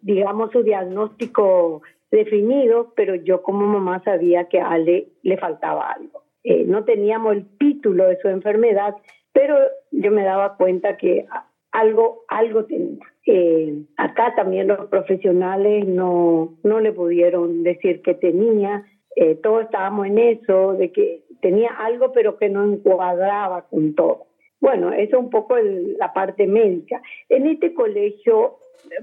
digamos, 0.01 0.51
su 0.51 0.63
diagnóstico 0.63 1.81
definido, 2.11 2.93
pero 2.95 3.15
yo 3.15 3.41
como 3.41 3.65
mamá 3.65 4.03
sabía 4.03 4.49
que 4.49 4.59
a 4.59 4.71
Ale 4.71 5.07
le 5.23 5.37
faltaba 5.37 5.91
algo. 5.91 6.23
no 6.43 6.83
teníamos 6.83 7.33
el 7.33 7.57
título 7.57 8.05
de 8.05 8.19
su 8.21 8.27
enfermedad, 8.27 8.95
pero 9.33 9.55
yo 9.91 10.11
me 10.11 10.23
daba 10.23 10.57
cuenta 10.57 10.97
que 10.97 11.25
algo, 11.71 12.23
algo 12.27 12.65
tenía. 12.65 13.05
Eh, 13.25 13.83
acá 13.97 14.33
también 14.35 14.67
los 14.67 14.87
profesionales 14.87 15.87
no, 15.87 16.57
no 16.63 16.79
le 16.79 16.91
pudieron 16.91 17.63
decir 17.63 18.01
que 18.01 18.13
tenía, 18.13 18.85
eh, 19.15 19.35
todos 19.35 19.63
estábamos 19.63 20.07
en 20.07 20.17
eso, 20.17 20.73
de 20.73 20.91
que 20.91 21.23
tenía 21.41 21.69
algo 21.69 22.11
pero 22.13 22.37
que 22.37 22.49
no 22.49 22.65
encuadraba 22.65 23.67
con 23.69 23.95
todo. 23.95 24.27
Bueno, 24.59 24.91
eso 24.93 25.17
es 25.17 25.23
un 25.23 25.29
poco 25.29 25.57
la 25.57 26.13
parte 26.13 26.45
médica. 26.45 27.01
En 27.29 27.47
este 27.47 27.73
colegio, 27.73 28.57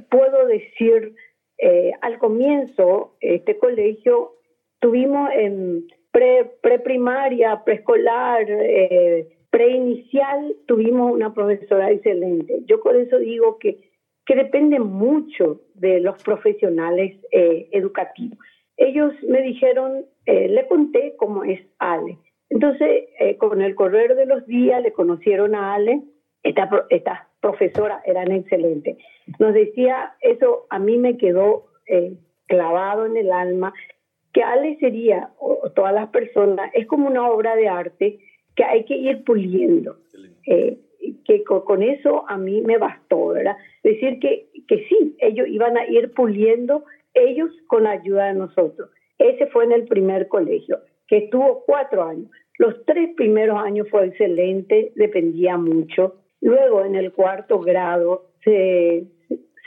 puedo 0.09 0.47
decir, 0.47 1.15
eh, 1.59 1.93
al 2.01 2.19
comienzo, 2.19 3.17
este 3.21 3.59
colegio, 3.59 4.33
tuvimos 4.81 5.31
en 5.35 5.87
pre, 6.13 6.45
preprimaria, 6.63 7.63
preescolar, 7.65 8.45
eh, 8.49 9.29
preinicial, 9.51 10.55
tuvimos 10.67 11.13
una 11.13 11.35
profesora 11.35 11.91
excelente. 11.91 12.61
Yo 12.67 12.81
por 12.83 12.97
eso 12.97 13.19
digo 13.19 13.59
que 13.59 13.89
que 14.25 14.35
depende 14.35 14.79
mucho 14.79 15.63
de 15.73 16.01
los 16.01 16.23
profesionales 16.23 17.17
eh, 17.33 17.67
educativos. 17.73 18.39
Ellos 18.77 19.15
me 19.27 19.41
dijeron, 19.41 20.05
eh, 20.27 20.49
le 20.49 20.67
conté 20.67 21.15
cómo 21.17 21.45
es 21.45 21.59
Ale. 21.79 22.19
Entonces, 22.51 23.05
con 23.39 23.63
el 23.63 23.75
correr 23.75 24.17
de 24.17 24.27
los 24.27 24.47
días, 24.47 24.83
le 24.83 24.93
conocieron 24.93 25.55
a 25.55 25.75
Ale. 25.75 26.03
Esta, 26.43 26.69
esta 26.91 27.28
profesora 27.41 28.03
eran 28.05 28.33
excelentes. 28.33 28.97
Nos 29.39 29.55
decía, 29.55 30.15
eso 30.21 30.67
a 30.71 30.79
mí 30.79 30.99
me 30.99 31.17
quedó 31.17 31.67
clavado 32.47 33.07
en 33.07 33.17
el 33.17 33.33
alma, 33.33 33.73
que 34.33 34.43
Ale 34.43 34.77
sería, 34.79 35.31
o, 35.39 35.71
todas 35.71 35.95
las 35.95 36.09
personas, 36.11 36.71
es 36.75 36.87
como 36.87 37.09
una 37.09 37.29
obra 37.29 37.57
de 37.57 37.69
arte 37.69 38.19
que 38.55 38.65
hay 38.65 38.85
que 38.85 38.97
ir 38.97 39.25
puliendo 39.25 39.97
que 41.25 41.45
con, 41.45 41.83
eso 41.83 42.25
a 42.29 42.37
mí 42.37 42.61
me 42.63 42.79
bastó, 42.79 43.29
¿verdad? 43.29 43.57
Decir 43.83 44.19
que, 44.19 44.49
que 44.67 44.85
sí, 44.89 45.17
ellos 45.19 45.47
iban 45.49 45.77
a 45.77 45.87
ir 45.87 46.13
puliendo, 46.13 46.85
ellos 47.15 47.51
con 47.67 47.87
ayuda 47.87 48.29
de 48.29 48.35
nosotros. 48.35 48.91
Ese 49.19 49.47
fue 49.49 49.65
en 49.65 49.73
el 49.73 49.85
primer 49.85 50.29
colegio, 50.29 50.81
que 51.07 51.19
estuvo 51.19 51.65
cuatro 51.67 52.05
años. 52.05 52.31
Los 52.59 52.85
tres 52.87 53.11
primeros 53.17 53.59
años 53.59 53.89
fue 53.91 54.07
excelente, 54.07 54.93
dependía 54.97 55.57
mucho. 55.57 56.17
Luego, 56.41 56.85
en 56.85 56.95
el 56.95 57.13
cuarto 57.13 57.61
grado, 57.61 58.31
se, 58.45 59.07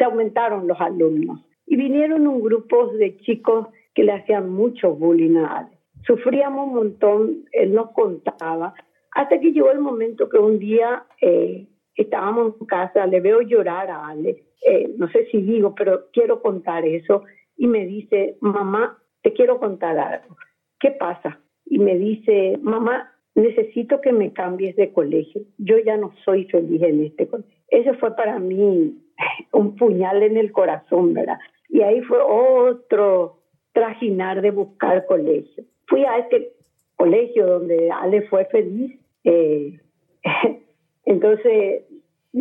aumentaron 0.03 0.67
los 0.67 0.81
alumnos 0.81 1.45
y 1.67 1.75
vinieron 1.75 2.25
un 2.25 2.41
grupo 2.41 2.87
de 2.87 3.17
chicos 3.17 3.67
que 3.93 4.03
le 4.03 4.13
hacían 4.13 4.49
mucho 4.49 4.95
bullying 4.95 5.37
a 5.37 5.59
Ale. 5.59 5.77
Sufríamos 6.07 6.69
un 6.69 6.73
montón, 6.73 7.45
él 7.51 7.71
nos 7.73 7.91
contaba 7.91 8.73
hasta 9.13 9.39
que 9.39 9.51
llegó 9.51 9.69
el 9.71 9.79
momento 9.79 10.27
que 10.27 10.39
un 10.39 10.57
día 10.57 11.05
eh, 11.21 11.67
estábamos 11.95 12.55
en 12.59 12.65
casa, 12.65 13.05
le 13.05 13.19
veo 13.19 13.41
llorar 13.41 13.91
a 13.91 14.07
Ale, 14.07 14.43
eh, 14.65 14.91
no 14.97 15.07
sé 15.09 15.27
si 15.31 15.41
digo, 15.41 15.75
pero 15.75 16.07
quiero 16.11 16.41
contar 16.41 16.83
eso, 16.85 17.23
y 17.57 17.67
me 17.67 17.85
dice, 17.85 18.37
mamá, 18.41 18.97
te 19.21 19.33
quiero 19.33 19.59
contar 19.59 19.99
algo. 19.99 20.35
¿Qué 20.79 20.91
pasa? 20.91 21.39
Y 21.65 21.77
me 21.77 21.97
dice, 21.97 22.57
mamá, 22.61 23.13
necesito 23.35 24.01
que 24.01 24.11
me 24.11 24.33
cambies 24.33 24.75
de 24.75 24.91
colegio. 24.91 25.41
Yo 25.57 25.77
ya 25.79 25.97
no 25.97 26.13
soy 26.25 26.45
feliz 26.45 26.81
en 26.81 27.03
este 27.03 27.27
colegio. 27.27 27.51
Ese 27.69 27.93
fue 27.93 28.15
para 28.15 28.39
mí 28.39 28.97
un 29.53 29.75
puñal 29.75 30.23
en 30.23 30.37
el 30.37 30.51
corazón, 30.51 31.13
¿verdad? 31.13 31.39
Y 31.69 31.81
ahí 31.81 32.01
fue 32.01 32.19
otro 32.21 33.39
trajinar 33.73 34.41
de 34.41 34.51
buscar 34.51 35.05
colegio. 35.05 35.63
Fui 35.87 36.03
a 36.03 36.17
este 36.17 36.51
colegio 36.95 37.47
donde 37.47 37.89
Ale 37.89 38.23
fue 38.23 38.45
feliz 38.45 39.01
eh, 39.23 39.79
entonces 41.05 41.83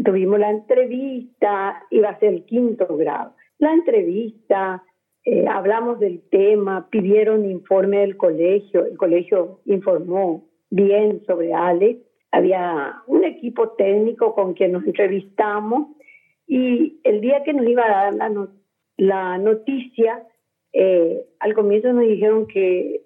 tuvimos 0.04 0.38
la 0.38 0.50
entrevista, 0.50 1.82
iba 1.90 2.10
a 2.10 2.18
ser 2.18 2.34
el 2.34 2.44
quinto 2.44 2.96
grado. 2.96 3.34
La 3.58 3.72
entrevista, 3.72 4.82
eh, 5.24 5.46
hablamos 5.46 5.98
del 5.98 6.22
tema, 6.30 6.88
pidieron 6.90 7.44
informe 7.44 7.98
del 7.98 8.16
colegio, 8.16 8.86
el 8.86 8.96
colegio 8.96 9.60
informó 9.66 10.44
bien 10.70 11.22
sobre 11.26 11.52
Ale, 11.52 11.98
había 12.32 13.02
un 13.06 13.24
equipo 13.24 13.70
técnico 13.70 14.34
con 14.34 14.54
quien 14.54 14.72
nos 14.72 14.84
entrevistamos 14.84 15.88
y 16.46 17.00
el 17.04 17.20
día 17.20 17.42
que 17.44 17.52
nos 17.52 17.66
iba 17.66 17.84
a 17.84 18.10
dar 18.12 18.34
la, 18.96 19.38
noticia, 19.38 20.26
eh, 20.72 21.24
al 21.38 21.54
comienzo 21.54 21.92
nos 21.92 22.06
dijeron 22.06 22.46
que, 22.46 23.02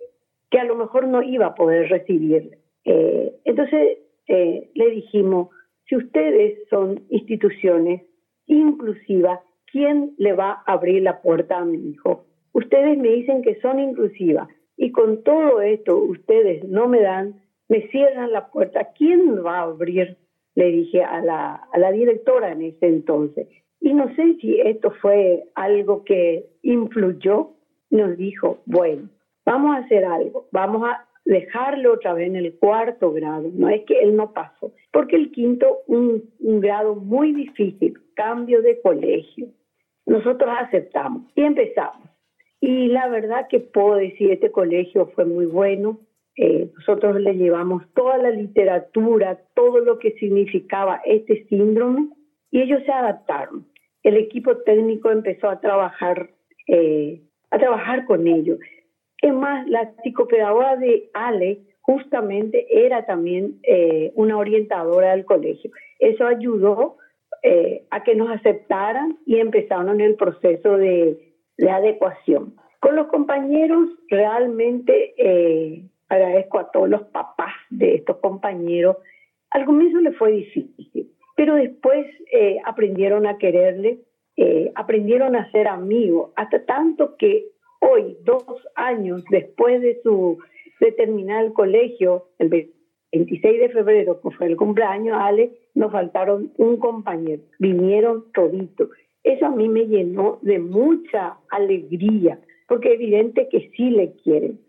que 0.51 0.59
a 0.59 0.65
lo 0.65 0.77
mejor 0.77 1.09
no 1.09 1.23
iba 1.23 1.47
a 1.47 1.55
poder 1.55 1.89
recibirla. 1.89 2.57
Eh, 2.85 3.35
entonces 3.45 3.99
eh, 4.29 4.71
le 4.75 4.91
dijimos, 4.91 5.49
si 5.89 5.97
ustedes 5.97 6.59
son 6.71 7.03
instituciones 7.11 8.03
inclusivas, 8.47 9.41
¿quién 9.71 10.15
le 10.19 10.33
va 10.33 10.63
a 10.67 10.73
abrir 10.73 11.03
la 11.03 11.21
puerta 11.21 11.59
a 11.59 11.65
mi 11.65 11.91
hijo? 11.91 12.27
Ustedes 12.53 12.97
me 12.99 13.09
dicen 13.09 13.43
que 13.43 13.61
son 13.61 13.81
inclusivas 13.81 14.49
y 14.77 14.93
con 14.93 15.23
todo 15.23 15.61
esto 15.61 15.97
ustedes 15.97 16.65
no 16.65 16.89
me 16.89 17.01
dan, 17.01 17.41
me 17.69 17.89
cierran 17.89 18.33
la 18.33 18.49
puerta. 18.49 18.93
¿Quién 18.97 19.45
va 19.45 19.59
a 19.59 19.63
abrir? 19.63 20.17
Le 20.55 20.67
dije 20.71 21.03
a 21.03 21.21
la, 21.21 21.93
directora 21.93 22.53
en 22.53 22.63
ese 22.63 22.87
entonces. 22.87 23.49
Y 23.81 23.93
no 23.93 24.15
sé 24.15 24.37
si 24.41 24.61
esto 24.61 24.93
fue 25.03 25.45
algo 25.55 26.05
que 26.05 26.47
influyó. 26.63 27.51
Nos 27.91 28.17
dijo, 28.17 28.63
bueno, 28.67 29.09
vamos 29.45 29.77
a 29.77 29.81
hacer 29.81 30.05
algo, 30.05 30.49
vamos 30.51 30.83
a 30.89 31.07
dejarlo 31.25 31.95
otra 31.95 32.15
vez 32.15 32.29
en 32.29 32.37
el 32.37 32.55
cuarto 32.59 33.13
grado, 33.13 33.51
no 33.53 33.69
es 33.69 33.85
que 33.85 34.01
él 34.01 34.17
no 34.17 34.33
pasó, 34.33 34.73
porque 34.93 35.17
el 35.17 35.31
quinto, 35.31 35.83
un, 35.87 36.31
un 36.41 36.61
grado 36.61 36.97
muy 36.97 37.33
difícil, 37.33 37.99
cambio 38.15 38.63
de 38.63 38.81
colegio. 38.81 39.49
Nosotros 40.07 40.51
aceptamos 40.61 41.23
y 41.35 41.43
empezamos. 41.43 42.09
Y 42.61 42.89
la 42.89 43.09
verdad 43.09 43.47
que 43.49 43.61
puedo 43.61 43.97
decir, 43.97 44.31
este 44.31 44.51
colegio 44.51 45.07
fue 45.15 45.25
muy 45.25 45.47
bueno. 45.47 45.99
Eh, 46.37 46.71
nosotros 46.77 47.21
le 47.21 47.35
llevamos 47.35 47.83
toda 47.95 48.19
la 48.19 48.31
literatura, 48.31 49.41
todo 49.55 49.79
lo 49.81 49.99
que 49.99 50.13
significaba 50.13 51.01
este 51.05 51.47
síndrome 51.49 52.09
y 52.51 52.63
ellos 52.63 52.83
se 52.85 52.93
adaptaron. 52.93 53.67
El 54.03 54.17
equipo 54.17 54.57
técnico 54.59 55.11
empezó 55.11 55.49
a 55.49 55.61
trabajar, 55.61 56.31
eh, 56.69 57.23
a 57.51 57.59
trabajar 57.59 58.05
con 58.05 58.27
ellos. 58.27 58.59
Es 59.23 59.33
más, 59.33 59.67
la 59.69 59.93
psicopedagoga 60.03 60.77
de 60.77 61.09
Ale 61.15 61.61
justamente 61.81 62.67
era 62.87 63.07
también 63.07 63.61
eh, 63.63 64.13
una 64.15 64.37
orientadora 64.37 65.13
del 65.13 65.25
colegio. 65.25 65.71
Eso 65.99 66.27
ayudó 66.27 66.97
eh, 67.43 67.85
a 67.91 68.03
que 68.03 68.15
nos 68.15 68.31
aceptaran 68.31 69.19
y 69.27 69.37
empezaron 69.37 70.01
el 70.01 70.15
proceso 70.17 70.77
de, 70.79 71.35
de 71.59 71.71
adecuación. 71.71 72.55
Con 72.81 72.97
los 72.97 73.07
compañeros 73.09 73.89
realmente 74.09 75.15
eh, 75.17 75.85
agradezco 76.09 76.59
a 76.59 76.71
todos 76.71 76.89
los 76.89 77.03
papás 77.05 77.55
de 77.71 77.97
estos 77.97 78.19
compañeros. 78.19 78.97
Al 79.51 79.65
comienzo 79.65 80.01
le 80.01 80.13
fue 80.13 80.33
difícil, 80.33 81.11
pero 81.37 81.55
después 81.55 82.07
eh, 82.33 82.59
aprendieron 82.65 83.27
a 83.27 83.39
quererle, 83.39 84.01
eh, 84.37 84.73
aprendieron 84.75 85.37
a 85.37 85.51
ser 85.53 85.69
amigos, 85.69 86.33
hasta 86.37 86.65
tanto 86.65 87.17
que 87.17 87.47
hoy, 87.81 88.17
dos 88.25 88.45
años 88.75 89.25
después 89.31 89.81
de 89.83 90.01
su 90.03 90.39
de 90.81 90.93
terminar 90.93 91.45
el 91.45 91.53
colegio, 91.53 92.29
el 92.39 92.49
26 92.49 93.61
de 93.61 93.69
febrero, 93.71 94.21
que 94.21 94.31
fue 94.31 94.47
el 94.47 94.57
cumpleaños, 94.57 95.17
Ale, 95.19 95.53
nos 95.75 95.93
faltaron 95.93 96.53
un 96.57 96.77
compañero, 96.79 97.43
vinieron 97.59 98.31
toditos. 98.33 98.91
Eso 99.23 99.47
a 99.47 99.51
mí 99.51 99.69
me 99.69 99.87
llenó 99.87 100.39
de 100.43 100.59
mucha 100.59 101.39
alegría, 101.51 102.39
porque 102.69 102.93
evidente 102.93 103.49
que 103.49 103.71
sí 103.77 103.91
le 103.91 104.13
quieren. 104.23 104.61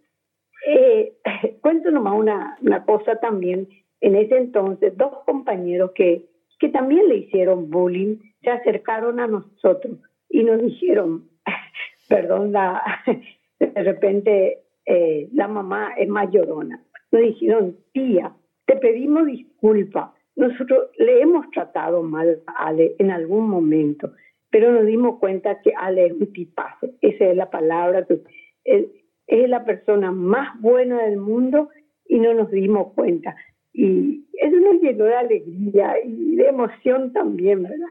Eh, 0.65 1.13
cuento 1.61 1.91
nomás 1.91 2.13
una, 2.17 2.85
cosa 2.85 3.19
también. 3.19 3.67
En 4.01 4.15
ese 4.15 4.37
entonces, 4.37 4.95
dos 4.97 5.23
compañeros 5.25 5.91
que, 5.95 6.25
que 6.59 6.69
también 6.69 7.07
le 7.07 7.17
hicieron 7.17 7.69
bullying 7.69 8.17
se 8.41 8.49
acercaron 8.49 9.19
a 9.19 9.27
nosotros 9.27 9.97
y 10.29 10.43
nos 10.43 10.61
dijeron, 10.61 11.29
perdón, 12.09 12.51
la, 12.51 12.81
de 13.59 13.83
repente 13.83 14.59
eh, 14.85 15.29
la 15.33 15.47
mamá 15.47 15.93
es 15.97 16.07
mayorona. 16.07 16.83
Nos 17.11 17.21
dijeron, 17.21 17.77
tía, 17.93 18.33
te 18.65 18.75
pedimos 18.77 19.25
disculpa. 19.27 20.13
Nosotros 20.35 20.89
le 20.97 21.21
hemos 21.21 21.49
tratado 21.51 22.03
mal 22.03 22.41
a 22.47 22.67
Ale 22.67 22.95
en 22.99 23.11
algún 23.11 23.49
momento, 23.49 24.11
pero 24.49 24.71
nos 24.71 24.85
dimos 24.85 25.19
cuenta 25.19 25.61
que 25.61 25.71
Ale 25.77 26.07
es 26.07 26.11
un 26.11 26.33
tipazo. 26.33 26.89
Esa 27.01 27.25
es 27.25 27.37
la 27.37 27.49
palabra. 27.49 28.05
Que, 28.05 29.04
es 29.27 29.49
la 29.49 29.65
persona 29.65 30.11
más 30.11 30.59
buena 30.61 31.03
del 31.03 31.17
mundo 31.17 31.69
y 32.07 32.19
no 32.19 32.33
nos 32.33 32.51
dimos 32.51 32.93
cuenta. 32.93 33.35
Y 33.73 34.25
eso 34.33 34.55
nos 34.57 34.81
llenó 34.81 35.05
de 35.05 35.15
alegría 35.15 35.95
y 36.03 36.35
de 36.35 36.47
emoción 36.47 37.11
también, 37.11 37.63
¿verdad? 37.63 37.87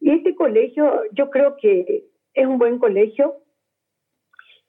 Y 0.00 0.10
este 0.10 0.34
colegio, 0.34 1.02
yo 1.12 1.30
creo 1.30 1.56
que 1.56 2.04
es 2.34 2.46
un 2.46 2.58
buen 2.58 2.78
colegio. 2.78 3.36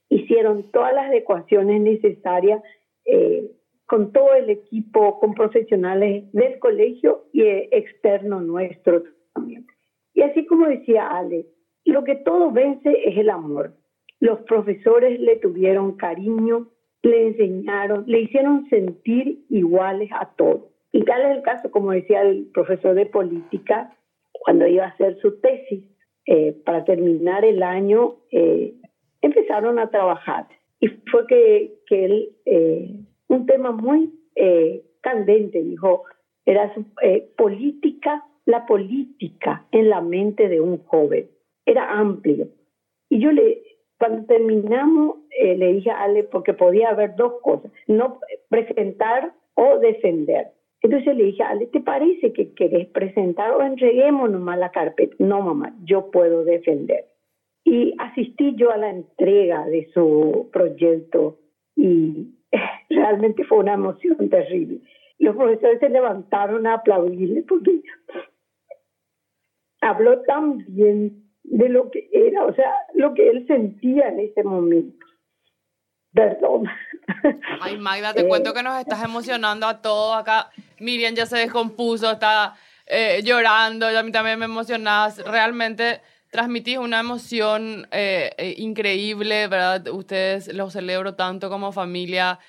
Hicieron 0.09 0.72
todas 0.72 0.93
las 0.93 1.07
adecuaciones 1.07 1.82
necesarias 1.82 2.61
eh, 3.05 3.51
con 3.86 4.14
todo 4.14 4.34
el 4.36 4.49
equipo, 4.49 5.20
con 5.20 5.34
profesionales 5.34 6.32
del 6.32 6.59
colegio 6.59 7.26
y 7.34 7.41
eh, 7.41 7.70
externo 7.72 8.41
nuestro 8.41 9.03
también. 9.34 9.68
Y 10.14 10.22
así 10.22 10.45
como 10.45 10.68
decía 10.68 11.07
Ale, 11.07 11.47
lo 11.86 12.03
que 12.03 12.16
todo 12.16 12.51
vence 12.51 12.91
es 13.03 13.18
el 13.18 13.30
amor. 13.30 13.74
Los 14.24 14.39
profesores 14.43 15.19
le 15.19 15.36
tuvieron 15.36 15.97
cariño, 15.97 16.69
le 17.01 17.28
enseñaron, 17.28 18.05
le 18.07 18.21
hicieron 18.21 18.69
sentir 18.69 19.43
iguales 19.49 20.09
a 20.13 20.34
todos. 20.38 20.61
Y 20.93 21.03
tal 21.03 21.24
es 21.24 21.36
el 21.36 21.43
caso, 21.43 21.69
como 21.69 21.91
decía 21.91 22.21
el 22.21 22.45
profesor 22.53 22.95
de 22.95 23.05
política, 23.05 23.93
cuando 24.32 24.65
iba 24.65 24.86
a 24.86 24.91
hacer 24.91 25.19
su 25.19 25.41
tesis, 25.41 25.84
eh, 26.26 26.53
para 26.65 26.86
terminar 26.86 27.43
el 27.43 27.61
año, 27.63 28.15
eh, 28.32 28.74
empezaron 29.21 29.78
a 29.78 29.89
trabajar. 29.89 30.47
Y 30.80 30.88
fue 31.11 31.28
que, 31.28 31.82
que 31.86 32.05
él, 32.05 32.30
eh, 32.45 32.95
un 33.28 33.45
tema 33.45 33.74
muy 33.74 34.09
candente, 35.01 35.61
dijo, 35.61 36.03
era 36.45 36.74
su, 36.74 36.86
política, 37.36 38.24
la 38.45 38.65
política 38.65 39.65
en 39.74 39.89
la 39.89 39.99
mente 39.99 40.47
de 40.47 40.61
un 40.61 40.78
joven. 40.86 41.30
Era 41.65 41.91
amplio. 41.91 42.47
Y 43.09 43.19
yo 43.19 43.32
le, 43.32 43.72
cuando 43.97 44.25
terminamos, 44.25 45.17
le 45.39 45.73
dije 45.73 45.91
a 45.91 46.03
Ale, 46.03 46.23
porque 46.23 46.53
podía 46.53 46.89
haber 46.89 47.15
dos 47.15 47.33
cosas, 47.41 47.71
no 47.87 48.19
presentar 48.49 49.33
o 49.55 49.79
defender. 49.79 50.47
Entonces 50.81 51.15
le 51.15 51.23
dije, 51.25 51.43
Ale, 51.43 51.67
¿te 51.67 51.79
parece 51.79 52.33
que 52.33 52.53
querés 52.53 52.87
presentar 52.87 53.51
o 53.51 53.61
entreguemos 53.61 54.29
nomás 54.29 54.59
la 54.59 54.71
carpeta? 54.71 55.15
No, 55.19 55.41
mamá, 55.41 55.73
yo 55.85 56.11
puedo 56.11 56.43
defender. 56.43 57.05
Y 57.63 57.95
asistí 57.97 58.55
yo 58.55 58.71
a 58.71 58.77
la 58.77 58.89
entrega 58.89 59.65
de 59.67 59.89
su 59.93 60.49
proyecto 60.51 61.39
y 61.77 62.27
realmente 62.89 63.45
fue 63.45 63.59
una 63.59 63.75
emoción 63.75 64.29
terrible. 64.29 64.81
Los 65.19 65.37
profesores 65.37 65.79
se 65.79 65.87
levantaron 65.87 66.67
a 66.67 66.73
aplaudirle 66.73 67.43
porque 67.43 67.81
habló 69.79 70.21
tan 70.23 70.65
bien 70.67 71.22
de 71.43 71.69
lo 71.69 71.91
que 71.91 72.09
era, 72.11 72.45
o 72.45 72.53
sea, 72.53 72.71
lo 72.93 73.13
que 73.13 73.29
él 73.29 73.45
sentía 73.47 74.07
en 74.07 74.19
ese 74.19 74.43
momento. 74.43 75.05
Perdón. 76.13 76.65
Ay, 77.61 77.77
Magda, 77.77 78.13
te 78.13 78.27
cuento 78.27 78.53
que 78.53 78.63
nos 78.63 78.79
estás 78.79 79.03
emocionando 79.03 79.65
a 79.65 79.81
todos 79.81 80.15
acá. 80.15 80.49
Miriam 80.79 81.15
ya 81.15 81.25
se 81.25 81.37
descompuso, 81.37 82.11
está 82.11 82.55
eh, 82.85 83.21
llorando, 83.23 83.91
y 83.91 83.95
a 83.95 84.03
mí 84.03 84.11
también 84.11 84.37
me 84.37 84.45
emocionas. 84.45 85.23
Realmente 85.25 86.01
transmitís 86.31 86.77
una 86.77 86.99
emoción 86.99 87.87
eh, 87.91 88.31
eh, 88.37 88.55
increíble, 88.57 89.47
¿verdad? 89.47 89.87
Ustedes 89.87 90.53
los 90.53 90.73
celebro 90.73 91.15
tanto 91.15 91.49
como 91.49 91.71
familia. 91.71 92.39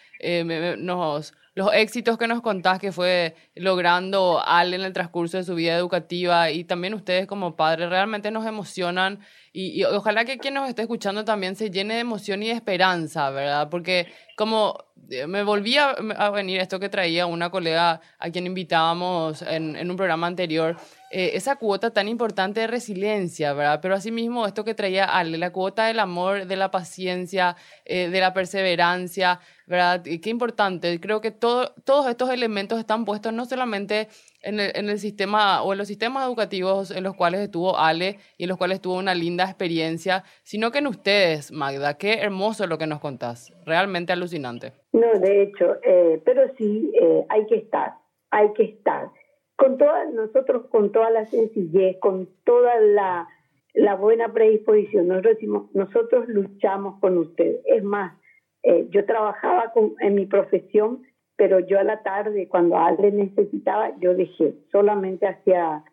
nos, 0.79 1.35
los 1.55 1.73
éxitos 1.73 2.19
que 2.19 2.27
nos 2.27 2.43
contás 2.43 2.79
que 2.79 2.91
fue 2.91 3.37
logrando 3.55 4.43
Ale 4.45 4.77
en 4.77 4.83
el 4.83 4.93
transcurso 4.93 5.37
de 5.37 5.45
su 5.45 5.55
vida 5.55 5.77
educativa 5.77 6.51
y 6.51 6.65
también 6.65 6.95
ustedes 6.95 7.27
como 7.27 7.55
padres 7.55 7.91
realmente 7.91 8.31
nos 8.31 8.45
emocionan 8.45 9.21
y, 9.53 9.85
ojalá 9.85 10.25
que 10.25 10.39
quien 10.39 10.55
nos 10.55 10.69
esté 10.69 10.83
escuchando 10.83 11.25
también 11.25 11.55
se 11.55 11.71
llene 11.71 11.95
de 11.95 12.01
emoción 12.01 12.43
y 12.43 12.49
de 12.49 12.55
esperanza, 12.55 13.31
¿verdad? 13.31 13.69
Porque 13.71 14.09
como 14.37 14.85
eh, 15.11 15.27
me 15.27 15.43
volvía 15.43 15.91
a 15.91 16.31
venir 16.31 16.61
esto 16.61 16.81
que 16.81 16.89
traía 16.89 17.27
una 17.27 17.51
colega 17.51 18.01
a 18.19 18.31
quien 18.31 18.47
invitábamos 18.47 19.43
en, 19.43 19.91
un 19.91 19.97
programa 19.97 20.27
anterior, 20.27 20.77
eh, 21.11 21.33
esa 21.35 21.57
cuota 21.57 21.91
tan 21.91 22.09
importante 22.09 22.61
de 22.61 22.67
resiliencia, 22.67 23.53
¿verdad? 23.53 23.81
Pero 23.83 23.95
asimismo 23.95 24.47
esto 24.47 24.65
que 24.65 24.75
traía 24.75 25.05
Ale, 25.05 25.39
la 25.39 25.53
cuota 25.53 25.87
del 25.87 26.01
amor, 26.01 26.47
de 26.47 26.57
la 26.57 26.71
paciencia, 26.71 27.57
eh, 27.85 28.09
de 28.09 28.21
la 28.21 28.33
perseverancia, 28.33 29.41
¿verdad? 29.67 30.05
Y 30.07 30.19
qué 30.19 30.31
importante. 30.31 31.01
Creo 31.01 31.21
que 31.21 31.31
todo, 31.31 31.75
todos 31.85 32.07
estos 32.09 32.31
elementos 32.31 32.79
están 32.79 33.05
puestos 33.05 33.33
no 33.33 33.47
solamente 33.47 34.09
en 34.45 34.61
el, 34.61 34.71
en 34.75 34.89
el, 34.89 34.99
sistema 34.99 35.63
o 35.63 35.73
en 35.73 35.79
los 35.79 35.89
sistemas 35.89 36.27
educativos 36.27 36.91
en 36.91 37.03
los 37.03 37.15
cuales 37.15 37.41
estuvo 37.41 37.79
Ale 37.79 38.19
y 38.39 38.45
en 38.45 38.49
los 38.49 38.59
cuales 38.59 38.81
tuvo 38.81 38.99
una 38.99 39.15
linda 39.15 39.45
experiencia, 39.45 40.25
sino 40.43 40.71
que 40.71 40.79
en 40.79 40.87
ustedes, 40.87 41.53
Magda. 41.53 41.95
Qué 41.95 42.21
hermoso 42.21 42.67
lo 42.67 42.79
que 42.79 42.87
nos 42.87 43.01
contás. 43.01 43.53
Realmente 43.65 44.13
alucinante. 44.13 44.73
No, 44.93 45.13
de 45.19 45.43
hecho, 45.43 45.77
eh, 45.83 46.21
pero 46.25 46.43
sí 46.57 46.93
eh, 47.01 47.25
hay 47.29 47.47
que 47.47 47.57
estar, 47.57 47.95
hay 48.31 48.53
que 48.53 48.65
estar. 48.65 49.11
Con 49.57 49.79
toda, 49.79 50.05
nosotros 50.07 50.67
con 50.71 50.93
toda 50.93 51.11
la 51.11 51.27
sencillez, 51.27 51.99
con 52.01 52.29
toda 52.45 52.81
la, 52.81 53.29
la 53.73 53.95
buena 53.95 54.33
predisposición, 54.33 55.09
nosotros 55.09 55.35
decimos, 55.35 55.75
nosotros 55.75 56.29
luchamos 56.29 57.01
con 57.01 57.19
ustedes. 57.19 57.61
Es 57.67 57.83
más, 57.83 58.19
eh, 58.63 58.87
yo 58.91 59.05
trabajaba 59.05 59.73
con, 59.73 59.95
en 60.01 60.15
mi 60.15 60.27
profesión 60.27 61.03
pero 61.37 61.61
yo 61.61 61.79
a 61.79 61.85
la 61.85 62.03
tarde, 62.03 62.49
cuando 62.49 62.79
alguien 62.79 63.17
necesitaba, 63.17 63.93
yo 63.99 64.15
dejé, 64.15 64.55
solamente 64.71 65.27
hacía 65.27 65.85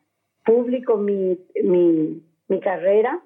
público 0.45 0.97
mi, 0.97 1.39
mi, 1.63 2.21
mi 2.47 2.59
carrera, 2.59 3.21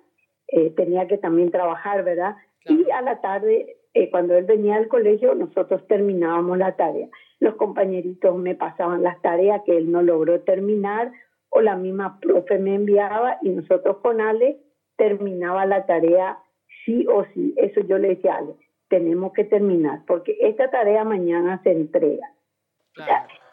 eh, 0.48 0.72
tenía 0.72 1.08
que 1.08 1.18
también 1.18 1.52
trabajar, 1.52 2.04
¿verdad? 2.04 2.36
Y 2.66 2.90
a 2.92 3.02
la 3.02 3.22
tarde, 3.22 3.78
eh, 3.94 4.10
cuando 4.10 4.36
él 4.36 4.46
venía 4.46 4.76
al 4.76 4.88
colegio, 4.88 5.36
nosotros 5.36 5.86
terminábamos 5.88 6.58
la 6.58 6.76
tarea. 6.76 7.08
Los 7.40 7.56
compañeritos 7.56 8.36
me 8.38 8.56
pasaban 8.56 9.04
las 9.04 9.22
tareas 9.22 9.62
que 9.66 9.78
él 9.78 9.92
no 9.92 10.02
logró 10.02 10.42
terminar, 10.42 11.12
o 11.50 11.62
la 11.62 11.76
misma 11.76 12.20
profe 12.20 12.60
me 12.60 12.76
enviaba 12.76 13.38
y 13.42 13.50
nosotros 13.50 13.98
con 13.98 14.20
Ale 14.20 14.60
terminaba 14.98 15.66
la 15.66 15.86
tarea 15.86 16.38
sí 16.84 17.06
o 17.08 17.24
sí. 17.34 17.54
Eso 17.58 17.82
yo 17.82 17.98
le 17.98 18.10
decía 18.10 18.36
a 18.36 18.38
Ale, 18.40 18.56
tenemos 18.96 19.34
que 19.34 19.44
terminar, 19.44 20.04
porque 20.08 20.38
esta 20.40 20.72
tarea 20.72 21.04
mañana 21.04 21.60
se 21.64 21.72
entrega. 21.72 22.32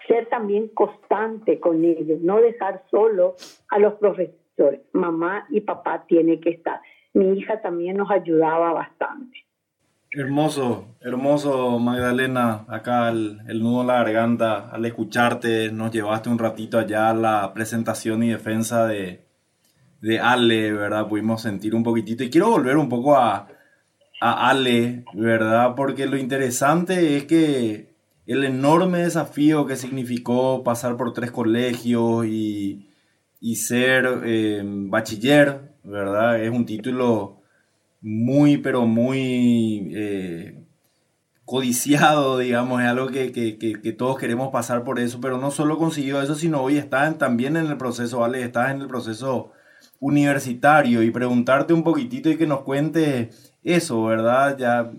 ser 0.07 0.28
también 0.28 0.68
constante 0.68 1.59
con 1.59 1.84
ellos, 1.84 2.20
no 2.20 2.40
dejar 2.40 2.84
solo 2.93 3.34
a 3.68 3.80
los 3.80 3.95
profesores. 3.95 4.82
Mamá 4.93 5.47
y 5.51 5.62
papá 5.62 6.05
tienen 6.07 6.40
que 6.40 6.51
estar. 6.51 6.80
Mi 7.14 7.36
hija 7.36 7.61
también 7.61 7.97
nos 7.97 8.09
ayudaba 8.09 8.72
bastante. 8.72 9.36
Hermoso, 10.12 10.95
hermoso 11.01 11.78
Magdalena, 11.80 12.64
acá 12.68 13.09
el, 13.09 13.40
el 13.49 13.61
nudo 13.61 13.80
en 13.80 13.86
la 13.88 14.05
garganta, 14.05 14.70
al 14.70 14.84
escucharte 14.84 15.72
nos 15.72 15.90
llevaste 15.90 16.28
un 16.28 16.38
ratito 16.38 16.78
allá 16.78 17.11
a 17.11 17.14
la 17.14 17.53
presentación 17.53 18.22
y 18.22 18.30
defensa 18.30 18.86
de, 18.86 19.24
de 20.03 20.20
Ale, 20.20 20.72
¿verdad? 20.72 21.09
Pudimos 21.09 21.43
sentir 21.43 21.74
un 21.74 21.82
poquitito 21.82 22.22
y 22.22 22.30
quiero 22.30 22.51
volver 22.51 22.76
un 22.76 22.88
poco 22.88 23.16
a, 23.16 23.49
a 24.22 24.50
Ale, 24.50 25.04
¿verdad? 25.14 25.74
Porque 25.74 26.06
lo 26.06 26.16
interesante 26.16 27.16
es 27.16 27.24
que 27.24 27.88
el 28.24 28.44
enorme 28.44 28.98
desafío 28.98 29.66
que 29.66 29.74
significó 29.74 30.62
pasar 30.62 30.96
por 30.96 31.12
tres 31.12 31.32
colegios 31.32 32.24
y, 32.26 32.88
ser 33.56 34.22
eh, 34.24 34.62
bachiller, 34.64 35.72
¿verdad? 35.82 36.40
Es 36.40 36.50
un 36.52 36.64
título 36.66 37.42
muy, 38.00 38.58
pero 38.58 38.86
muy 38.86 39.90
eh, 39.92 40.64
codiciado, 41.44 42.38
digamos, 42.38 42.80
es 42.80 42.88
algo 42.88 43.08
que, 43.08 43.32
que, 43.32 43.58
que, 43.58 43.80
que, 43.82 43.92
todos 43.92 44.18
queremos 44.18 44.52
pasar 44.52 44.84
por 44.84 45.00
eso, 45.00 45.20
pero 45.20 45.38
no 45.38 45.50
solo 45.50 45.78
consiguió 45.78 46.22
eso, 46.22 46.36
sino 46.36 46.62
hoy 46.62 46.78
estás 46.78 47.18
también 47.18 47.56
en 47.56 47.66
el 47.66 47.76
proceso, 47.76 48.20
¿vale? 48.20 48.42
Estás 48.44 48.70
en 48.70 48.82
el 48.82 48.86
proceso 48.86 49.50
universitario 50.03 51.03
y 51.05 51.12
preguntarte 51.12 51.72
un 51.72 51.84
poquitito 51.84 52.28
y 52.28 52.36
que 52.36 52.46
nos 52.46 52.62
cuente 52.62 53.30
eso, 53.62 54.05
¿verdad? 54.05 54.59
Ya 54.59 54.90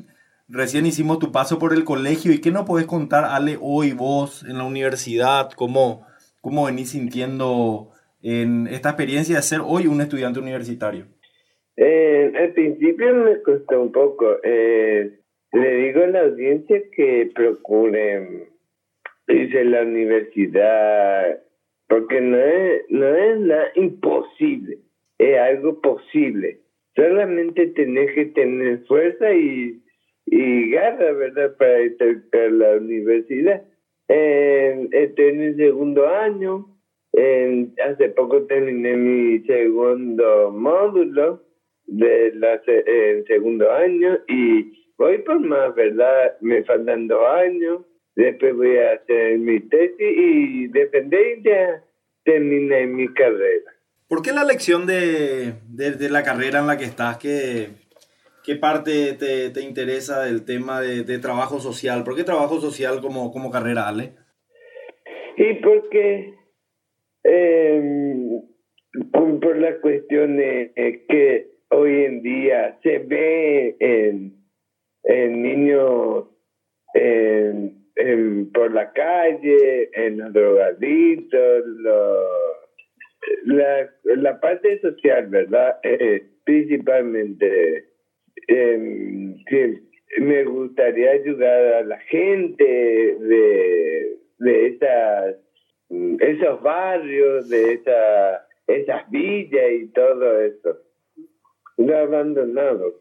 recién 0.47 0.85
hicimos 0.85 1.19
tu 1.19 1.31
paso 1.31 1.59
por 1.59 1.73
el 1.73 1.83
colegio 1.83 2.31
y 2.31 2.39
qué 2.39 2.51
nos 2.51 2.65
podés 2.65 2.85
contar, 2.85 3.25
Ale, 3.25 3.57
hoy 3.61 3.91
vos 3.91 4.45
en 4.47 4.57
la 4.57 4.63
universidad, 4.63 5.51
cómo, 5.57 6.07
cómo 6.39 6.65
venís 6.65 6.91
sintiendo 6.91 7.89
en 8.21 8.67
esta 8.67 8.89
experiencia 8.89 9.35
de 9.35 9.41
ser 9.41 9.59
hoy 9.61 9.87
un 9.87 9.99
estudiante 9.99 10.39
universitario. 10.39 11.05
Eh, 11.75 12.31
al 12.39 12.53
principio 12.53 13.13
me 13.13 13.41
costó 13.41 13.81
un 13.81 13.91
poco. 13.91 14.37
Eh, 14.41 15.19
le 15.51 15.75
digo 15.75 16.03
a 16.03 16.07
la 16.07 16.21
audiencia 16.21 16.81
que 16.95 17.29
procure 17.35 18.47
irse 19.27 19.59
a 19.59 19.65
la 19.65 19.81
universidad, 19.81 21.39
porque 21.89 22.21
no 22.21 22.37
es, 22.37 22.83
no 22.87 23.15
es 23.15 23.39
nada 23.41 23.65
imposible, 23.75 24.79
es 25.23 25.39
algo 25.39 25.79
posible. 25.81 26.59
Solamente 26.95 27.67
tenés 27.67 28.11
que 28.13 28.25
tener 28.27 28.85
fuerza 28.85 29.33
y, 29.33 29.81
y 30.25 30.69
garra, 30.71 31.11
¿verdad?, 31.13 31.55
para 31.57 31.77
a 31.77 32.49
la 32.49 32.77
universidad. 32.77 33.63
Eh, 34.09 34.87
estoy 34.91 35.25
en 35.25 35.41
el 35.41 35.55
segundo 35.55 36.07
año, 36.07 36.67
hace 37.85 38.09
poco 38.09 38.43
terminé 38.43 38.95
mi 38.95 39.39
segundo 39.45 40.51
módulo 40.51 41.41
de 41.85 42.31
la, 42.35 42.61
segundo 43.27 43.71
año 43.71 44.19
y 44.27 44.91
voy 44.97 45.19
por 45.19 45.39
más, 45.39 45.73
¿verdad? 45.75 46.35
Me 46.41 46.63
faltan 46.63 47.07
dos 47.07 47.25
años, 47.27 47.81
después 48.15 48.55
voy 48.55 48.77
a 48.77 48.93
hacer 48.93 49.39
mi 49.39 49.59
tesis 49.61 49.97
y 49.99 50.67
depende 50.67 51.41
ya 51.43 51.83
terminé 52.25 52.87
mi 52.87 53.07
carrera. 53.13 53.71
¿Por 54.07 54.21
qué 54.21 54.31
la 54.31 54.43
elección 54.43 54.85
de, 54.85 55.53
de, 55.69 56.09
la 56.09 56.23
carrera 56.23 56.59
en 56.59 56.67
la 56.67 56.77
que 56.77 56.85
estás? 56.85 57.17
¿Qué, 57.17 57.69
qué 58.43 58.55
parte 58.55 59.13
te, 59.13 59.49
te 59.49 59.61
interesa 59.61 60.23
del 60.23 60.45
tema 60.45 60.81
de, 60.81 61.03
de, 61.03 61.19
trabajo 61.19 61.59
social? 61.59 62.03
¿Por 62.03 62.15
qué 62.15 62.23
trabajo 62.23 62.59
social 62.59 63.01
como, 63.01 63.31
como 63.31 63.49
carrera, 63.49 63.87
Ale? 63.87 64.13
Y 65.37 65.55
porque 65.55 66.35
eh, 67.23 67.81
por 69.11 69.57
la 69.57 69.79
cuestión 69.81 70.37
de, 70.37 70.73
que 71.07 71.51
hoy 71.69 72.05
en 72.05 72.21
día 72.21 72.79
se 72.83 72.99
ve 72.99 73.75
en 73.79 74.43
en 75.03 75.41
niños 75.41 76.25
en, 76.93 78.51
por 78.53 78.71
la 78.71 78.91
calle, 78.93 79.89
en 79.93 80.17
los 80.17 80.33
drogadictos, 80.33 81.63
la, 83.45 83.89
la 84.03 84.39
parte 84.39 84.79
social, 84.81 85.27
¿verdad? 85.27 85.79
Eh, 85.83 86.25
principalmente, 86.43 87.89
eh, 88.47 89.35
me 90.19 90.43
gustaría 90.43 91.11
ayudar 91.11 91.73
a 91.73 91.83
la 91.83 91.99
gente 91.99 92.63
de, 92.63 94.17
de 94.39 94.67
esas, 94.67 95.35
esos 96.19 96.61
barrios, 96.61 97.49
de 97.49 97.73
esa, 97.73 98.47
esas 98.67 99.09
villas 99.09 99.71
y 99.71 99.87
todo 99.87 100.41
eso, 100.41 100.77
no 101.77 101.95
abandonados. 101.95 102.93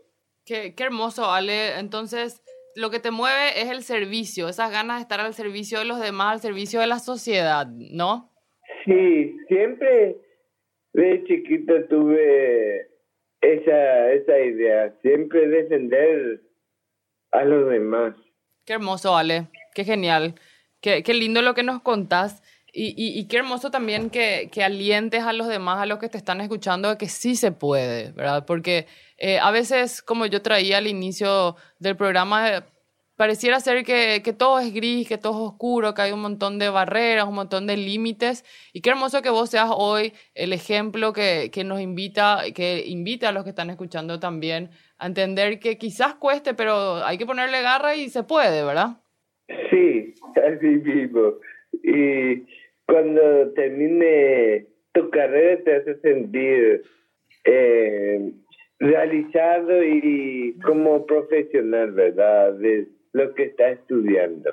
Qué, 0.44 0.74
qué 0.74 0.84
hermoso, 0.84 1.30
Ale. 1.30 1.78
Entonces, 1.78 2.42
lo 2.74 2.90
que 2.90 2.98
te 2.98 3.10
mueve 3.10 3.60
es 3.60 3.70
el 3.70 3.82
servicio, 3.82 4.48
esas 4.48 4.70
ganas 4.70 4.96
de 4.98 5.02
estar 5.02 5.20
al 5.20 5.34
servicio 5.34 5.78
de 5.78 5.84
los 5.84 6.00
demás, 6.00 6.32
al 6.32 6.40
servicio 6.40 6.80
de 6.80 6.86
la 6.86 6.98
sociedad, 6.98 7.66
¿no? 7.66 8.31
Sí, 8.84 9.36
siempre 9.48 10.16
de 10.92 11.24
chiquito 11.24 11.84
tuve 11.88 12.88
esa, 13.40 14.12
esa 14.12 14.38
idea, 14.38 14.94
siempre 15.02 15.48
defender 15.48 16.40
a 17.32 17.44
los 17.44 17.70
demás. 17.70 18.14
Qué 18.64 18.74
hermoso, 18.74 19.16
Ale, 19.16 19.48
qué 19.74 19.84
genial, 19.84 20.34
qué, 20.80 21.02
qué 21.02 21.14
lindo 21.14 21.42
lo 21.42 21.54
que 21.54 21.62
nos 21.62 21.82
contás. 21.82 22.42
Y, 22.74 22.94
y, 22.96 23.28
qué 23.28 23.36
hermoso 23.36 23.70
también 23.70 24.08
que, 24.08 24.48
que, 24.50 24.64
alientes 24.64 25.22
a 25.24 25.34
los 25.34 25.46
demás, 25.46 25.78
a 25.78 25.84
los 25.84 25.98
que 25.98 26.08
te 26.08 26.16
están 26.16 26.40
escuchando, 26.40 26.88
de 26.88 26.96
que 26.96 27.06
sí 27.06 27.36
se 27.36 27.52
puede, 27.52 28.12
¿verdad? 28.12 28.46
Porque 28.46 28.86
eh, 29.18 29.38
a 29.38 29.50
veces, 29.50 30.00
como 30.00 30.24
yo 30.24 30.40
traía 30.40 30.78
al 30.78 30.86
inicio 30.86 31.54
del 31.78 31.96
programa, 31.98 32.64
pareciera 33.22 33.60
ser 33.60 33.84
que, 33.84 34.20
que, 34.24 34.32
todo 34.32 34.58
es 34.58 34.74
gris, 34.74 35.06
que 35.06 35.16
todo 35.16 35.32
es 35.34 35.52
oscuro, 35.52 35.94
que 35.94 36.02
hay 36.02 36.10
un 36.10 36.22
montón 36.22 36.58
de 36.58 36.68
barreras, 36.68 37.28
un 37.28 37.36
montón 37.36 37.68
de 37.68 37.76
límites. 37.76 38.44
Y 38.72 38.80
qué 38.80 38.90
hermoso 38.90 39.22
que 39.22 39.30
vos 39.30 39.48
seas 39.48 39.70
hoy 39.72 40.12
el 40.34 40.52
ejemplo 40.52 41.12
que, 41.12 41.48
que 41.52 41.62
nos 41.62 41.80
invita, 41.80 42.40
que 42.52 42.82
invita 42.84 43.28
a 43.28 43.32
los 43.32 43.44
que 43.44 43.50
están 43.50 43.70
escuchando 43.70 44.18
también 44.18 44.70
a 44.98 45.06
entender 45.06 45.60
que 45.60 45.78
quizás 45.78 46.16
cueste, 46.16 46.54
pero 46.54 46.96
hay 47.04 47.16
que 47.16 47.24
ponerle 47.24 47.62
garra 47.62 47.94
y 47.94 48.08
se 48.08 48.24
puede, 48.24 48.64
¿verdad? 48.64 48.96
Sí, 49.70 50.14
así 50.44 50.66
mismo. 50.66 51.34
Y 51.80 52.42
cuando 52.86 53.52
termine 53.52 54.66
tu 54.94 55.08
carrera 55.10 55.62
te 55.62 55.76
hace 55.76 55.94
sentir 56.00 56.82
eh, 57.44 58.32
realizado 58.80 59.84
y 59.84 60.58
como 60.64 61.06
profesional, 61.06 61.92
¿verdad? 61.92 62.56
Lo 63.12 63.34
que 63.34 63.44
estás 63.44 63.78
estudiando. 63.78 64.50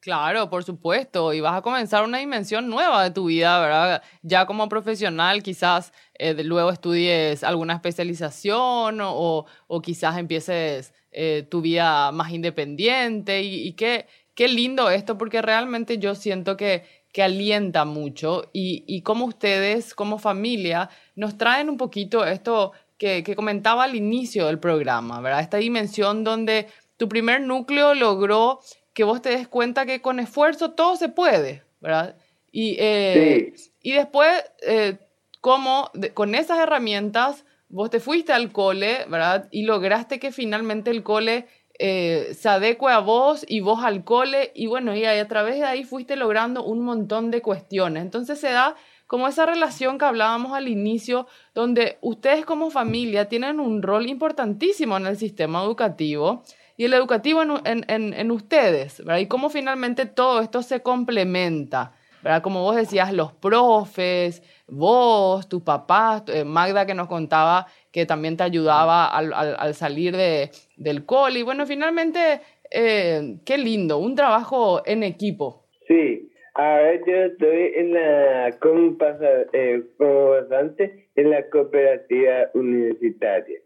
Claro, 0.00 0.50
por 0.50 0.64
supuesto, 0.64 1.32
y 1.32 1.40
vas 1.40 1.56
a 1.56 1.62
comenzar 1.62 2.04
una 2.04 2.18
dimensión 2.18 2.68
nueva 2.68 3.02
de 3.04 3.10
tu 3.10 3.26
vida, 3.26 3.58
¿verdad? 3.58 4.02
Ya 4.20 4.44
como 4.44 4.68
profesional, 4.68 5.42
quizás 5.42 5.94
eh, 6.18 6.44
luego 6.44 6.70
estudies 6.70 7.42
alguna 7.42 7.72
especialización 7.72 9.00
o, 9.00 9.46
o 9.66 9.80
quizás 9.80 10.18
empieces 10.18 10.92
eh, 11.10 11.46
tu 11.50 11.62
vida 11.62 12.12
más 12.12 12.32
independiente 12.32 13.42
y, 13.42 13.66
y 13.66 13.72
qué, 13.72 14.06
qué 14.34 14.48
lindo 14.48 14.90
esto, 14.90 15.16
porque 15.16 15.40
realmente 15.40 15.96
yo 15.96 16.14
siento 16.14 16.56
que 16.56 16.82
que 17.14 17.22
alienta 17.22 17.84
mucho 17.84 18.50
y, 18.52 18.82
y 18.88 19.02
como 19.02 19.26
ustedes, 19.26 19.94
como 19.94 20.18
familia, 20.18 20.90
nos 21.14 21.38
traen 21.38 21.70
un 21.70 21.76
poquito 21.76 22.24
esto 22.24 22.72
que, 22.98 23.22
que, 23.22 23.36
comentaba 23.36 23.84
al 23.84 23.94
inicio 23.94 24.46
del 24.46 24.58
programa, 24.58 25.20
¿verdad? 25.20 25.40
Esta 25.40 25.58
dimensión 25.58 26.24
donde 26.24 26.66
tu 26.96 27.08
primer 27.08 27.40
núcleo 27.40 27.94
logró 27.94 28.60
que 28.92 29.04
vos 29.04 29.20
te 29.20 29.30
des 29.30 29.48
cuenta 29.48 29.86
que 29.86 30.00
con 30.00 30.20
esfuerzo 30.20 30.72
todo 30.72 30.96
se 30.96 31.08
puede, 31.08 31.62
¿verdad? 31.80 32.16
Y, 32.52 32.76
eh, 32.78 33.52
sí. 33.56 33.72
y 33.82 33.92
después, 33.92 34.30
eh, 34.62 34.98
como 35.40 35.90
con 36.14 36.34
esas 36.34 36.58
herramientas, 36.60 37.44
vos 37.68 37.90
te 37.90 37.98
fuiste 37.98 38.32
al 38.32 38.52
cole, 38.52 39.04
¿verdad? 39.08 39.48
Y 39.50 39.64
lograste 39.64 40.20
que 40.20 40.30
finalmente 40.30 40.90
el 40.90 41.02
cole 41.02 41.46
eh, 41.80 42.36
se 42.38 42.48
adecue 42.48 42.92
a 42.92 43.00
vos 43.00 43.44
y 43.48 43.58
vos 43.58 43.82
al 43.82 44.04
cole 44.04 44.52
y 44.54 44.66
bueno, 44.66 44.94
y 44.94 45.04
a 45.04 45.26
través 45.26 45.56
de 45.56 45.64
ahí 45.64 45.82
fuiste 45.82 46.14
logrando 46.14 46.62
un 46.62 46.84
montón 46.84 47.32
de 47.32 47.42
cuestiones. 47.42 48.04
Entonces 48.04 48.38
se 48.38 48.50
da 48.52 48.76
como 49.08 49.26
esa 49.26 49.44
relación 49.44 49.98
que 49.98 50.04
hablábamos 50.04 50.52
al 50.52 50.68
inicio, 50.68 51.26
donde 51.52 51.98
ustedes 52.00 52.44
como 52.44 52.70
familia 52.70 53.28
tienen 53.28 53.58
un 53.58 53.82
rol 53.82 54.08
importantísimo 54.08 54.96
en 54.96 55.06
el 55.06 55.16
sistema 55.16 55.62
educativo 55.64 56.44
y 56.76 56.84
el 56.84 56.94
educativo 56.94 57.42
en, 57.42 57.84
en, 57.88 58.30
ustedes, 58.30 58.98
¿verdad? 58.98 59.18
Y 59.18 59.26
cómo 59.26 59.48
finalmente 59.48 60.06
todo 60.06 60.40
esto 60.40 60.62
se 60.62 60.80
complementa. 60.80 61.92
¿verdad? 62.22 62.42
Como 62.42 62.62
vos 62.62 62.74
decías, 62.74 63.12
los 63.12 63.32
profes, 63.32 64.42
vos, 64.66 65.48
tus 65.48 65.62
papás, 65.62 66.24
eh, 66.28 66.44
Magda 66.44 66.86
que 66.86 66.94
nos 66.94 67.06
contaba 67.06 67.66
que 67.92 68.06
también 68.06 68.36
te 68.36 68.42
ayudaba 68.42 69.06
al, 69.06 69.32
al, 69.34 69.54
al 69.58 69.74
salir 69.74 70.16
de, 70.16 70.50
del 70.76 71.04
cole. 71.04 71.40
Y 71.40 71.42
bueno, 71.42 71.66
finalmente, 71.66 72.40
eh, 72.70 73.36
qué 73.44 73.58
lindo, 73.58 73.98
un 73.98 74.16
trabajo 74.16 74.82
en 74.86 75.02
equipo. 75.02 75.64
Sí, 75.86 76.32
ahora 76.54 76.94
yo 77.06 77.14
estoy 77.26 77.72
en 77.76 77.92
la, 77.92 78.56
como, 78.60 78.96
pasa, 78.98 79.28
eh, 79.52 79.82
como 79.98 80.30
bastante, 80.30 81.08
en 81.14 81.30
la 81.30 81.48
cooperativa 81.50 82.50
universitaria. 82.54 83.60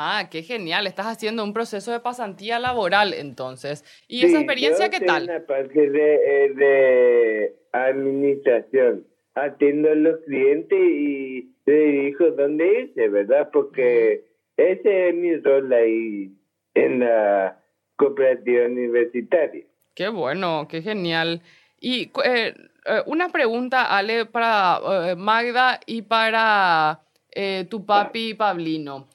Ah, 0.00 0.28
qué 0.30 0.44
genial. 0.44 0.86
Estás 0.86 1.06
haciendo 1.06 1.42
un 1.42 1.52
proceso 1.52 1.90
de 1.90 1.98
pasantía 1.98 2.60
laboral 2.60 3.12
entonces. 3.14 3.84
¿Y 4.06 4.20
sí, 4.20 4.26
esa 4.26 4.38
experiencia 4.38 4.90
qué 4.90 5.00
tal? 5.00 5.22
En 5.22 5.34
la 5.34 5.44
parte 5.44 5.90
de, 5.90 6.54
de 6.54 7.56
administración. 7.72 9.04
Atiendo 9.34 9.90
a 9.90 9.96
los 9.96 10.20
clientes 10.20 10.78
y 10.78 11.50
le 11.66 11.74
dirijo 11.74 12.30
dónde 12.30 12.82
irse, 12.82 13.08
¿verdad? 13.08 13.50
Porque 13.52 14.22
ese 14.56 15.08
es 15.08 15.14
mi 15.16 15.34
rol 15.34 15.72
ahí 15.72 16.32
en 16.74 17.00
la 17.00 17.60
cooperativa 17.96 18.66
universitaria. 18.66 19.64
Qué 19.96 20.08
bueno, 20.10 20.68
qué 20.70 20.80
genial. 20.80 21.42
Y 21.80 22.12
eh, 22.24 22.54
una 23.06 23.30
pregunta, 23.30 23.96
Ale, 23.96 24.26
para 24.26 25.10
eh, 25.10 25.16
Magda 25.16 25.80
y 25.86 26.02
para 26.02 27.00
eh, 27.32 27.66
tu 27.68 27.84
papi 27.84 28.34
Pablino. 28.34 29.08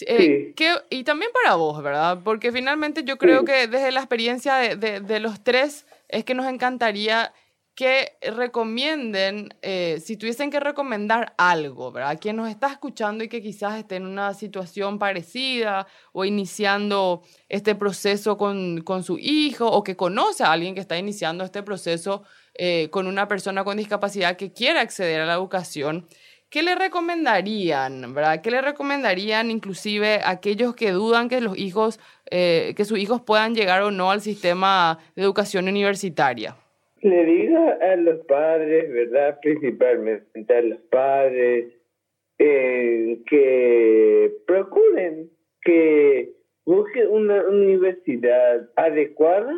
Eh, 0.00 0.46
Sí. 0.48 0.54
¿qué- 0.56 0.80
y 0.90 1.04
también 1.04 1.30
para 1.32 1.54
vos, 1.56 1.82
¿verdad? 1.82 2.20
Porque 2.24 2.50
finalmente 2.50 3.04
yo 3.04 3.18
creo 3.18 3.40
Sí. 3.40 3.46
que 3.46 3.68
desde 3.68 3.92
la 3.92 4.00
experiencia 4.00 4.56
de, 4.56 4.76
de- 4.76 5.00
de 5.00 5.20
los 5.20 5.44
tres 5.44 5.86
es 6.08 6.24
que 6.24 6.34
nos 6.34 6.46
encantaría 6.46 7.32
que 7.74 8.18
recomienden, 8.20 9.48
eh, 9.62 9.98
si 10.04 10.18
tuviesen 10.18 10.50
que 10.50 10.60
recomendar 10.60 11.34
algo, 11.38 11.90
¿verdad? 11.90 12.18
Quien 12.20 12.36
nos 12.36 12.50
está 12.50 12.68
escuchando 12.70 13.24
y 13.24 13.28
que 13.28 13.40
quizás 13.42 13.78
esté 13.78 13.96
en 13.96 14.06
una 14.06 14.34
situación 14.34 14.98
parecida 14.98 15.86
o 16.12 16.24
iniciando 16.26 17.22
este 17.48 17.74
proceso 17.74 18.36
con, 18.36 18.82
con 18.82 19.02
su 19.02 19.18
hijo 19.18 19.66
o 19.70 19.82
que 19.82 19.96
conoce 19.96 20.44
a 20.44 20.52
alguien 20.52 20.74
que 20.74 20.82
está 20.82 20.98
iniciando 20.98 21.44
este 21.44 21.62
proceso 21.62 22.24
eh, 22.54 22.88
con 22.90 23.06
una 23.06 23.26
persona 23.28 23.64
con 23.64 23.78
discapacidad 23.78 24.36
que 24.36 24.52
quiere 24.52 24.78
acceder 24.78 25.22
a 25.22 25.26
la 25.26 25.32
educación. 25.34 26.06
¿Qué 26.52 26.62
le 26.62 26.74
recomendarían, 26.74 28.12
verdad? 28.14 28.42
¿Qué 28.42 28.50
le 28.50 28.60
recomendarían 28.60 29.50
inclusive 29.50 30.16
a 30.22 30.32
aquellos 30.32 30.76
que 30.76 30.90
dudan 30.90 31.30
que 31.30 31.40
los 31.40 31.56
hijos, 31.58 31.98
eh, 32.30 32.74
que 32.76 32.84
sus 32.84 32.98
hijos 32.98 33.22
puedan 33.22 33.54
llegar 33.54 33.80
o 33.80 33.90
no 33.90 34.10
al 34.10 34.20
sistema 34.20 34.98
de 35.16 35.22
educación 35.22 35.66
universitaria? 35.66 36.54
Le 37.00 37.24
diga 37.24 37.78
a 37.80 37.96
los 37.96 38.20
padres, 38.26 38.92
¿verdad? 38.92 39.38
Principalmente 39.40 40.54
a 40.54 40.60
los 40.60 40.78
padres, 40.90 41.72
eh, 42.38 43.22
que 43.30 44.34
procuren 44.46 45.30
que 45.62 46.34
busquen 46.66 47.08
una 47.08 47.44
universidad 47.44 48.68
adecuada 48.76 49.54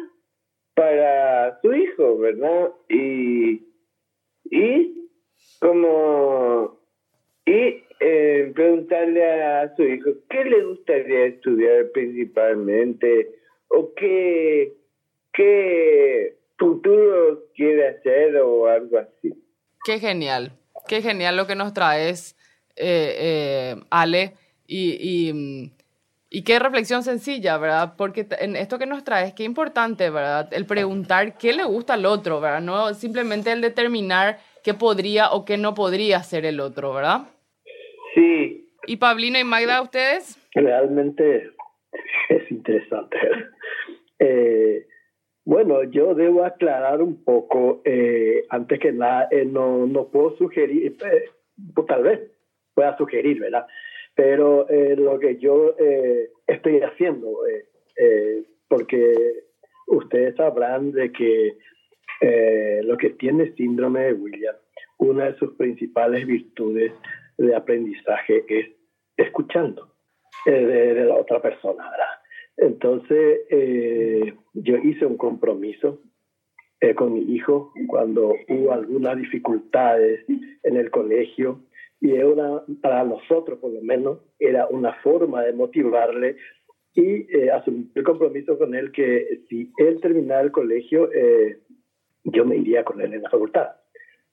para 0.74 1.60
su 1.60 1.74
hijo, 1.74 2.18
¿verdad? 2.18 2.70
Y, 2.88 3.66
y 4.44 5.08
como, 5.58 6.83
y 7.46 7.84
eh, 8.00 8.52
preguntarle 8.54 9.42
a 9.42 9.74
su 9.76 9.82
hijo 9.82 10.10
qué 10.28 10.44
le 10.44 10.64
gustaría 10.64 11.26
estudiar 11.26 11.90
principalmente 11.92 13.30
o 13.68 13.92
qué, 13.94 14.72
qué 15.32 16.36
futuro 16.58 17.44
quiere 17.54 17.88
hacer 17.88 18.36
o 18.36 18.66
algo 18.66 18.98
así. 18.98 19.34
Qué 19.84 19.98
genial, 19.98 20.52
qué 20.88 21.02
genial 21.02 21.36
lo 21.36 21.46
que 21.46 21.54
nos 21.54 21.74
traes, 21.74 22.36
eh, 22.76 23.14
eh, 23.18 23.76
Ale, 23.90 24.34
y, 24.66 24.96
y, 24.98 25.72
y 26.30 26.42
qué 26.42 26.58
reflexión 26.58 27.02
sencilla, 27.02 27.58
¿verdad? 27.58 27.94
Porque 27.96 28.26
en 28.40 28.56
esto 28.56 28.78
que 28.78 28.86
nos 28.86 29.04
traes, 29.04 29.34
qué 29.34 29.44
importante, 29.44 30.08
¿verdad? 30.08 30.48
El 30.52 30.64
preguntar 30.64 31.36
qué 31.36 31.52
le 31.52 31.64
gusta 31.64 31.94
al 31.94 32.06
otro, 32.06 32.40
¿verdad? 32.40 32.62
No 32.62 32.94
simplemente 32.94 33.52
el 33.52 33.60
determinar 33.60 34.38
qué 34.62 34.72
podría 34.72 35.30
o 35.32 35.44
qué 35.44 35.58
no 35.58 35.74
podría 35.74 36.16
hacer 36.16 36.46
el 36.46 36.60
otro, 36.60 36.94
¿verdad? 36.94 37.28
Sí, 38.14 38.64
¿Y 38.86 38.96
Pablino 38.96 39.38
y 39.38 39.44
Magda, 39.44 39.82
ustedes? 39.82 40.38
Realmente 40.54 41.50
es 42.28 42.50
interesante. 42.50 43.16
Eh, 44.18 44.86
bueno, 45.44 45.82
yo 45.84 46.14
debo 46.14 46.44
aclarar 46.44 47.02
un 47.02 47.24
poco, 47.24 47.82
eh, 47.84 48.44
antes 48.48 48.78
que 48.78 48.92
nada, 48.92 49.28
eh, 49.30 49.44
no, 49.44 49.86
no 49.86 50.08
puedo 50.08 50.36
sugerir, 50.36 50.96
pues, 50.96 51.86
tal 51.86 52.02
vez 52.02 52.20
pueda 52.74 52.96
sugerir, 52.96 53.40
¿verdad? 53.40 53.66
Pero 54.14 54.68
eh, 54.68 54.94
lo 54.96 55.18
que 55.18 55.36
yo 55.38 55.74
eh, 55.78 56.30
estoy 56.46 56.80
haciendo, 56.80 57.38
porque 58.68 59.14
ustedes 59.86 60.36
sabrán 60.36 60.92
de 60.92 61.12
que 61.12 61.56
eh, 62.20 62.80
lo 62.84 62.96
que 62.96 63.10
tiene 63.10 63.52
síndrome 63.54 64.04
de 64.04 64.12
Williams, 64.12 64.58
una 64.98 65.26
de 65.26 65.38
sus 65.38 65.54
principales 65.56 66.26
virtudes 66.26 66.92
de 67.38 67.54
aprendizaje 67.54 68.44
es 68.48 68.66
escuchando 69.16 69.94
eh, 70.46 70.50
de, 70.50 71.04
la 71.04 71.14
otra 71.14 71.40
persona. 71.40 71.90
Entonces, 72.56 73.40
eh, 73.50 74.34
yo 74.52 74.76
hice 74.76 75.06
un 75.06 75.16
compromiso 75.16 76.00
eh, 76.80 76.94
con 76.94 77.14
mi 77.14 77.20
hijo 77.34 77.72
cuando 77.88 78.34
hubo 78.48 78.72
algunas 78.72 79.16
dificultades 79.16 80.24
en 80.62 80.76
el 80.76 80.90
colegio 80.90 81.60
y 82.00 82.12
una, 82.12 82.62
para 82.82 83.04
nosotros 83.04 83.58
por 83.58 83.72
lo 83.72 83.80
menos 83.80 84.18
era 84.38 84.66
una 84.66 84.92
forma 85.02 85.42
de 85.42 85.54
motivarle 85.54 86.36
y 86.92 87.26
eh, 87.36 87.50
asumí 87.50 87.90
el 87.94 88.04
compromiso 88.04 88.58
con 88.58 88.74
él 88.74 88.92
que 88.92 89.40
si 89.48 89.72
él 89.78 90.00
terminaba 90.00 90.42
el 90.42 90.52
colegio, 90.52 91.10
yo 92.24 92.44
me 92.44 92.56
iría 92.56 92.84
con 92.84 93.00
él 93.00 93.14
en 93.14 93.22
la 93.22 93.30
facultad. 93.30 93.68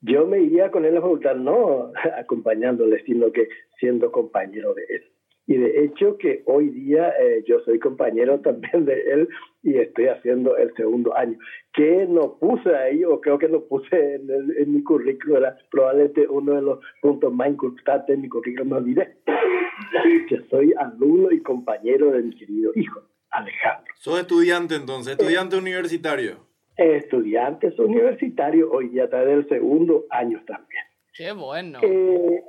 Yo 0.02 0.26
me 0.26 0.40
iría 0.40 0.70
con 0.70 0.82
él 0.84 0.90
en 0.90 0.94
la 0.96 1.00
facultad, 1.02 1.36
no 1.36 1.92
acompañándole, 2.18 3.02
sino 3.04 3.30
que 3.32 3.48
siendo 3.78 4.10
compañero 4.12 4.74
de 4.74 4.82
él. 4.88 5.02
Y 5.44 5.56
de 5.56 5.84
hecho 5.84 6.18
que 6.18 6.42
hoy 6.46 6.68
día 6.70 7.12
eh, 7.20 7.42
yo 7.46 7.58
soy 7.64 7.78
compañero 7.80 8.40
también 8.42 8.84
de 8.84 9.00
él 9.12 9.28
y 9.62 9.76
estoy 9.78 10.06
haciendo 10.06 10.56
el 10.56 10.72
segundo 10.74 11.16
año. 11.16 11.36
Que 11.72 12.06
no 12.08 12.36
puse 12.38 12.74
ahí, 12.74 13.04
o 13.04 13.20
creo 13.20 13.38
que 13.38 13.48
no 13.48 13.60
puse 13.62 14.14
en, 14.16 14.30
el- 14.30 14.56
en 14.58 14.74
mi 14.74 14.82
currículum, 14.82 15.38
era 15.38 15.56
probablemente 15.70 16.26
uno 16.28 16.54
de 16.54 16.62
los 16.62 16.78
puntos 17.00 17.32
más 17.32 17.48
importantes 17.48 18.14
en 18.14 18.22
mi 18.22 18.28
currículum, 18.28 18.68
me 18.70 18.76
olvidé. 18.76 19.16
Que 20.28 20.38
soy 20.48 20.72
alumno 20.78 21.30
y 21.32 21.40
compañero 21.42 22.12
de 22.12 22.22
mi 22.22 22.36
querido 22.36 22.70
hijo, 22.76 23.00
Alejandro. 23.30 23.92
Sos 23.96 24.20
estudiante 24.20 24.74
entonces, 24.76 25.12
estudiante 25.18 25.56
universitario. 25.56 26.36
Estudiantes 26.76 27.78
universitarios, 27.78 28.68
hoy 28.72 28.88
día 28.88 29.04
está 29.04 29.24
del 29.24 29.48
segundo 29.48 30.06
año 30.10 30.42
también. 30.46 30.84
Qué 31.14 31.32
bueno. 31.32 31.78
Eh, 31.82 32.42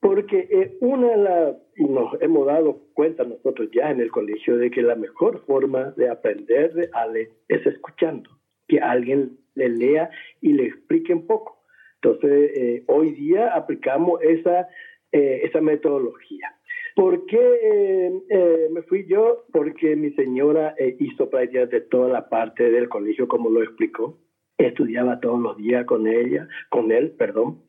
porque 0.00 0.48
eh, 0.50 0.76
una 0.80 1.08
de 1.08 1.16
las, 1.16 1.56
y 1.76 1.84
nos 1.84 2.20
hemos 2.22 2.46
dado 2.46 2.80
cuenta 2.94 3.24
nosotros 3.24 3.68
ya 3.74 3.90
en 3.90 4.00
el 4.00 4.10
colegio 4.10 4.56
de 4.56 4.70
que 4.70 4.82
la 4.82 4.94
mejor 4.94 5.44
forma 5.44 5.92
de 5.96 6.08
aprender 6.08 6.72
de 6.74 6.88
Ale 6.92 7.30
es 7.48 7.66
escuchando, 7.66 8.30
que 8.68 8.78
alguien 8.80 9.38
le 9.54 9.68
lea 9.68 10.10
y 10.40 10.52
le 10.52 10.66
explique 10.66 11.12
un 11.12 11.26
poco. 11.26 11.64
Entonces, 12.00 12.50
eh, 12.56 12.84
hoy 12.86 13.10
día 13.12 13.54
aplicamos 13.54 14.22
esa, 14.22 14.68
eh, 15.10 15.40
esa 15.42 15.60
metodología. 15.60 16.54
¿Por 16.98 17.26
qué 17.26 17.38
eh, 17.38 18.22
eh, 18.28 18.68
me 18.72 18.82
fui 18.82 19.06
yo? 19.06 19.44
Porque 19.52 19.94
mi 19.94 20.10
señora 20.14 20.74
eh, 20.76 20.96
hizo 20.98 21.30
prácticamente 21.30 21.82
toda 21.82 22.08
la 22.08 22.28
parte 22.28 22.72
del 22.72 22.88
colegio, 22.88 23.28
como 23.28 23.50
lo 23.50 23.62
explicó. 23.62 24.18
Estudiaba 24.58 25.20
todos 25.20 25.40
los 25.40 25.56
días 25.58 25.84
con 25.84 26.08
ella, 26.08 26.48
con 26.70 26.90
él, 26.90 27.12
perdón. 27.12 27.62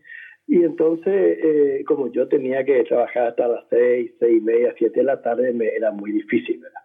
Y 0.48 0.64
entonces, 0.64 1.38
eh, 1.44 1.84
como 1.86 2.12
yo 2.12 2.28
tenía 2.28 2.66
que 2.66 2.84
trabajar 2.86 3.28
hasta 3.28 3.48
las 3.48 3.66
seis, 3.70 4.12
seis 4.18 4.40
y 4.40 4.42
media, 4.42 4.74
siete 4.80 5.02
de 5.02 5.06
la 5.06 5.22
tarde, 5.22 5.54
me 5.54 5.68
era 5.68 5.92
muy 5.92 6.12
difícil, 6.12 6.58
¿verdad? 6.62 6.82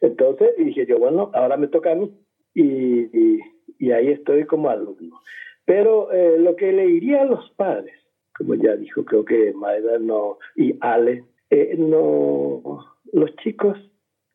Entonces 0.00 0.50
dije 0.56 0.86
yo, 0.86 1.00
bueno, 1.00 1.32
ahora 1.34 1.56
me 1.56 1.66
toca 1.66 1.90
a 1.90 1.96
mí. 1.96 2.16
Y, 2.54 3.10
y, 3.12 3.40
y 3.80 3.90
ahí 3.90 4.12
estoy 4.12 4.44
como 4.44 4.70
alumno. 4.70 5.20
Pero 5.64 6.12
eh, 6.12 6.38
lo 6.38 6.54
que 6.54 6.70
le 6.70 6.86
diría 6.86 7.22
a 7.22 7.24
los 7.24 7.50
padres, 7.56 7.96
como 8.36 8.54
ya 8.54 8.76
dijo, 8.76 9.04
creo 9.04 9.24
que 9.24 9.52
Maida 9.52 9.98
no, 9.98 10.38
y 10.54 10.76
Ale, 10.80 11.24
eh, 11.50 11.76
no, 11.78 12.84
los 13.12 13.36
chicos 13.36 13.78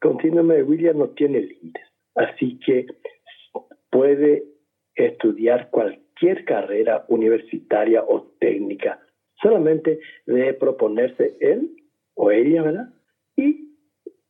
con 0.01 0.20
síndrome 0.20 0.55
de 0.55 0.64
Williams 0.64 0.97
no 0.97 1.09
tienen 1.09 1.47
límites. 1.47 1.84
Así 2.16 2.59
que 2.66 2.88
puede 3.89 4.43
estudiar 4.95 5.70
cualquier 5.70 6.45
carrera 6.45 7.05
universitaria 7.07 8.03
o 8.03 8.24
técnica. 8.39 8.99
Solamente 9.41 9.99
debe 10.26 10.53
proponerse 10.53 11.36
él 11.39 11.76
o 12.16 12.32
ella, 12.32 12.64
¿verdad? 12.64 12.93
Y 13.36 13.74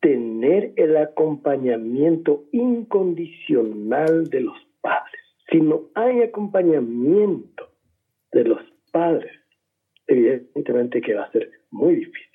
tener 0.00 0.72
el 0.76 0.96
acompañamiento 0.96 2.44
incondicional 2.52 4.28
de 4.28 4.40
los 4.40 4.56
padres. 4.80 5.20
Si 5.50 5.60
no 5.60 5.90
hay 5.94 6.22
acompañamiento 6.22 7.70
de 8.32 8.44
los 8.44 8.60
padres, 8.92 9.32
evidentemente 10.06 11.00
que 11.00 11.14
va 11.14 11.24
a 11.24 11.32
ser 11.32 11.50
muy 11.70 11.96
difícil. 11.96 12.33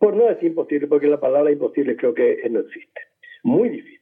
Por 0.00 0.16
no 0.16 0.24
decir 0.24 0.48
imposible, 0.48 0.86
porque 0.86 1.06
la 1.06 1.20
palabra 1.20 1.52
imposible 1.52 1.94
creo 1.94 2.14
que 2.14 2.42
no 2.50 2.60
existe. 2.60 3.02
Muy 3.42 3.68
difícil. 3.68 4.00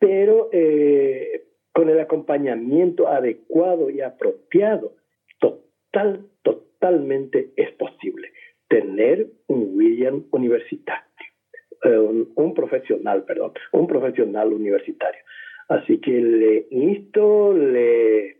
Pero 0.00 0.48
eh, 0.52 1.44
con 1.72 1.90
el 1.90 2.00
acompañamiento 2.00 3.08
adecuado 3.08 3.90
y 3.90 4.00
apropiado, 4.00 4.94
total, 5.38 6.26
totalmente 6.42 7.50
es 7.56 7.70
posible 7.72 8.32
tener 8.68 9.26
un 9.48 9.76
William 9.76 10.24
universitario, 10.30 11.04
eh, 11.84 11.98
un, 11.98 12.32
un, 12.34 12.54
profesional, 12.54 13.24
perdón, 13.24 13.52
un 13.72 13.86
profesional 13.86 14.52
universitario. 14.54 15.20
Así 15.68 15.98
que 15.98 16.10
le 16.10 16.66
insto, 16.70 17.52
le, 17.52 18.38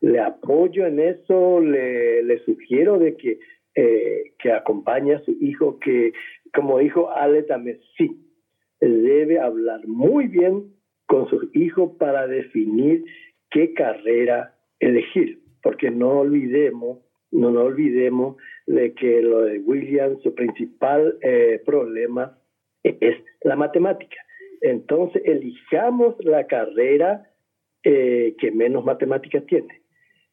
le 0.00 0.18
apoyo 0.20 0.86
en 0.86 1.00
eso, 1.00 1.60
le, 1.60 2.22
le 2.22 2.38
sugiero 2.44 2.98
de 2.98 3.16
que, 3.16 3.38
eh, 3.74 4.32
que 4.38 4.52
acompañe 4.52 5.14
a 5.14 5.24
su 5.24 5.32
hijo, 5.40 5.78
que 5.78 6.12
como 6.54 6.78
dijo 6.78 7.10
Ale 7.10 7.42
también, 7.44 7.78
sí, 7.96 8.26
debe 8.80 9.38
hablar 9.38 9.86
muy 9.86 10.26
bien 10.26 10.74
con 11.06 11.28
sus 11.28 11.54
hijos 11.54 11.92
para 11.98 12.26
definir 12.26 13.04
qué 13.50 13.74
carrera 13.74 14.56
elegir, 14.78 15.40
porque 15.62 15.90
no 15.90 16.20
olvidemos, 16.20 16.98
no 17.30 17.48
olvidemos 17.48 18.36
de 18.66 18.94
que 18.94 19.22
lo 19.22 19.42
de 19.42 19.58
William, 19.58 20.18
su 20.22 20.34
principal 20.34 21.18
eh, 21.22 21.60
problema 21.64 22.38
es 22.82 23.16
la 23.42 23.56
matemática. 23.56 24.16
Entonces, 24.60 25.22
elijamos 25.24 26.16
la 26.24 26.46
carrera 26.46 27.30
eh, 27.82 28.34
que 28.38 28.50
menos 28.50 28.84
matemáticas 28.84 29.44
tiene. 29.46 29.79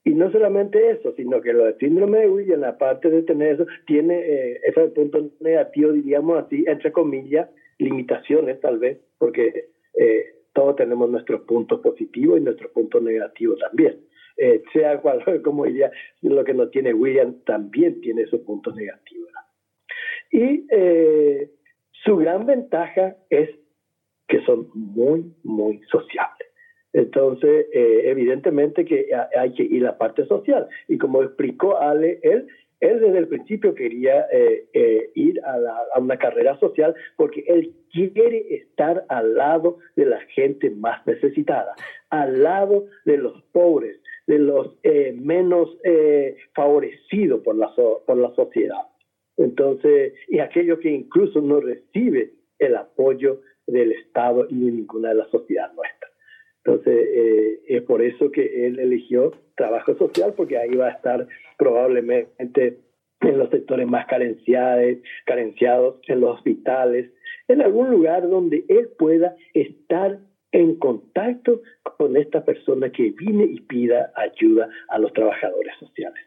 Y 0.07 0.13
no 0.13 0.31
solamente 0.31 0.91
eso, 0.91 1.13
sino 1.17 1.41
que 1.41 1.51
lo 1.51 1.65
del 1.65 1.77
síndrome 1.79 2.19
de 2.19 2.29
Williams, 2.29 2.63
aparte 2.63 3.09
de 3.09 3.23
tener 3.23 3.55
eso, 3.55 3.65
tiene 3.85 4.17
eh, 4.17 4.61
ese 4.65 4.87
punto 4.91 5.31
negativo, 5.41 5.91
diríamos 5.91 6.45
así, 6.45 6.63
entre 6.65 6.93
comillas, 6.93 7.49
limitaciones 7.77 8.57
tal 8.61 8.79
vez, 8.79 8.99
porque 9.17 9.65
eh, 9.99 10.25
todos 10.53 10.77
tenemos 10.77 11.09
nuestros 11.09 11.41
puntos 11.41 11.81
positivos 11.81 12.39
y 12.39 12.41
nuestros 12.41 12.71
puntos 12.71 13.03
negativos 13.03 13.59
también. 13.59 13.99
Eh, 14.37 14.63
sea 14.71 14.97
cual, 15.01 15.21
como 15.43 15.65
diría, 15.65 15.91
lo 16.21 16.41
que 16.45 16.53
no 16.53 16.69
tiene 16.69 16.93
William 16.93 17.41
también 17.45 17.99
tiene 17.99 18.21
esos 18.21 18.39
puntos 18.39 18.77
negativos. 18.77 19.29
Y 20.31 20.65
eh, 20.71 21.51
su 22.05 22.15
gran 22.15 22.45
ventaja 22.45 23.17
es 23.29 23.49
que 24.29 24.39
son 24.45 24.69
muy, 24.73 25.33
muy 25.43 25.81
sociables. 25.91 26.46
Entonces, 26.93 27.67
eh, 27.73 28.03
evidentemente 28.05 28.85
que 28.85 29.07
hay 29.37 29.53
que 29.53 29.63
ir 29.63 29.83
a 29.83 29.91
la 29.91 29.97
parte 29.97 30.25
social. 30.25 30.67
Y 30.87 30.97
como 30.97 31.21
explicó 31.21 31.77
Ale, 31.77 32.19
él, 32.23 32.47
él 32.79 32.99
desde 32.99 33.17
el 33.17 33.27
principio 33.27 33.73
quería 33.73 34.27
eh, 34.31 34.67
eh, 34.73 35.09
ir 35.15 35.41
a, 35.43 35.57
la, 35.57 35.81
una 35.97 36.17
carrera 36.17 36.59
social 36.59 36.95
porque 37.15 37.43
él 37.47 37.73
quiere 37.91 38.55
estar 38.55 39.05
al 39.09 39.35
lado 39.35 39.79
de 39.95 40.05
la 40.05 40.19
gente 40.35 40.69
más 40.69 41.05
necesitada, 41.07 41.73
al 42.09 42.43
lado 42.43 42.85
de 43.05 43.17
los 43.17 43.41
pobres, 43.51 43.99
de 44.27 44.39
los 44.39 44.75
eh, 44.83 45.13
menos 45.17 45.77
eh, 45.83 46.37
favorecidos 46.53 47.41
por 47.41 47.55
la, 47.55 47.73
so, 47.75 48.03
por 48.05 48.17
la 48.17 48.33
sociedad. 48.35 48.87
Entonces, 49.37 50.13
y 50.27 50.39
aquello 50.39 50.79
que 50.79 50.89
incluso 50.89 51.41
no 51.41 51.59
recibe 51.59 52.33
el 52.59 52.75
apoyo 52.75 53.41
del 53.65 53.91
Estado 53.93 54.47
y 54.49 54.65
de 54.65 54.71
ninguna 54.71 55.09
de 55.09 55.15
la 55.15 55.29
sociedad 55.29 55.71
nuestra. 55.73 56.09
Entonces, 56.67 57.07
eh, 57.13 57.61
es 57.65 57.83
por 57.83 58.01
eso 58.01 58.29
que 58.29 58.67
él 58.67 58.77
eligió 58.79 59.31
trabajo 59.55 59.95
social, 59.95 60.33
porque 60.35 60.57
ahí 60.57 60.75
va 60.75 60.87
a 60.87 60.91
estar 60.91 61.25
probablemente 61.57 62.77
en 63.21 63.39
los 63.39 63.49
sectores 63.49 63.87
más 63.87 64.05
carenciados, 64.07 64.97
carenciados, 65.25 65.95
en 66.09 66.19
los 66.19 66.35
hospitales, 66.35 67.09
en 67.47 67.61
algún 67.61 67.89
lugar 67.89 68.27
donde 68.27 68.65
él 68.67 68.89
pueda 68.99 69.33
estar 69.53 70.19
en 70.51 70.75
contacto 70.75 71.61
con 71.97 72.17
esta 72.17 72.43
persona 72.43 72.91
que 72.91 73.11
viene 73.11 73.45
y 73.45 73.61
pida 73.61 74.11
ayuda 74.17 74.67
a 74.89 74.99
los 74.99 75.13
trabajadores 75.13 75.73
sociales. 75.79 76.21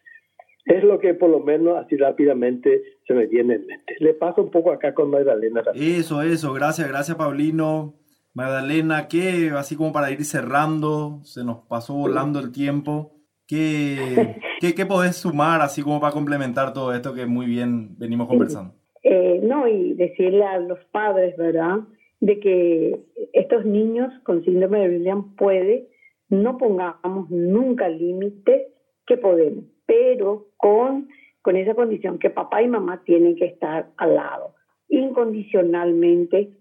Es 0.64 0.82
lo 0.84 1.00
que 1.00 1.12
por 1.12 1.28
lo 1.28 1.40
menos 1.40 1.76
así 1.76 1.98
rápidamente 1.98 2.82
se 3.06 3.12
me 3.12 3.26
viene 3.26 3.56
en 3.56 3.66
mente. 3.66 3.94
Le 3.98 4.14
paso 4.14 4.42
un 4.42 4.50
poco 4.50 4.72
acá 4.72 4.94
con 4.94 5.10
Magdalena. 5.10 5.62
Eso, 5.74 6.22
eso, 6.22 6.54
gracias, 6.54 6.88
gracias 6.88 7.18
Paulino. 7.18 7.99
Magdalena, 8.34 9.08
que 9.08 9.50
así 9.56 9.76
como 9.76 9.92
para 9.92 10.10
ir 10.10 10.24
cerrando, 10.24 11.20
se 11.24 11.44
nos 11.44 11.58
pasó 11.66 11.94
volando 11.94 12.38
el 12.38 12.52
tiempo. 12.52 13.12
¿Qué, 13.46 14.36
qué, 14.60 14.74
qué 14.74 14.86
podés 14.86 15.16
sumar 15.16 15.60
así 15.60 15.82
como 15.82 16.00
para 16.00 16.12
complementar 16.12 16.72
todo 16.72 16.94
esto 16.94 17.14
que 17.14 17.26
muy 17.26 17.46
bien 17.46 17.98
venimos 17.98 18.28
conversando? 18.28 18.74
Eh, 19.02 19.40
no, 19.42 19.66
y 19.66 19.94
decirle 19.94 20.44
a 20.44 20.58
los 20.58 20.78
padres, 20.92 21.36
¿verdad? 21.36 21.80
De 22.20 22.38
que 22.38 23.00
estos 23.32 23.64
niños 23.64 24.12
con 24.24 24.44
síndrome 24.44 24.80
de 24.80 24.96
William 24.96 25.34
puede, 25.36 25.88
no 26.28 26.58
pongamos 26.58 27.30
nunca 27.30 27.88
límites 27.88 28.68
que 29.06 29.16
podemos, 29.16 29.64
pero 29.86 30.46
con, 30.56 31.08
con 31.42 31.56
esa 31.56 31.74
condición 31.74 32.18
que 32.18 32.30
papá 32.30 32.62
y 32.62 32.68
mamá 32.68 33.02
tienen 33.04 33.36
que 33.36 33.46
estar 33.46 33.90
al 33.96 34.14
lado, 34.14 34.54
incondicionalmente 34.88 36.52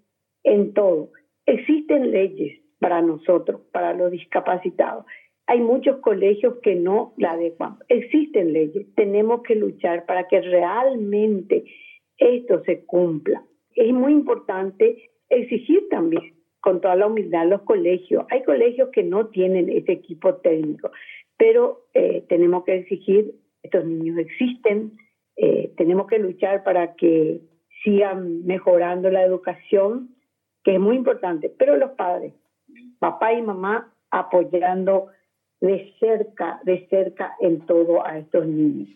en 0.43 0.73
todo. 0.73 1.11
Existen 1.49 2.11
leyes 2.11 2.59
para 2.77 3.01
nosotros, 3.01 3.61
para 3.71 3.95
los 3.95 4.11
discapacitados. 4.11 5.03
Hay 5.47 5.59
muchos 5.61 5.97
colegios 5.97 6.57
que 6.61 6.75
no 6.75 7.15
la 7.17 7.31
adecuan. 7.31 7.77
Existen 7.87 8.53
leyes. 8.53 8.85
Tenemos 8.93 9.41
que 9.41 9.55
luchar 9.55 10.05
para 10.05 10.27
que 10.27 10.41
realmente 10.41 11.63
esto 12.19 12.63
se 12.65 12.85
cumpla. 12.85 13.43
Es 13.73 13.91
muy 13.91 14.13
importante 14.13 15.09
exigir 15.27 15.89
también 15.89 16.35
con 16.59 16.81
toda 16.81 16.95
la 16.95 17.07
humildad 17.07 17.47
los 17.47 17.63
colegios. 17.63 18.25
Hay 18.29 18.43
colegios 18.43 18.89
que 18.93 19.01
no 19.01 19.29
tienen 19.29 19.69
ese 19.69 19.93
equipo 19.93 20.35
técnico, 20.35 20.91
pero 21.35 21.87
eh, 21.95 22.25
tenemos 22.29 22.63
que 22.63 22.75
exigir, 22.75 23.33
estos 23.63 23.85
niños 23.85 24.19
existen, 24.19 24.91
eh, 25.35 25.71
tenemos 25.77 26.05
que 26.05 26.19
luchar 26.19 26.63
para 26.63 26.93
que 26.93 27.41
sigan 27.83 28.45
mejorando 28.45 29.09
la 29.09 29.23
educación, 29.23 30.09
que 30.69 30.75
es 30.75 30.79
muy 30.79 30.97
importante, 30.97 31.51
pero 31.57 31.77
los 31.77 31.89
padres, 31.93 32.31
papá 32.99 33.33
y 33.33 33.41
mamá 33.41 33.91
apoyando 34.11 35.07
de 35.61 35.91
cerca, 35.99 36.59
de 36.63 36.87
cerca 36.89 37.35
en 37.39 37.65
todo 37.65 38.05
a 38.05 38.19
estos 38.19 38.45
niños. 38.45 38.87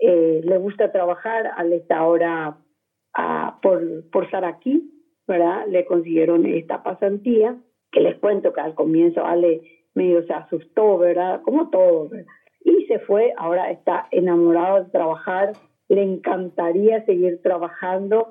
Eh, 0.00 0.42
le 0.44 0.58
gusta 0.58 0.92
trabajar, 0.92 1.50
al 1.56 1.72
está 1.72 1.96
ahora 1.96 2.58
a, 3.14 3.58
por, 3.62 3.80
por 4.10 4.30
Saraquí, 4.30 4.92
¿verdad? 5.26 5.64
Le 5.66 5.86
consiguieron 5.86 6.44
esta 6.44 6.82
pasantía, 6.82 7.56
que 7.90 8.00
les 8.00 8.18
cuento 8.18 8.52
que 8.52 8.60
al 8.60 8.74
comienzo 8.74 9.24
Ale 9.24 9.62
medio 9.94 10.26
se 10.26 10.34
asustó, 10.34 10.98
¿verdad? 10.98 11.40
Como 11.40 11.70
todo, 11.70 12.10
¿verdad? 12.10 12.30
Y 12.66 12.84
se 12.84 12.98
fue, 12.98 13.32
ahora 13.38 13.70
está 13.70 14.08
enamorado 14.10 14.84
de 14.84 14.90
trabajar, 14.90 15.54
le 15.88 16.02
encantaría 16.02 17.02
seguir 17.06 17.40
trabajando 17.40 18.28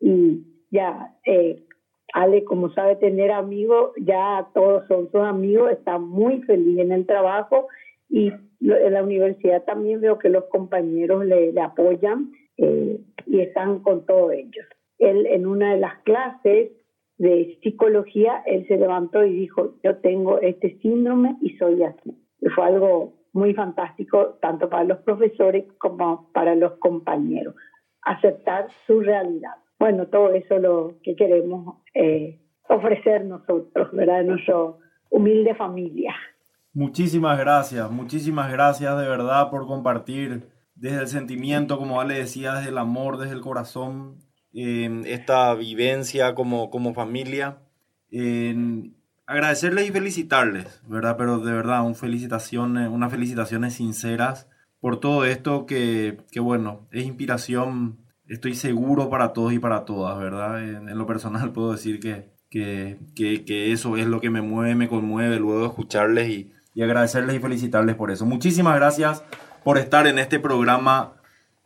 y 0.00 0.42
ya, 0.72 1.14
eh, 1.24 1.62
Ale, 2.12 2.44
como 2.44 2.70
sabe 2.72 2.96
tener 2.96 3.30
amigos, 3.30 3.92
ya 3.96 4.46
todos 4.54 4.86
son 4.86 5.10
sus 5.10 5.22
amigos, 5.22 5.70
está 5.72 5.98
muy 5.98 6.42
feliz 6.42 6.78
en 6.78 6.92
el 6.92 7.06
trabajo 7.06 7.68
y 8.08 8.32
en 8.60 8.92
la 8.92 9.02
universidad 9.02 9.64
también 9.64 10.00
veo 10.00 10.18
que 10.18 10.28
los 10.28 10.44
compañeros 10.44 11.24
le, 11.24 11.52
apoyan 11.60 12.32
eh, 12.58 13.00
y 13.26 13.40
están 13.40 13.80
con 13.80 14.04
todos 14.04 14.32
ellos. 14.32 14.66
Él 14.98 15.26
en 15.26 15.46
una 15.46 15.72
de 15.72 15.80
las 15.80 15.98
clases 16.02 16.70
de 17.18 17.58
psicología, 17.62 18.42
él 18.46 18.66
se 18.68 18.76
levantó 18.76 19.24
y 19.24 19.32
dijo, 19.32 19.74
yo 19.82 19.96
tengo 19.96 20.40
este 20.40 20.78
síndrome 20.80 21.36
y 21.40 21.56
soy 21.56 21.82
así. 21.82 22.16
Y 22.40 22.48
fue 22.48 22.66
algo 22.66 23.14
muy 23.32 23.54
fantástico, 23.54 24.38
tanto 24.40 24.68
para 24.68 24.84
los 24.84 24.98
profesores 24.98 25.64
como 25.78 26.28
para 26.32 26.54
los 26.54 26.72
compañeros, 26.74 27.54
aceptar 28.02 28.68
su 28.86 29.00
realidad. 29.00 29.54
Bueno, 29.82 30.06
todo 30.06 30.32
eso 30.32 30.54
es 30.54 30.62
lo 30.62 30.94
que 31.02 31.16
queremos 31.16 31.78
eh, 31.92 32.40
ofrecer 32.68 33.24
nosotros, 33.24 33.90
¿verdad? 33.92 34.22
Nuestra 34.22 34.54
humilde 35.10 35.56
familia. 35.56 36.14
Muchísimas 36.72 37.36
gracias, 37.36 37.90
muchísimas 37.90 38.52
gracias 38.52 38.96
de 38.96 39.08
verdad 39.08 39.50
por 39.50 39.66
compartir 39.66 40.44
desde 40.76 41.00
el 41.00 41.08
sentimiento, 41.08 41.78
como 41.78 42.00
Ale 42.00 42.14
decía, 42.14 42.54
desde 42.54 42.68
el 42.68 42.78
amor, 42.78 43.18
desde 43.18 43.34
el 43.34 43.40
corazón, 43.40 44.18
esta 44.52 45.52
vivencia 45.56 46.36
como, 46.36 46.70
como 46.70 46.94
familia. 46.94 47.58
En 48.08 48.94
agradecerles 49.26 49.88
y 49.88 49.90
felicitarles, 49.90 50.80
¿verdad? 50.86 51.16
Pero 51.18 51.40
de 51.40 51.52
verdad, 51.52 51.84
un 51.84 51.96
felicitaciones, 51.96 52.88
unas 52.88 53.10
felicitaciones 53.10 53.74
sinceras 53.74 54.48
por 54.78 55.00
todo 55.00 55.24
esto 55.24 55.66
que, 55.66 56.18
que, 56.30 56.38
bueno, 56.38 56.86
es 56.92 57.04
inspiración, 57.04 58.01
estoy 58.28 58.54
seguro 58.54 59.08
para 59.10 59.32
todos 59.32 59.52
y 59.52 59.58
para 59.58 59.84
todas, 59.84 60.18
¿verdad? 60.18 60.62
En, 60.62 60.88
en 60.88 60.98
lo 60.98 61.06
personal 61.06 61.52
puedo 61.52 61.72
decir 61.72 62.00
que, 62.00 62.30
que, 62.50 62.98
que, 63.14 63.44
que, 63.44 63.72
eso 63.72 63.96
es 63.96 64.06
lo 64.06 64.20
que 64.20 64.30
me 64.30 64.42
mueve, 64.42 64.74
me 64.74 64.88
conmueve 64.88 65.38
luego 65.38 65.60
de 65.60 65.66
escucharles 65.66 66.28
y, 66.28 66.52
y 66.74 66.82
agradecerles 66.82 67.36
y 67.36 67.40
felicitarles 67.40 67.96
por 67.96 68.10
eso. 68.10 68.26
Muchísimas 68.26 68.76
gracias 68.76 69.24
por 69.64 69.78
estar 69.78 70.06
en 70.06 70.18
este 70.18 70.38
programa 70.38 71.14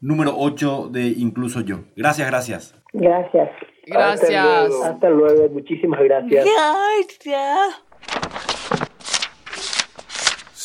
número 0.01 0.35
8 0.37 0.91
de 0.93 1.09
Incluso 1.09 1.61
Yo. 1.61 1.81
Gracias, 1.97 2.29
gracias. 2.29 2.75
Gracias. 2.93 3.51
Gracias. 3.87 4.35
Hasta 4.35 4.69
luego, 4.69 4.85
hasta 4.85 5.11
luego. 5.11 5.49
muchísimas 5.51 6.01
gracias. 6.03 6.45
Gracias. 6.45 7.87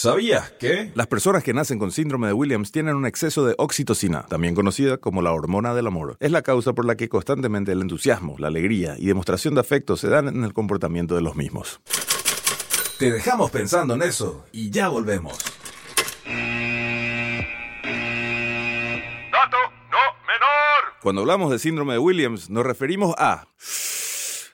¿Sabías 0.01 0.49
que? 0.53 0.91
Las 0.95 1.05
personas 1.05 1.43
que 1.43 1.53
nacen 1.53 1.77
con 1.77 1.91
síndrome 1.91 2.25
de 2.25 2.33
Williams 2.33 2.71
tienen 2.71 2.95
un 2.95 3.05
exceso 3.05 3.45
de 3.45 3.53
oxitocina, 3.59 4.23
también 4.23 4.55
conocida 4.55 4.97
como 4.97 5.21
la 5.21 5.31
hormona 5.31 5.75
del 5.75 5.85
amor. 5.85 6.17
Es 6.19 6.31
la 6.31 6.41
causa 6.41 6.73
por 6.73 6.85
la 6.85 6.95
que 6.95 7.07
constantemente 7.07 7.71
el 7.71 7.81
entusiasmo, 7.81 8.35
la 8.39 8.47
alegría 8.47 8.95
y 8.97 9.05
demostración 9.05 9.53
de 9.53 9.61
afecto 9.61 9.95
se 9.97 10.09
dan 10.09 10.27
en 10.27 10.43
el 10.43 10.53
comportamiento 10.53 11.13
de 11.13 11.21
los 11.21 11.35
mismos. 11.35 11.81
Te 12.97 13.11
dejamos 13.11 13.51
pensando 13.51 13.93
en 13.93 14.01
eso 14.01 14.43
y 14.51 14.71
ya 14.71 14.87
volvemos. 14.87 15.37
Dato 19.31 19.57
no 19.91 19.99
menor. 20.25 20.97
Cuando 21.03 21.21
hablamos 21.21 21.51
de 21.51 21.59
síndrome 21.59 21.93
de 21.93 21.99
Williams, 21.99 22.49
nos 22.49 22.65
referimos 22.65 23.13
a 23.19 23.45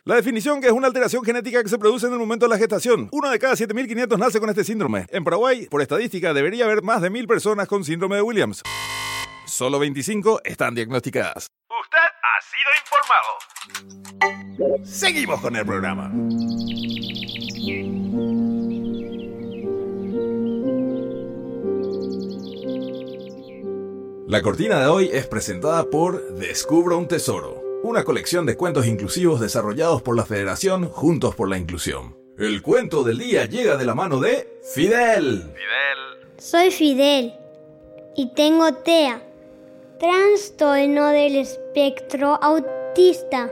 la 0.07 0.15
definición 0.15 0.61
que 0.61 0.67
es 0.67 0.73
una 0.73 0.87
alteración 0.87 1.23
genética 1.23 1.61
que 1.61 1.69
se 1.69 1.77
produce 1.77 2.07
en 2.07 2.13
el 2.13 2.19
momento 2.19 2.45
de 2.45 2.49
la 2.49 2.57
gestación. 2.57 3.09
Uno 3.11 3.29
de 3.29 3.37
cada 3.37 3.55
7.500 3.55 4.17
nace 4.17 4.39
con 4.39 4.49
este 4.49 4.63
síndrome. 4.63 5.05
En 5.09 5.25
Paraguay, 5.25 5.67
por 5.67 5.81
estadística, 5.81 6.33
debería 6.33 6.63
haber 6.63 6.81
más 6.81 7.01
de 7.01 7.11
1.000 7.11 7.27
personas 7.27 7.67
con 7.67 7.83
síndrome 7.83 8.15
de 8.15 8.21
Williams. 8.21 8.61
Solo 9.45 9.79
25 9.79 10.41
están 10.45 10.75
diagnosticadas. 10.75 11.47
Usted 11.69 11.97
ha 11.99 12.27
ha 12.37 12.41
sido 12.41 12.69
informado. 14.55 14.85
Seguimos 14.85 15.41
con 15.41 15.55
el 15.55 15.65
programa. 15.65 16.11
La 24.27 24.41
cortina 24.41 24.79
de 24.79 24.87
hoy 24.87 25.09
es 25.11 25.25
presentada 25.27 25.89
por 25.89 26.33
Descubra 26.35 26.95
un 26.97 27.07
Tesoro, 27.07 27.63
una 27.87 28.03
colección 28.03 28.45
de 28.45 28.57
cuentos 28.57 28.85
inclusivos 28.85 29.39
desarrollados 29.39 30.01
por 30.01 30.17
la 30.17 30.25
Federación 30.25 30.89
Juntos 30.89 31.35
por 31.35 31.47
la 31.47 31.57
Inclusión. 31.57 32.17
El 32.37 32.61
cuento 32.61 33.03
del 33.03 33.17
día 33.17 33.45
llega 33.45 33.77
de 33.77 33.85
la 33.85 33.95
mano 33.95 34.19
de 34.19 34.59
Fidel. 34.73 35.43
Fidel. 35.43 36.33
Soy 36.37 36.69
Fidel 36.71 37.33
y 38.17 38.33
tengo 38.33 38.73
TEA, 38.73 39.23
trastorno 39.99 41.07
del 41.07 41.37
espectro 41.37 42.37
autista. 42.43 43.49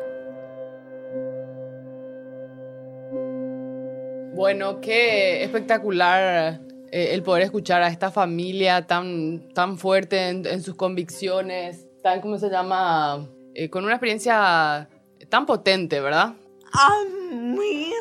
Bueno, 4.34 4.82
qué 4.82 5.46
espectacular 5.46 6.60
eh, 6.92 7.14
el 7.14 7.24
poder 7.24 7.44
escuchar 7.44 7.82
a 7.82 7.88
esta 7.88 8.12
familia 8.12 8.86
tan, 8.86 9.48
tan 9.54 9.78
fuerte 9.78 10.28
en, 10.28 10.46
en 10.46 10.62
sus 10.62 10.76
convicciones, 10.76 11.88
tan, 12.04 12.20
¿cómo 12.20 12.38
se 12.38 12.50
llama? 12.50 13.30
Eh, 13.58 13.70
con 13.70 13.86
una 13.86 13.94
experiencia 13.94 14.90
tan 15.30 15.46
potente, 15.46 16.02
¿verdad? 16.02 16.36
A 16.74 17.04
mí 17.32 17.94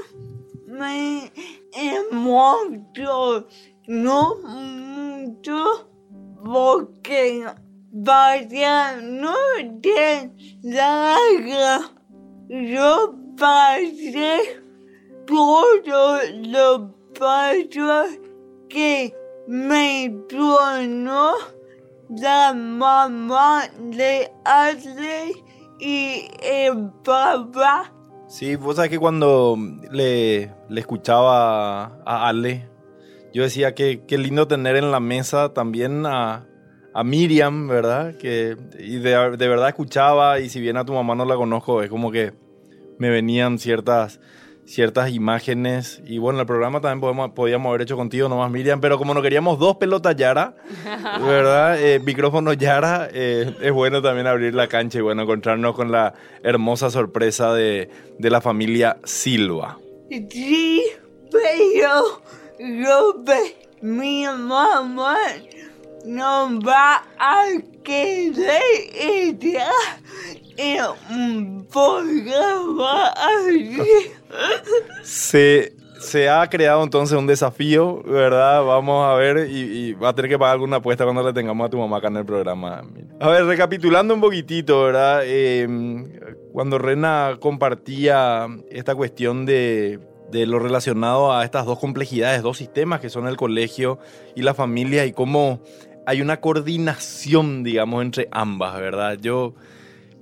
me 0.67 1.31
emocionó 1.73 3.47
mucho 4.43 5.89
porque 6.45 7.47
vaya 7.93 8.97
noche 9.01 10.33
larga. 10.65 11.89
Yo 12.49 13.15
pasé 13.39 14.61
todo 15.25 16.19
lo 16.49 16.93
pasos 17.17 18.19
que 18.69 19.15
me 19.47 20.13
tronó 20.29 21.35
la 22.09 22.53
mamá 22.55 23.63
de 23.79 24.31
Ashley 24.45 25.33
y 25.81 26.29
el 26.43 26.91
papá. 27.05 27.93
Sí, 28.27 28.57
vos 28.57 28.77
sabés 28.77 28.91
que 28.91 28.99
cuando 28.99 29.57
le, 29.91 30.51
le 30.69 30.81
escuchaba 30.81 31.85
a 32.05 32.29
Ale, 32.29 32.69
yo 33.33 33.43
decía 33.43 33.75
que 33.75 34.05
qué 34.07 34.19
lindo 34.19 34.49
tener 34.49 34.77
en 34.77 34.91
la 34.91 35.01
mesa 35.01 35.53
también 35.53 36.07
a, 36.07 36.47
a 36.95 37.05
Miriam, 37.05 37.69
¿verdad? 37.69 38.17
Que, 38.17 38.57
y 38.79 38.99
de, 38.99 39.37
de 39.37 39.49
verdad 39.49 39.69
escuchaba, 39.69 40.41
y 40.41 40.49
si 40.49 40.61
bien 40.61 40.77
a 40.77 40.85
tu 40.85 40.93
mamá 40.93 41.15
no 41.15 41.25
la 41.25 41.37
conozco, 41.37 41.83
es 41.83 41.91
como 41.91 42.11
que 42.11 42.33
me 42.99 43.11
venían 43.11 43.59
ciertas, 43.59 44.21
ciertas 44.67 45.11
imágenes. 45.11 46.01
Y 46.07 46.19
bueno, 46.19 46.41
el 46.41 46.47
programa 46.47 46.81
también 46.81 47.01
podemos, 47.01 47.31
podíamos 47.33 47.69
haber 47.71 47.83
hecho 47.83 47.97
contigo 47.97 48.29
nomás, 48.29 48.51
Miriam, 48.51 48.81
pero 48.81 48.99
como 48.99 49.15
no 49.15 49.23
queríamos 49.23 49.59
dos 49.59 49.77
pelotas 49.77 50.17
Yara, 50.17 50.55
¿verdad? 51.21 51.81
Eh, 51.81 52.01
micrófono 52.01 52.53
Yara, 52.53 53.09
eh, 53.13 53.55
es 53.61 53.73
bueno 53.73 54.01
también 54.03 54.27
abrir 54.27 54.55
la 54.55 54.67
cancha 54.69 54.99
y 54.99 55.03
bueno, 55.03 55.23
encontrarnos 55.23 55.75
con 55.75 55.93
la 55.93 56.15
hermosa 56.43 56.91
sorpresa 56.91 57.53
de, 57.55 57.91
de 58.19 58.31
la 58.31 58.41
familia 58.41 58.99
Silva. 59.05 59.79
Sí, 60.31 60.83
pero 61.31 62.21
yo 62.59 63.15
ve- 63.25 63.57
mi 63.83 64.25
mamá 64.25 65.17
no 66.07 66.61
va 66.61 67.03
a 67.19 67.45
querer 67.83 68.63
ella 68.95 69.69
Se, 75.03 75.75
se 75.99 76.29
ha 76.29 76.49
creado 76.49 76.83
entonces 76.85 77.19
un 77.19 77.27
desafío, 77.27 78.03
¿verdad? 78.03 78.63
Vamos 78.63 79.05
a 79.05 79.15
ver 79.15 79.49
y, 79.51 79.59
y 79.59 79.93
va 79.95 80.11
a 80.11 80.15
tener 80.15 80.31
que 80.31 80.39
pagar 80.39 80.55
alguna 80.55 80.77
apuesta 80.77 81.05
cuando 81.05 81.23
le 81.23 81.33
tengamos 81.33 81.67
a 81.67 81.71
tu 81.71 81.79
mamá 81.79 81.97
acá 81.97 82.09
en 82.09 82.19
el 82.19 82.25
programa. 82.25 82.85
A 83.21 83.29
ver, 83.29 83.45
recapitulando 83.47 84.15
un 84.15 84.21
poquitito, 84.21 84.85
¿verdad? 84.85 85.23
Eh, 85.25 85.67
cuando 86.53 86.79
Rena 86.79 87.37
compartía 87.41 88.47
esta 88.71 88.95
cuestión 88.95 89.47
de, 89.47 89.99
de 90.31 90.47
lo 90.47 90.59
relacionado 90.59 91.33
a 91.33 91.45
estas 91.45 91.67
dos 91.67 91.79
complejidades, 91.79 92.43
dos 92.43 92.59
sistemas 92.59 93.01
que 93.01 93.11
son 93.11 93.27
el 93.27 93.37
colegio 93.37 93.99
y 94.37 94.43
la 94.43 94.55
familia 94.55 95.05
y 95.05 95.13
cómo 95.13 95.61
hay 96.07 96.21
una 96.21 96.41
coordinación, 96.41 97.65
digamos, 97.65 98.03
entre 98.03 98.29
ambas, 98.31 98.79
¿verdad? 98.79 99.19
Yo... 99.21 99.55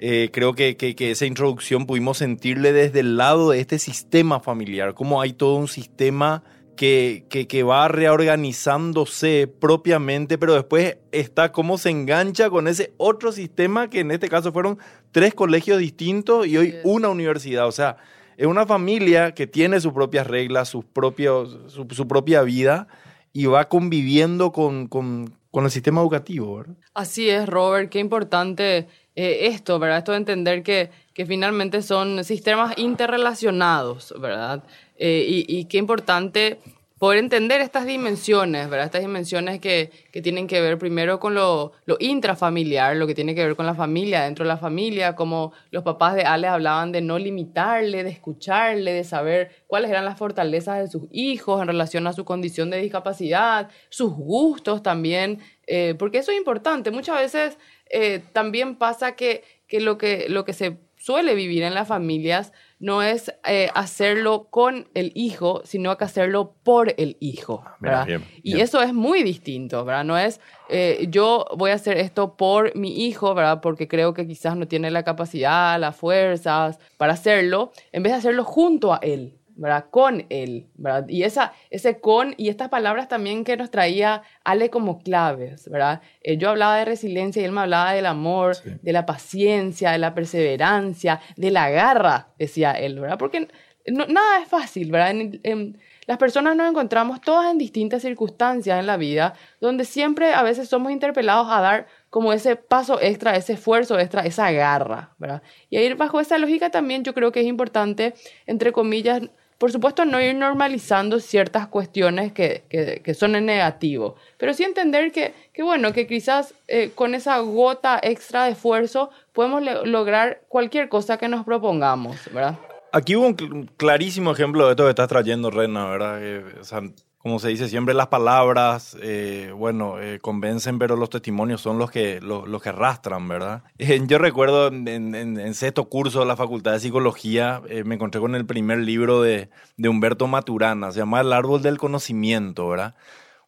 Eh, 0.04 0.30
creo 0.32 0.52
que, 0.54 0.76
que, 0.76 0.96
que, 0.96 1.12
esa 1.12 1.26
introducción 1.26 1.86
pudimos 1.86 2.18
sentirle 2.18 2.72
desde 2.72 2.98
el 2.98 3.16
lado 3.16 3.50
de 3.50 3.60
este 3.60 3.78
sistema 3.78 4.40
familiar, 4.40 4.94
cómo 4.94 5.20
hay 5.20 5.32
todo 5.32 5.54
un 5.54 5.68
sistema 5.68 6.42
que, 6.76 7.24
que, 7.28 7.62
va 7.62 7.86
reorganizándose 7.86 9.46
propiamente, 9.46 10.38
pero 10.38 10.54
después 10.54 10.96
está 11.12 11.52
cómo 11.52 11.78
se 11.78 11.90
engancha 11.90 12.50
con 12.50 12.66
ese 12.66 12.92
otro 12.96 13.30
sistema 13.30 13.88
que 13.88 14.00
en 14.00 14.10
este 14.10 14.28
caso 14.28 14.52
fueron 14.52 14.76
tres 15.12 15.34
colegios 15.34 15.78
distintos 15.78 16.48
y 16.48 16.56
hoy 16.56 16.74
una 16.82 17.08
universidad. 17.08 17.68
O 17.68 17.72
sea, 17.72 17.98
es 18.36 18.48
una 18.48 18.66
familia 18.66 19.34
que 19.34 19.46
tiene 19.46 19.80
sus 19.80 19.92
propias 19.92 20.26
reglas, 20.26 20.68
sus 20.68 20.84
propios, 20.84 21.60
su, 21.68 21.86
su 21.88 22.08
propia 22.08 22.42
vida 22.42 22.88
y 23.32 23.46
va 23.46 23.68
conviviendo 23.68 24.50
con, 24.50 24.88
con, 24.88 25.32
con 25.52 25.64
el 25.64 25.70
sistema 25.70 26.00
educativo. 26.00 26.56
¿verdad? 26.56 26.74
Así 26.92 27.30
es, 27.30 27.48
Robert, 27.48 27.88
qué 27.88 28.00
importante 28.00 28.88
eh, 29.14 29.46
esto, 29.48 29.78
¿verdad? 29.78 29.98
Esto 29.98 30.12
de 30.12 30.18
entender 30.18 30.62
que, 30.62 30.90
que 31.12 31.26
finalmente 31.26 31.82
son 31.82 32.24
sistemas 32.24 32.78
interrelacionados, 32.78 34.14
¿verdad? 34.18 34.62
Eh, 34.96 35.26
y, 35.28 35.58
y, 35.58 35.64
qué 35.66 35.78
importante 35.78 36.58
poder 37.02 37.18
entender 37.18 37.60
estas 37.60 37.84
dimensiones, 37.84 38.70
¿verdad? 38.70 38.86
Estas 38.86 39.00
dimensiones 39.00 39.58
que, 39.58 39.90
que 40.12 40.22
tienen 40.22 40.46
que 40.46 40.60
ver 40.60 40.78
primero 40.78 41.18
con 41.18 41.34
lo, 41.34 41.72
lo, 41.84 41.96
intrafamiliar, 41.98 42.94
lo 42.94 43.08
que 43.08 43.14
tiene 43.16 43.34
que 43.34 43.44
ver 43.44 43.56
con 43.56 43.66
la 43.66 43.74
familia, 43.74 44.22
dentro 44.22 44.44
de 44.44 44.48
la 44.48 44.56
familia, 44.56 45.16
como 45.16 45.52
los 45.72 45.82
papás 45.82 46.14
de 46.14 46.22
Ale 46.22 46.46
hablaban 46.46 46.92
de 46.92 47.00
no 47.00 47.18
limitarle, 47.18 48.04
de 48.04 48.10
escucharle, 48.10 48.92
de 48.92 49.02
saber 49.02 49.50
cuáles 49.66 49.90
eran 49.90 50.04
las 50.04 50.16
fortalezas 50.16 50.78
de 50.78 50.86
sus 50.86 51.08
hijos 51.10 51.60
en 51.60 51.66
relación 51.66 52.06
a 52.06 52.12
su 52.12 52.24
condición 52.24 52.70
de 52.70 52.80
discapacidad, 52.80 53.68
sus 53.88 54.12
gustos 54.12 54.80
también, 54.84 55.40
eh, 55.66 55.96
porque 55.98 56.18
eso 56.18 56.30
es 56.30 56.38
importante. 56.38 56.92
Muchas 56.92 57.18
veces 57.18 57.58
eh, 57.92 58.22
también 58.32 58.76
pasa 58.76 59.12
que, 59.12 59.44
que, 59.68 59.80
lo 59.80 59.98
que 59.98 60.26
lo 60.28 60.44
que 60.44 60.52
se 60.52 60.78
suele 60.96 61.34
vivir 61.34 61.62
en 61.62 61.74
las 61.74 61.88
familias 61.88 62.52
no 62.78 63.02
es 63.02 63.32
eh, 63.46 63.70
hacerlo 63.74 64.48
con 64.50 64.88
el 64.94 65.12
hijo, 65.14 65.62
sino 65.64 65.96
que 65.96 66.04
hacerlo 66.04 66.54
por 66.62 66.94
el 66.96 67.16
hijo. 67.20 67.64
¿verdad? 67.80 68.06
Bien, 68.06 68.20
bien, 68.20 68.40
y 68.42 68.60
eso 68.60 68.82
es 68.82 68.92
muy 68.94 69.22
distinto, 69.22 69.84
¿verdad? 69.84 70.04
No 70.04 70.16
es 70.16 70.40
eh, 70.68 71.06
yo 71.10 71.44
voy 71.56 71.70
a 71.70 71.74
hacer 71.74 71.98
esto 71.98 72.36
por 72.36 72.74
mi 72.76 73.04
hijo, 73.04 73.34
¿verdad? 73.34 73.60
Porque 73.60 73.88
creo 73.88 74.14
que 74.14 74.26
quizás 74.26 74.56
no 74.56 74.66
tiene 74.66 74.90
la 74.90 75.02
capacidad, 75.02 75.78
las 75.78 75.94
fuerzas 75.96 76.78
para 76.96 77.12
hacerlo, 77.12 77.72
en 77.92 78.02
vez 78.02 78.12
de 78.12 78.18
hacerlo 78.18 78.44
junto 78.44 78.94
a 78.94 78.98
él. 79.02 79.38
¿Verdad? 79.56 79.86
Con 79.90 80.26
él, 80.28 80.66
¿verdad? 80.74 81.08
Y 81.08 81.24
esa, 81.24 81.52
ese 81.70 82.00
con 82.00 82.34
y 82.36 82.48
estas 82.48 82.68
palabras 82.68 83.08
también 83.08 83.44
que 83.44 83.56
nos 83.56 83.70
traía 83.70 84.22
Ale 84.44 84.70
como 84.70 84.98
claves, 85.00 85.68
¿verdad? 85.68 86.00
Eh, 86.22 86.36
yo 86.36 86.50
hablaba 86.50 86.76
de 86.76 86.84
resiliencia 86.84 87.42
y 87.42 87.44
él 87.44 87.52
me 87.52 87.62
hablaba 87.62 87.92
del 87.92 88.06
amor, 88.06 88.54
sí. 88.56 88.70
de 88.80 88.92
la 88.92 89.06
paciencia, 89.06 89.92
de 89.92 89.98
la 89.98 90.14
perseverancia, 90.14 91.20
de 91.36 91.50
la 91.50 91.70
garra, 91.70 92.28
decía 92.38 92.72
él, 92.72 93.00
¿verdad? 93.00 93.18
Porque 93.18 93.48
no, 93.86 94.06
nada 94.06 94.40
es 94.40 94.48
fácil, 94.48 94.90
¿verdad? 94.90 95.10
En, 95.10 95.40
en, 95.42 95.78
las 96.06 96.18
personas 96.18 96.56
nos 96.56 96.68
encontramos 96.68 97.20
todas 97.20 97.50
en 97.50 97.58
distintas 97.58 98.02
circunstancias 98.02 98.78
en 98.78 98.86
la 98.86 98.96
vida, 98.96 99.34
donde 99.60 99.84
siempre 99.84 100.34
a 100.34 100.42
veces 100.42 100.68
somos 100.68 100.90
interpelados 100.90 101.46
a 101.48 101.60
dar 101.60 101.86
como 102.10 102.32
ese 102.32 102.56
paso 102.56 103.00
extra, 103.00 103.36
ese 103.36 103.52
esfuerzo 103.52 103.98
extra, 103.98 104.22
esa 104.22 104.50
garra, 104.50 105.14
¿verdad? 105.18 105.42
Y 105.70 105.76
ahí 105.76 105.94
bajo 105.94 106.20
esa 106.20 106.38
lógica 106.38 106.70
también 106.70 107.04
yo 107.04 107.14
creo 107.14 107.30
que 107.30 107.40
es 107.40 107.46
importante, 107.46 108.14
entre 108.46 108.72
comillas, 108.72 109.22
por 109.62 109.70
supuesto, 109.70 110.04
no 110.04 110.20
ir 110.20 110.34
normalizando 110.34 111.20
ciertas 111.20 111.68
cuestiones 111.68 112.32
que, 112.32 112.64
que, 112.68 113.00
que 113.00 113.14
son 113.14 113.36
en 113.36 113.46
negativo, 113.46 114.16
pero 114.36 114.54
sí 114.54 114.64
entender 114.64 115.12
que, 115.12 115.34
que 115.52 115.62
bueno, 115.62 115.92
que 115.92 116.08
quizás 116.08 116.52
eh, 116.66 116.90
con 116.96 117.14
esa 117.14 117.38
gota 117.38 118.00
extra 118.02 118.46
de 118.46 118.50
esfuerzo 118.50 119.10
podemos 119.32 119.62
lograr 119.84 120.40
cualquier 120.48 120.88
cosa 120.88 121.16
que 121.16 121.28
nos 121.28 121.44
propongamos, 121.44 122.16
¿verdad? 122.34 122.58
Aquí 122.90 123.14
hubo 123.14 123.28
un 123.28 123.70
clarísimo 123.76 124.32
ejemplo 124.32 124.64
de 124.66 124.72
esto 124.72 124.82
que 124.82 124.90
estás 124.90 125.06
trayendo, 125.06 125.48
Rena, 125.48 125.86
¿verdad? 125.86 126.18
Eh, 126.20 126.44
o 126.60 126.64
sea, 126.64 126.80
como 127.22 127.38
se 127.38 127.48
dice 127.48 127.68
siempre, 127.68 127.94
las 127.94 128.08
palabras, 128.08 128.96
eh, 129.00 129.52
bueno, 129.56 130.00
eh, 130.00 130.18
convencen, 130.20 130.78
pero 130.78 130.96
los 130.96 131.08
testimonios 131.10 131.60
son 131.60 131.78
los 131.78 131.90
que, 131.90 132.20
los, 132.20 132.48
los 132.48 132.62
que 132.62 132.70
arrastran, 132.70 133.26
¿verdad? 133.28 133.62
Eh, 133.78 134.00
yo 134.06 134.18
recuerdo 134.18 134.68
en, 134.68 134.88
en, 134.88 135.54
sexto 135.54 135.88
curso 135.88 136.20
de 136.20 136.26
la 136.26 136.36
Facultad 136.36 136.72
de 136.72 136.80
Psicología, 136.80 137.62
me 137.84 137.94
encontré 137.94 138.20
con 138.20 138.34
el 138.34 138.44
primer 138.46 138.78
libro 138.78 139.22
de, 139.22 139.50
de 139.76 139.88
Humberto 139.88 140.26
Maturana, 140.26 140.92
se 140.92 140.98
llama 140.98 141.20
El 141.20 141.32
Árbol 141.32 141.62
del 141.62 141.78
Conocimiento, 141.78 142.68
¿verdad? 142.68 142.94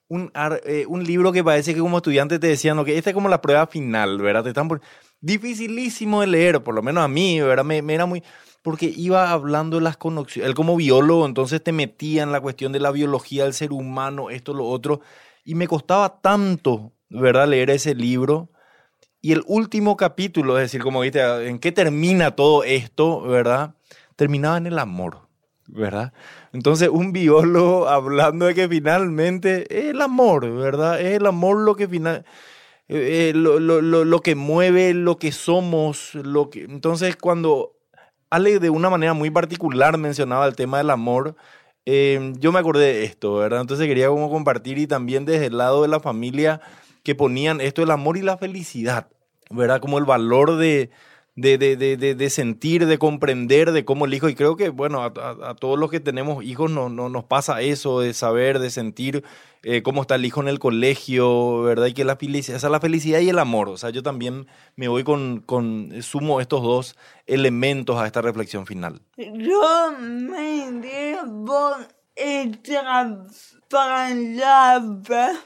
un, 0.08 0.30
un 0.88 1.04
libro 1.04 1.32
que 1.32 1.42
parece 1.42 1.74
que 1.74 1.80
como 1.80 1.96
estudiante 1.96 2.38
te 2.38 2.46
decían, 2.46 2.84
que 2.84 2.96
esta 2.96 3.10
es 3.10 3.14
como 3.14 3.28
la 3.28 3.40
prueba 3.40 3.66
final, 3.66 4.18
¿verdad? 4.18 4.44
Te 4.44 4.50
están 4.50 4.68
por- 4.68 4.80
Dificilísimo 5.20 6.20
de 6.20 6.26
leer, 6.26 6.62
por 6.62 6.74
lo 6.74 6.82
menos 6.82 7.02
a 7.02 7.08
mí, 7.08 7.40
¿verdad? 7.40 7.64
Me, 7.64 7.80
me 7.80 7.94
era 7.94 8.04
muy... 8.06 8.22
Porque 8.64 8.92
iba 8.96 9.30
hablando 9.30 9.76
de 9.78 9.84
las 9.84 9.98
conexiones. 9.98 10.48
Él 10.48 10.56
como 10.56 10.76
biólogo, 10.76 11.26
entonces 11.26 11.62
te 11.62 11.72
metía 11.72 12.24
en 12.24 12.32
la 12.32 12.40
cuestión 12.40 12.72
de 12.72 12.80
la 12.80 12.90
biología 12.92 13.44
del 13.44 13.54
ser 13.54 13.72
humano, 13.72 14.30
esto, 14.30 14.54
lo 14.54 14.66
otro. 14.66 15.02
Y 15.44 15.54
me 15.54 15.68
costaba 15.68 16.20
tanto, 16.22 16.92
¿verdad? 17.10 17.48
Leer 17.48 17.70
ese 17.70 17.94
libro. 17.94 18.50
Y 19.20 19.32
el 19.32 19.42
último 19.46 19.96
capítulo, 19.96 20.58
es 20.58 20.64
decir, 20.64 20.82
como 20.82 21.00
viste, 21.00 21.20
¿en 21.48 21.58
qué 21.58 21.72
termina 21.72 22.32
todo 22.32 22.64
esto, 22.64 23.22
verdad? 23.22 23.74
Terminaba 24.16 24.58
en 24.58 24.66
el 24.66 24.78
amor, 24.78 25.28
¿verdad? 25.66 26.12
Entonces, 26.52 26.88
un 26.90 27.12
biólogo 27.12 27.88
hablando 27.90 28.46
de 28.46 28.54
que 28.54 28.68
finalmente 28.68 29.66
es 29.70 29.90
el 29.92 30.02
amor, 30.02 30.50
¿verdad? 30.50 31.00
Es 31.00 31.16
el 31.18 31.26
amor 31.26 31.58
lo 31.58 31.76
que 31.76 31.88
final, 31.88 32.24
eh, 32.88 33.30
eh, 33.30 33.32
lo, 33.34 33.60
lo- 33.60 33.80
lo- 33.82 34.04
lo 34.04 34.20
que 34.20 34.34
mueve 34.34 34.94
lo 34.94 35.18
que 35.18 35.32
somos, 35.32 36.14
lo 36.14 36.50
que... 36.50 36.64
Entonces, 36.64 37.16
cuando 37.16 37.74
Ale 38.34 38.58
de 38.58 38.68
una 38.68 38.90
manera 38.90 39.14
muy 39.14 39.30
particular 39.30 39.96
mencionaba 39.96 40.46
el 40.48 40.56
tema 40.56 40.78
del 40.78 40.90
amor, 40.90 41.36
eh, 41.86 42.32
yo 42.40 42.50
me 42.50 42.58
acordé 42.58 42.86
de 42.86 43.04
esto, 43.04 43.36
¿verdad? 43.36 43.60
Entonces 43.60 43.86
quería 43.86 44.08
como 44.08 44.28
compartir 44.28 44.76
y 44.78 44.88
también 44.88 45.24
desde 45.24 45.46
el 45.46 45.56
lado 45.56 45.82
de 45.82 45.88
la 45.88 46.00
familia 46.00 46.60
que 47.04 47.14
ponían 47.14 47.60
esto 47.60 47.82
del 47.82 47.92
amor 47.92 48.16
y 48.16 48.22
la 48.22 48.36
felicidad, 48.36 49.06
¿verdad? 49.50 49.80
Como 49.80 49.98
el 49.98 50.04
valor 50.04 50.56
de, 50.56 50.90
de, 51.36 51.58
de, 51.58 51.76
de, 51.76 52.14
de- 52.14 52.30
sentir, 52.30 52.86
de 52.86 52.96
comprender, 52.98 53.72
de 53.72 53.84
cómo 53.84 54.04
el 54.04 54.14
hijo, 54.14 54.28
y 54.28 54.34
creo 54.36 54.56
que, 54.56 54.68
bueno, 54.68 55.02
a, 55.02 55.06
a- 55.16 55.50
a 55.50 55.54
todos 55.56 55.78
los 55.78 55.90
que 55.90 55.98
tenemos 56.00 56.44
hijos 56.44 56.70
no, 56.70 56.88
no, 56.88 57.08
nos 57.08 57.24
pasa 57.24 57.60
eso, 57.60 58.00
de 58.00 58.14
saber, 58.14 58.60
de 58.60 58.70
sentir 58.70 59.24
eh, 59.64 59.82
cómo 59.82 60.02
está 60.02 60.14
el 60.14 60.24
hijo 60.26 60.40
en 60.42 60.48
el 60.48 60.58
colegio, 60.60 61.62
¿verdad? 61.62 61.86
Y 61.86 61.94
que 61.94 62.04
la 62.04 62.16
felicidad, 62.16 62.56
esa 62.58 62.66
es 62.68 62.70
la 62.70 62.80
felicidad 62.80 63.18
y 63.20 63.30
el 63.30 63.38
amor, 63.38 63.68
o 63.68 63.76
sea, 63.76 63.90
yo 63.90 64.02
también 64.02 64.46
me 64.76 64.86
voy 64.88 65.02
con, 65.04 65.40
con 65.40 65.90
sumo 66.02 66.40
estos 66.40 66.62
dos 66.62 66.96
elementos 67.26 67.96
a 67.96 68.06
esta 68.06 68.20
reflexión 68.22 68.66
final. 68.66 69.00
Yo 69.16 69.92
me 69.98 70.70
debo 70.82 71.72
estas 72.14 73.44
palabras 73.68 75.38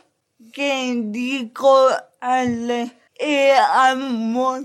que 0.52 0.90
el 3.20 3.54
amor, 3.74 4.62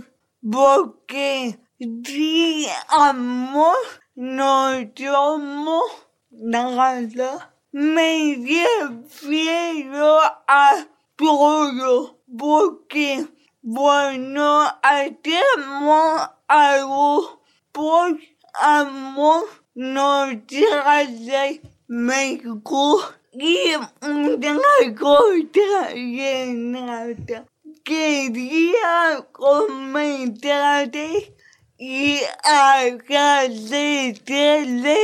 porque 0.52 1.60
sin 1.80 2.66
amor 2.90 3.76
no 4.16 4.72
somos 4.96 5.84
nada. 6.30 7.54
Me 7.72 8.36
refiero 8.36 10.20
a 10.48 10.86
todo, 11.16 12.20
porque 12.38 13.26
bueno, 13.62 14.66
hacemos 14.84 16.30
algo 16.48 17.42
por 17.72 18.20
amor, 18.62 19.46
no 19.74 20.28
trae 20.46 21.62
mejor 21.88 23.24
y 23.32 23.74
una 24.02 24.96
cosa 25.00 25.90
Renata. 25.94 27.53
Quería 27.84 29.28
comentarte 29.34 31.36
y 31.78 32.22
agradecerle 32.44 34.98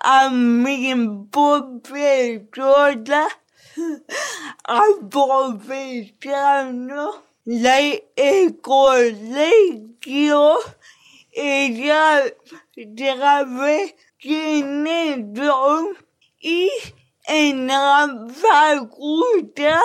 a 0.00 0.28
mi 0.28 0.92
profesora 1.30 3.28
el 8.16 8.60
colegio 8.60 10.58
ella 11.32 12.22
sabe 12.96 13.96
quiénes 14.20 15.36
son 15.36 15.96
y 16.40 16.70
en 17.26 17.66
la 17.66 18.28
facultad 18.32 19.80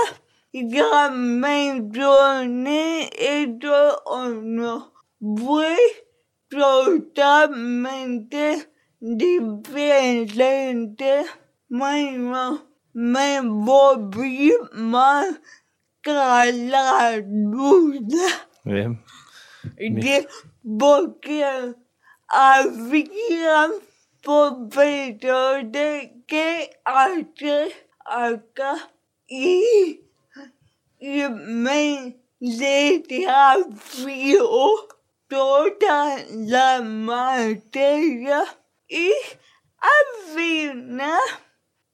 ya 0.51 1.09
mencioné 1.11 3.09
esto 3.17 4.01
o 4.05 4.27
no 4.29 4.93
fue 5.19 5.77
totalmente 6.49 8.69
diferente 8.99 11.25
bueno 11.67 12.65
me 12.93 13.41
volví 13.41 14.53
más 14.73 15.39
la 16.03 17.21
duda 17.21 18.47
Bien. 18.63 19.03
de 19.77 20.27
porque 20.79 21.75
había 22.27 23.69
profesores 24.21 26.11
que 26.27 26.69
hace 26.83 27.71
acá 28.05 28.91
y, 29.27 30.01
y 30.99 31.23
me 31.29 32.17
desafió 32.39 33.69
toda 35.27 36.17
la 36.29 36.81
materia 36.81 38.43
y 38.87 39.11
al 39.77 40.35
final 40.35 41.19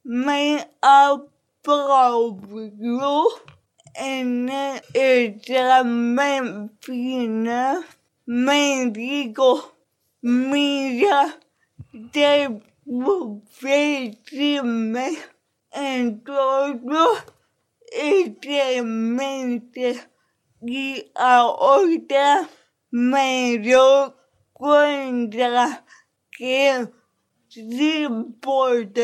me 0.04 0.68
aprobó 0.82 2.08
en 3.96 4.50
el 4.50 4.82
examen 4.94 6.70
final 6.80 7.86
me 8.26 8.88
dijo, 8.88 9.76
mira, 10.22 11.40
te 12.12 12.50
ofrecíme 13.68 15.18
en 15.72 16.24
todo 16.24 17.35
este 17.92 18.82
mente 18.82 20.00
y 20.62 21.12
ahora 21.16 22.50
me 22.92 23.58
doy 23.60 24.14
cuenta 24.54 25.86
que 26.32 26.88
sí 27.50 28.04
importa 28.04 29.02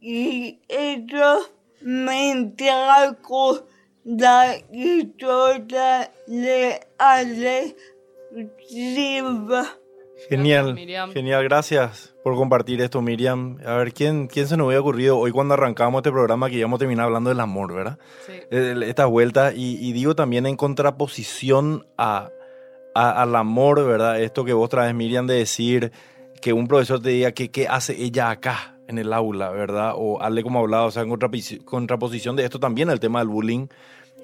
y 0.00 0.60
eso 0.68 1.50
me 1.80 2.52
trajo 2.56 3.66
la 4.04 4.56
historia 4.70 6.10
de 6.26 6.80
Ale 6.98 7.76
Silva. 8.68 9.83
Genial, 10.28 10.74
Miriam. 10.74 11.12
genial, 11.12 11.44
gracias 11.44 12.14
por 12.22 12.34
compartir 12.36 12.80
esto, 12.80 13.02
Miriam. 13.02 13.58
A 13.66 13.74
ver, 13.76 13.92
¿quién, 13.92 14.26
¿quién 14.26 14.46
se 14.48 14.56
nos 14.56 14.66
había 14.68 14.80
ocurrido 14.80 15.18
hoy 15.18 15.30
cuando 15.32 15.54
arrancamos 15.54 16.00
este 16.00 16.10
programa 16.10 16.48
que 16.48 16.56
íbamos 16.56 16.78
a 16.78 16.80
terminar 16.80 17.06
hablando 17.06 17.30
del 17.30 17.40
amor, 17.40 17.74
¿verdad? 17.74 17.98
Sí. 18.26 18.32
El- 18.50 18.82
Esta 18.82 19.06
vuelta, 19.06 19.52
y, 19.54 19.76
y 19.86 19.92
digo 19.92 20.14
también 20.14 20.46
en 20.46 20.56
contraposición 20.56 21.86
a, 21.98 22.30
a- 22.94 23.22
al 23.22 23.36
amor, 23.36 23.84
¿verdad? 23.86 24.20
Esto 24.20 24.44
que 24.44 24.52
vos 24.52 24.68
traes, 24.70 24.94
Miriam, 24.94 25.26
de 25.26 25.34
decir 25.34 25.92
que 26.40 26.52
un 26.52 26.66
profesor 26.68 27.00
te 27.02 27.10
diga 27.10 27.32
que 27.32 27.50
qué 27.50 27.68
hace 27.68 27.94
ella 28.02 28.30
acá 28.30 28.76
en 28.88 28.98
el 28.98 29.12
aula, 29.12 29.50
¿verdad? 29.50 29.92
O 29.96 30.20
hazle 30.22 30.42
como 30.42 30.58
hablaba, 30.60 30.84
o 30.86 30.90
sea, 30.90 31.02
en 31.02 31.10
contraposición 31.64 32.36
de 32.36 32.44
esto 32.44 32.60
también 32.60 32.90
el 32.90 33.00
tema 33.00 33.18
del 33.20 33.28
bullying, 33.28 33.66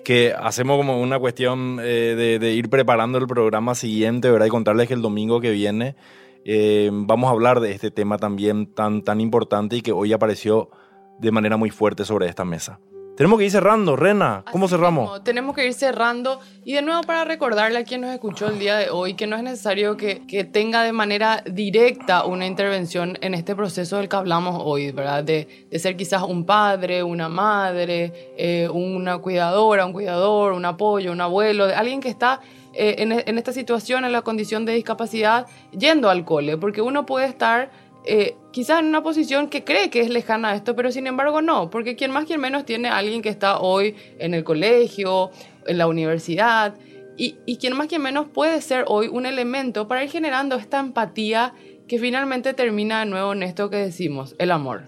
que 0.02 0.34
hacemos 0.38 0.76
como 0.76 1.00
una 1.00 1.18
cuestión 1.18 1.78
eh, 1.82 2.38
de, 2.40 2.52
ir 2.52 2.68
preparando 2.68 3.18
el 3.18 3.26
programa 3.26 3.74
siguiente, 3.74 4.30
¿verdad? 4.30 4.46
Y 4.46 4.50
contarles 4.50 4.88
que 4.88 4.94
el 4.94 5.02
domingo 5.02 5.40
que 5.40 5.50
viene 5.50 5.96
eh, 6.44 6.90
vamos 6.92 7.28
a 7.28 7.32
hablar 7.32 7.60
de 7.60 7.72
este 7.72 7.90
tema 7.90 8.18
también 8.18 8.72
tan, 8.72 9.02
tan 9.02 9.20
importante 9.20 9.76
y 9.76 9.82
que 9.82 9.92
hoy 9.92 10.12
apareció 10.12 10.70
de 11.18 11.30
manera 11.32 11.56
muy 11.56 11.70
fuerte 11.70 12.04
sobre 12.04 12.28
esta 12.28 12.44
mesa. 12.44 12.80
Tenemos 13.20 13.38
que 13.38 13.44
ir 13.44 13.50
cerrando, 13.50 13.96
Rena. 13.96 14.44
¿Cómo 14.50 14.64
Así 14.64 14.74
cerramos? 14.76 15.02
mismo, 15.02 15.20
tenemos 15.20 15.54
que 15.54 15.66
ir 15.66 15.74
cerrando 15.74 16.40
y 16.64 16.72
de 16.72 16.80
nuevo 16.80 17.02
para 17.02 17.26
recordarle 17.26 17.78
a 17.78 17.84
quien 17.84 18.00
nos 18.00 18.12
escuchó 18.14 18.48
el 18.48 18.58
día 18.58 18.78
de 18.78 18.88
hoy 18.88 19.12
que 19.12 19.26
no 19.26 19.36
es 19.36 19.42
necesario 19.42 19.98
que, 19.98 20.26
que 20.26 20.44
tenga 20.44 20.84
de 20.84 20.92
manera 20.92 21.44
directa 21.44 22.24
una 22.24 22.46
intervención 22.46 23.18
en 23.20 23.34
este 23.34 23.54
proceso 23.54 23.98
del 23.98 24.08
que 24.08 24.16
hablamos 24.16 24.62
hoy, 24.64 24.90
¿verdad? 24.92 25.22
De, 25.22 25.66
de 25.70 25.78
ser 25.78 25.98
quizás 25.98 26.22
un 26.22 26.46
padre, 26.46 27.02
una 27.02 27.28
madre, 27.28 28.32
eh, 28.38 28.70
una 28.72 29.18
cuidadora, 29.18 29.84
un 29.84 29.92
cuidador, 29.92 30.52
un 30.54 30.64
apoyo, 30.64 31.12
un 31.12 31.20
abuelo, 31.20 31.66
de 31.66 31.74
alguien 31.74 32.00
que 32.00 32.08
está 32.08 32.40
eh, 32.72 32.94
en, 33.00 33.12
en 33.12 33.36
esta 33.36 33.52
situación, 33.52 34.06
en 34.06 34.12
la 34.12 34.22
condición 34.22 34.64
de 34.64 34.72
discapacidad, 34.72 35.46
yendo 35.72 36.08
al 36.08 36.24
cole, 36.24 36.56
porque 36.56 36.80
uno 36.80 37.04
puede 37.04 37.26
estar 37.26 37.70
eh, 38.04 38.36
quizás 38.50 38.80
en 38.80 38.86
una 38.86 39.02
posición 39.02 39.48
que 39.48 39.64
cree 39.64 39.90
que 39.90 40.00
es 40.00 40.08
lejana 40.08 40.50
a 40.50 40.54
esto, 40.54 40.74
pero 40.74 40.90
sin 40.90 41.06
embargo 41.06 41.42
no, 41.42 41.70
porque 41.70 41.96
quien 41.96 42.10
más, 42.10 42.24
quien 42.24 42.40
menos 42.40 42.64
tiene 42.64 42.88
a 42.88 42.96
alguien 42.96 43.22
que 43.22 43.28
está 43.28 43.60
hoy 43.60 43.94
en 44.18 44.34
el 44.34 44.44
colegio, 44.44 45.30
en 45.66 45.78
la 45.78 45.86
universidad, 45.86 46.74
y, 47.22 47.56
quien 47.58 47.76
más, 47.76 47.88
quien 47.88 48.00
menos 48.00 48.28
puede 48.28 48.62
ser 48.62 48.86
hoy 48.88 49.08
un 49.08 49.26
elemento 49.26 49.86
para 49.86 50.02
ir 50.02 50.10
generando 50.10 50.56
esta 50.56 50.80
empatía 50.80 51.52
que 51.86 51.98
finalmente 51.98 52.54
termina 52.54 53.00
de 53.00 53.06
nuevo 53.06 53.34
en 53.34 53.42
esto 53.42 53.68
que 53.68 53.76
decimos, 53.76 54.34
el 54.38 54.52
amor. 54.52 54.84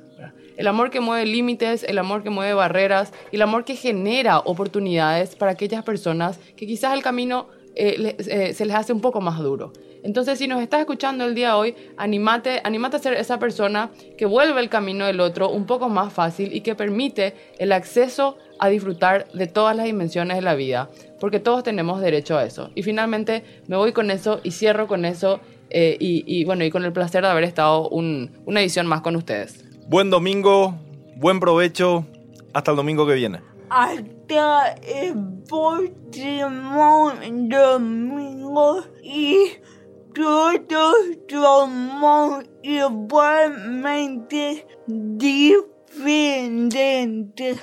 El 0.56 0.66
amor 0.66 0.90
que 0.90 1.00
mueve 1.00 1.26
límites, 1.26 1.82
el 1.82 1.98
amor 1.98 2.22
que 2.22 2.30
mueve 2.30 2.54
barreras 2.54 3.12
el 3.32 3.42
amor 3.42 3.64
que 3.64 3.76
genera 3.76 4.38
oportunidades 4.38 5.36
para 5.36 5.52
aquellas 5.52 5.84
personas 5.84 6.38
que 6.56 6.66
quizás 6.66 6.94
el 6.94 7.02
camino 7.02 7.48
eh, 7.74 8.16
eh, 8.18 8.54
se 8.54 8.64
les 8.64 8.76
hace 8.76 8.94
un 8.94 9.00
poco 9.00 9.20
más 9.20 9.38
duro. 9.38 9.72
Entonces, 10.02 10.38
si 10.38 10.48
nos 10.48 10.60
estás 10.60 10.80
escuchando 10.80 11.24
el 11.24 11.34
día 11.34 11.48
de 11.48 11.54
hoy, 11.54 11.74
animate, 11.96 12.60
animate 12.64 12.96
a 12.96 12.98
ser 12.98 13.14
esa 13.14 13.38
persona 13.38 13.90
que 14.18 14.26
vuelve 14.26 14.60
el 14.60 14.68
camino 14.68 15.06
del 15.06 15.20
otro 15.20 15.50
un 15.50 15.66
poco 15.66 15.88
más 15.88 16.12
fácil 16.12 16.54
y 16.54 16.60
que 16.60 16.74
permite 16.74 17.34
el 17.58 17.72
acceso 17.72 18.36
a 18.58 18.68
disfrutar 18.68 19.30
de 19.32 19.46
todas 19.46 19.76
las 19.76 19.86
dimensiones 19.86 20.36
de 20.36 20.42
la 20.42 20.54
vida, 20.54 20.90
porque 21.20 21.40
todos 21.40 21.62
tenemos 21.62 22.00
derecho 22.00 22.36
a 22.36 22.44
eso. 22.44 22.70
Y 22.74 22.82
finalmente 22.82 23.44
me 23.66 23.76
voy 23.76 23.92
con 23.92 24.10
eso 24.10 24.40
y 24.42 24.50
cierro 24.50 24.86
con 24.86 25.04
eso 25.04 25.40
eh, 25.70 25.96
y, 25.98 26.44
bueno, 26.44 26.64
y 26.64 26.70
con 26.70 26.84
el 26.84 26.92
placer 26.92 27.22
de 27.22 27.28
haber 27.28 27.44
estado 27.44 27.88
una 27.88 28.60
edición 28.60 28.86
más 28.86 29.00
con 29.00 29.16
ustedes. 29.16 29.64
Buen 29.88 30.10
domingo, 30.10 30.76
buen 31.16 31.40
provecho, 31.40 32.06
hasta 32.52 32.72
el 32.72 32.76
domingo 32.76 33.06
que 33.06 33.14
viene. 33.14 33.40
Hasta 33.70 34.74
el 34.82 35.14
próximo 35.48 37.12
domingo 37.48 38.84
y 39.02 39.38
todos 40.14 40.94
somos 41.28 42.44
igualmente 42.62 44.64
diferentes. 45.96 47.58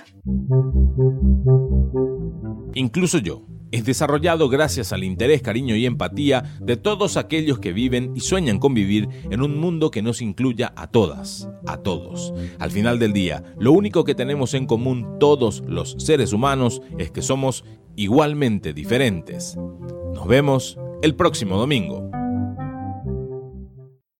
Incluso 2.75 3.17
yo 3.19 3.45
es 3.71 3.85
desarrollado 3.85 4.49
gracias 4.49 4.93
al 4.93 5.03
interés, 5.03 5.43
cariño 5.43 5.75
y 5.75 5.85
empatía 5.85 6.57
de 6.59 6.75
todos 6.75 7.17
aquellos 7.17 7.59
que 7.59 7.71
viven 7.71 8.13
y 8.15 8.21
sueñan 8.21 8.57
con 8.57 8.73
vivir 8.73 9.07
en 9.29 9.41
un 9.41 9.59
mundo 9.59 9.91
que 9.91 10.01
nos 10.01 10.21
incluya 10.21 10.73
a 10.75 10.87
todas, 10.87 11.49
a 11.67 11.77
todos. 11.77 12.33
Al 12.57 12.71
final 12.71 12.97
del 12.97 13.13
día, 13.13 13.43
lo 13.59 13.73
único 13.73 14.03
que 14.03 14.15
tenemos 14.15 14.55
en 14.55 14.65
común 14.65 15.17
todos 15.19 15.63
los 15.67 15.95
seres 15.99 16.33
humanos 16.33 16.81
es 16.97 17.11
que 17.11 17.21
somos 17.21 17.63
igualmente 17.95 18.73
diferentes. 18.73 19.55
Nos 20.15 20.27
vemos 20.27 20.79
el 21.03 21.15
próximo 21.15 21.57
domingo. 21.57 22.09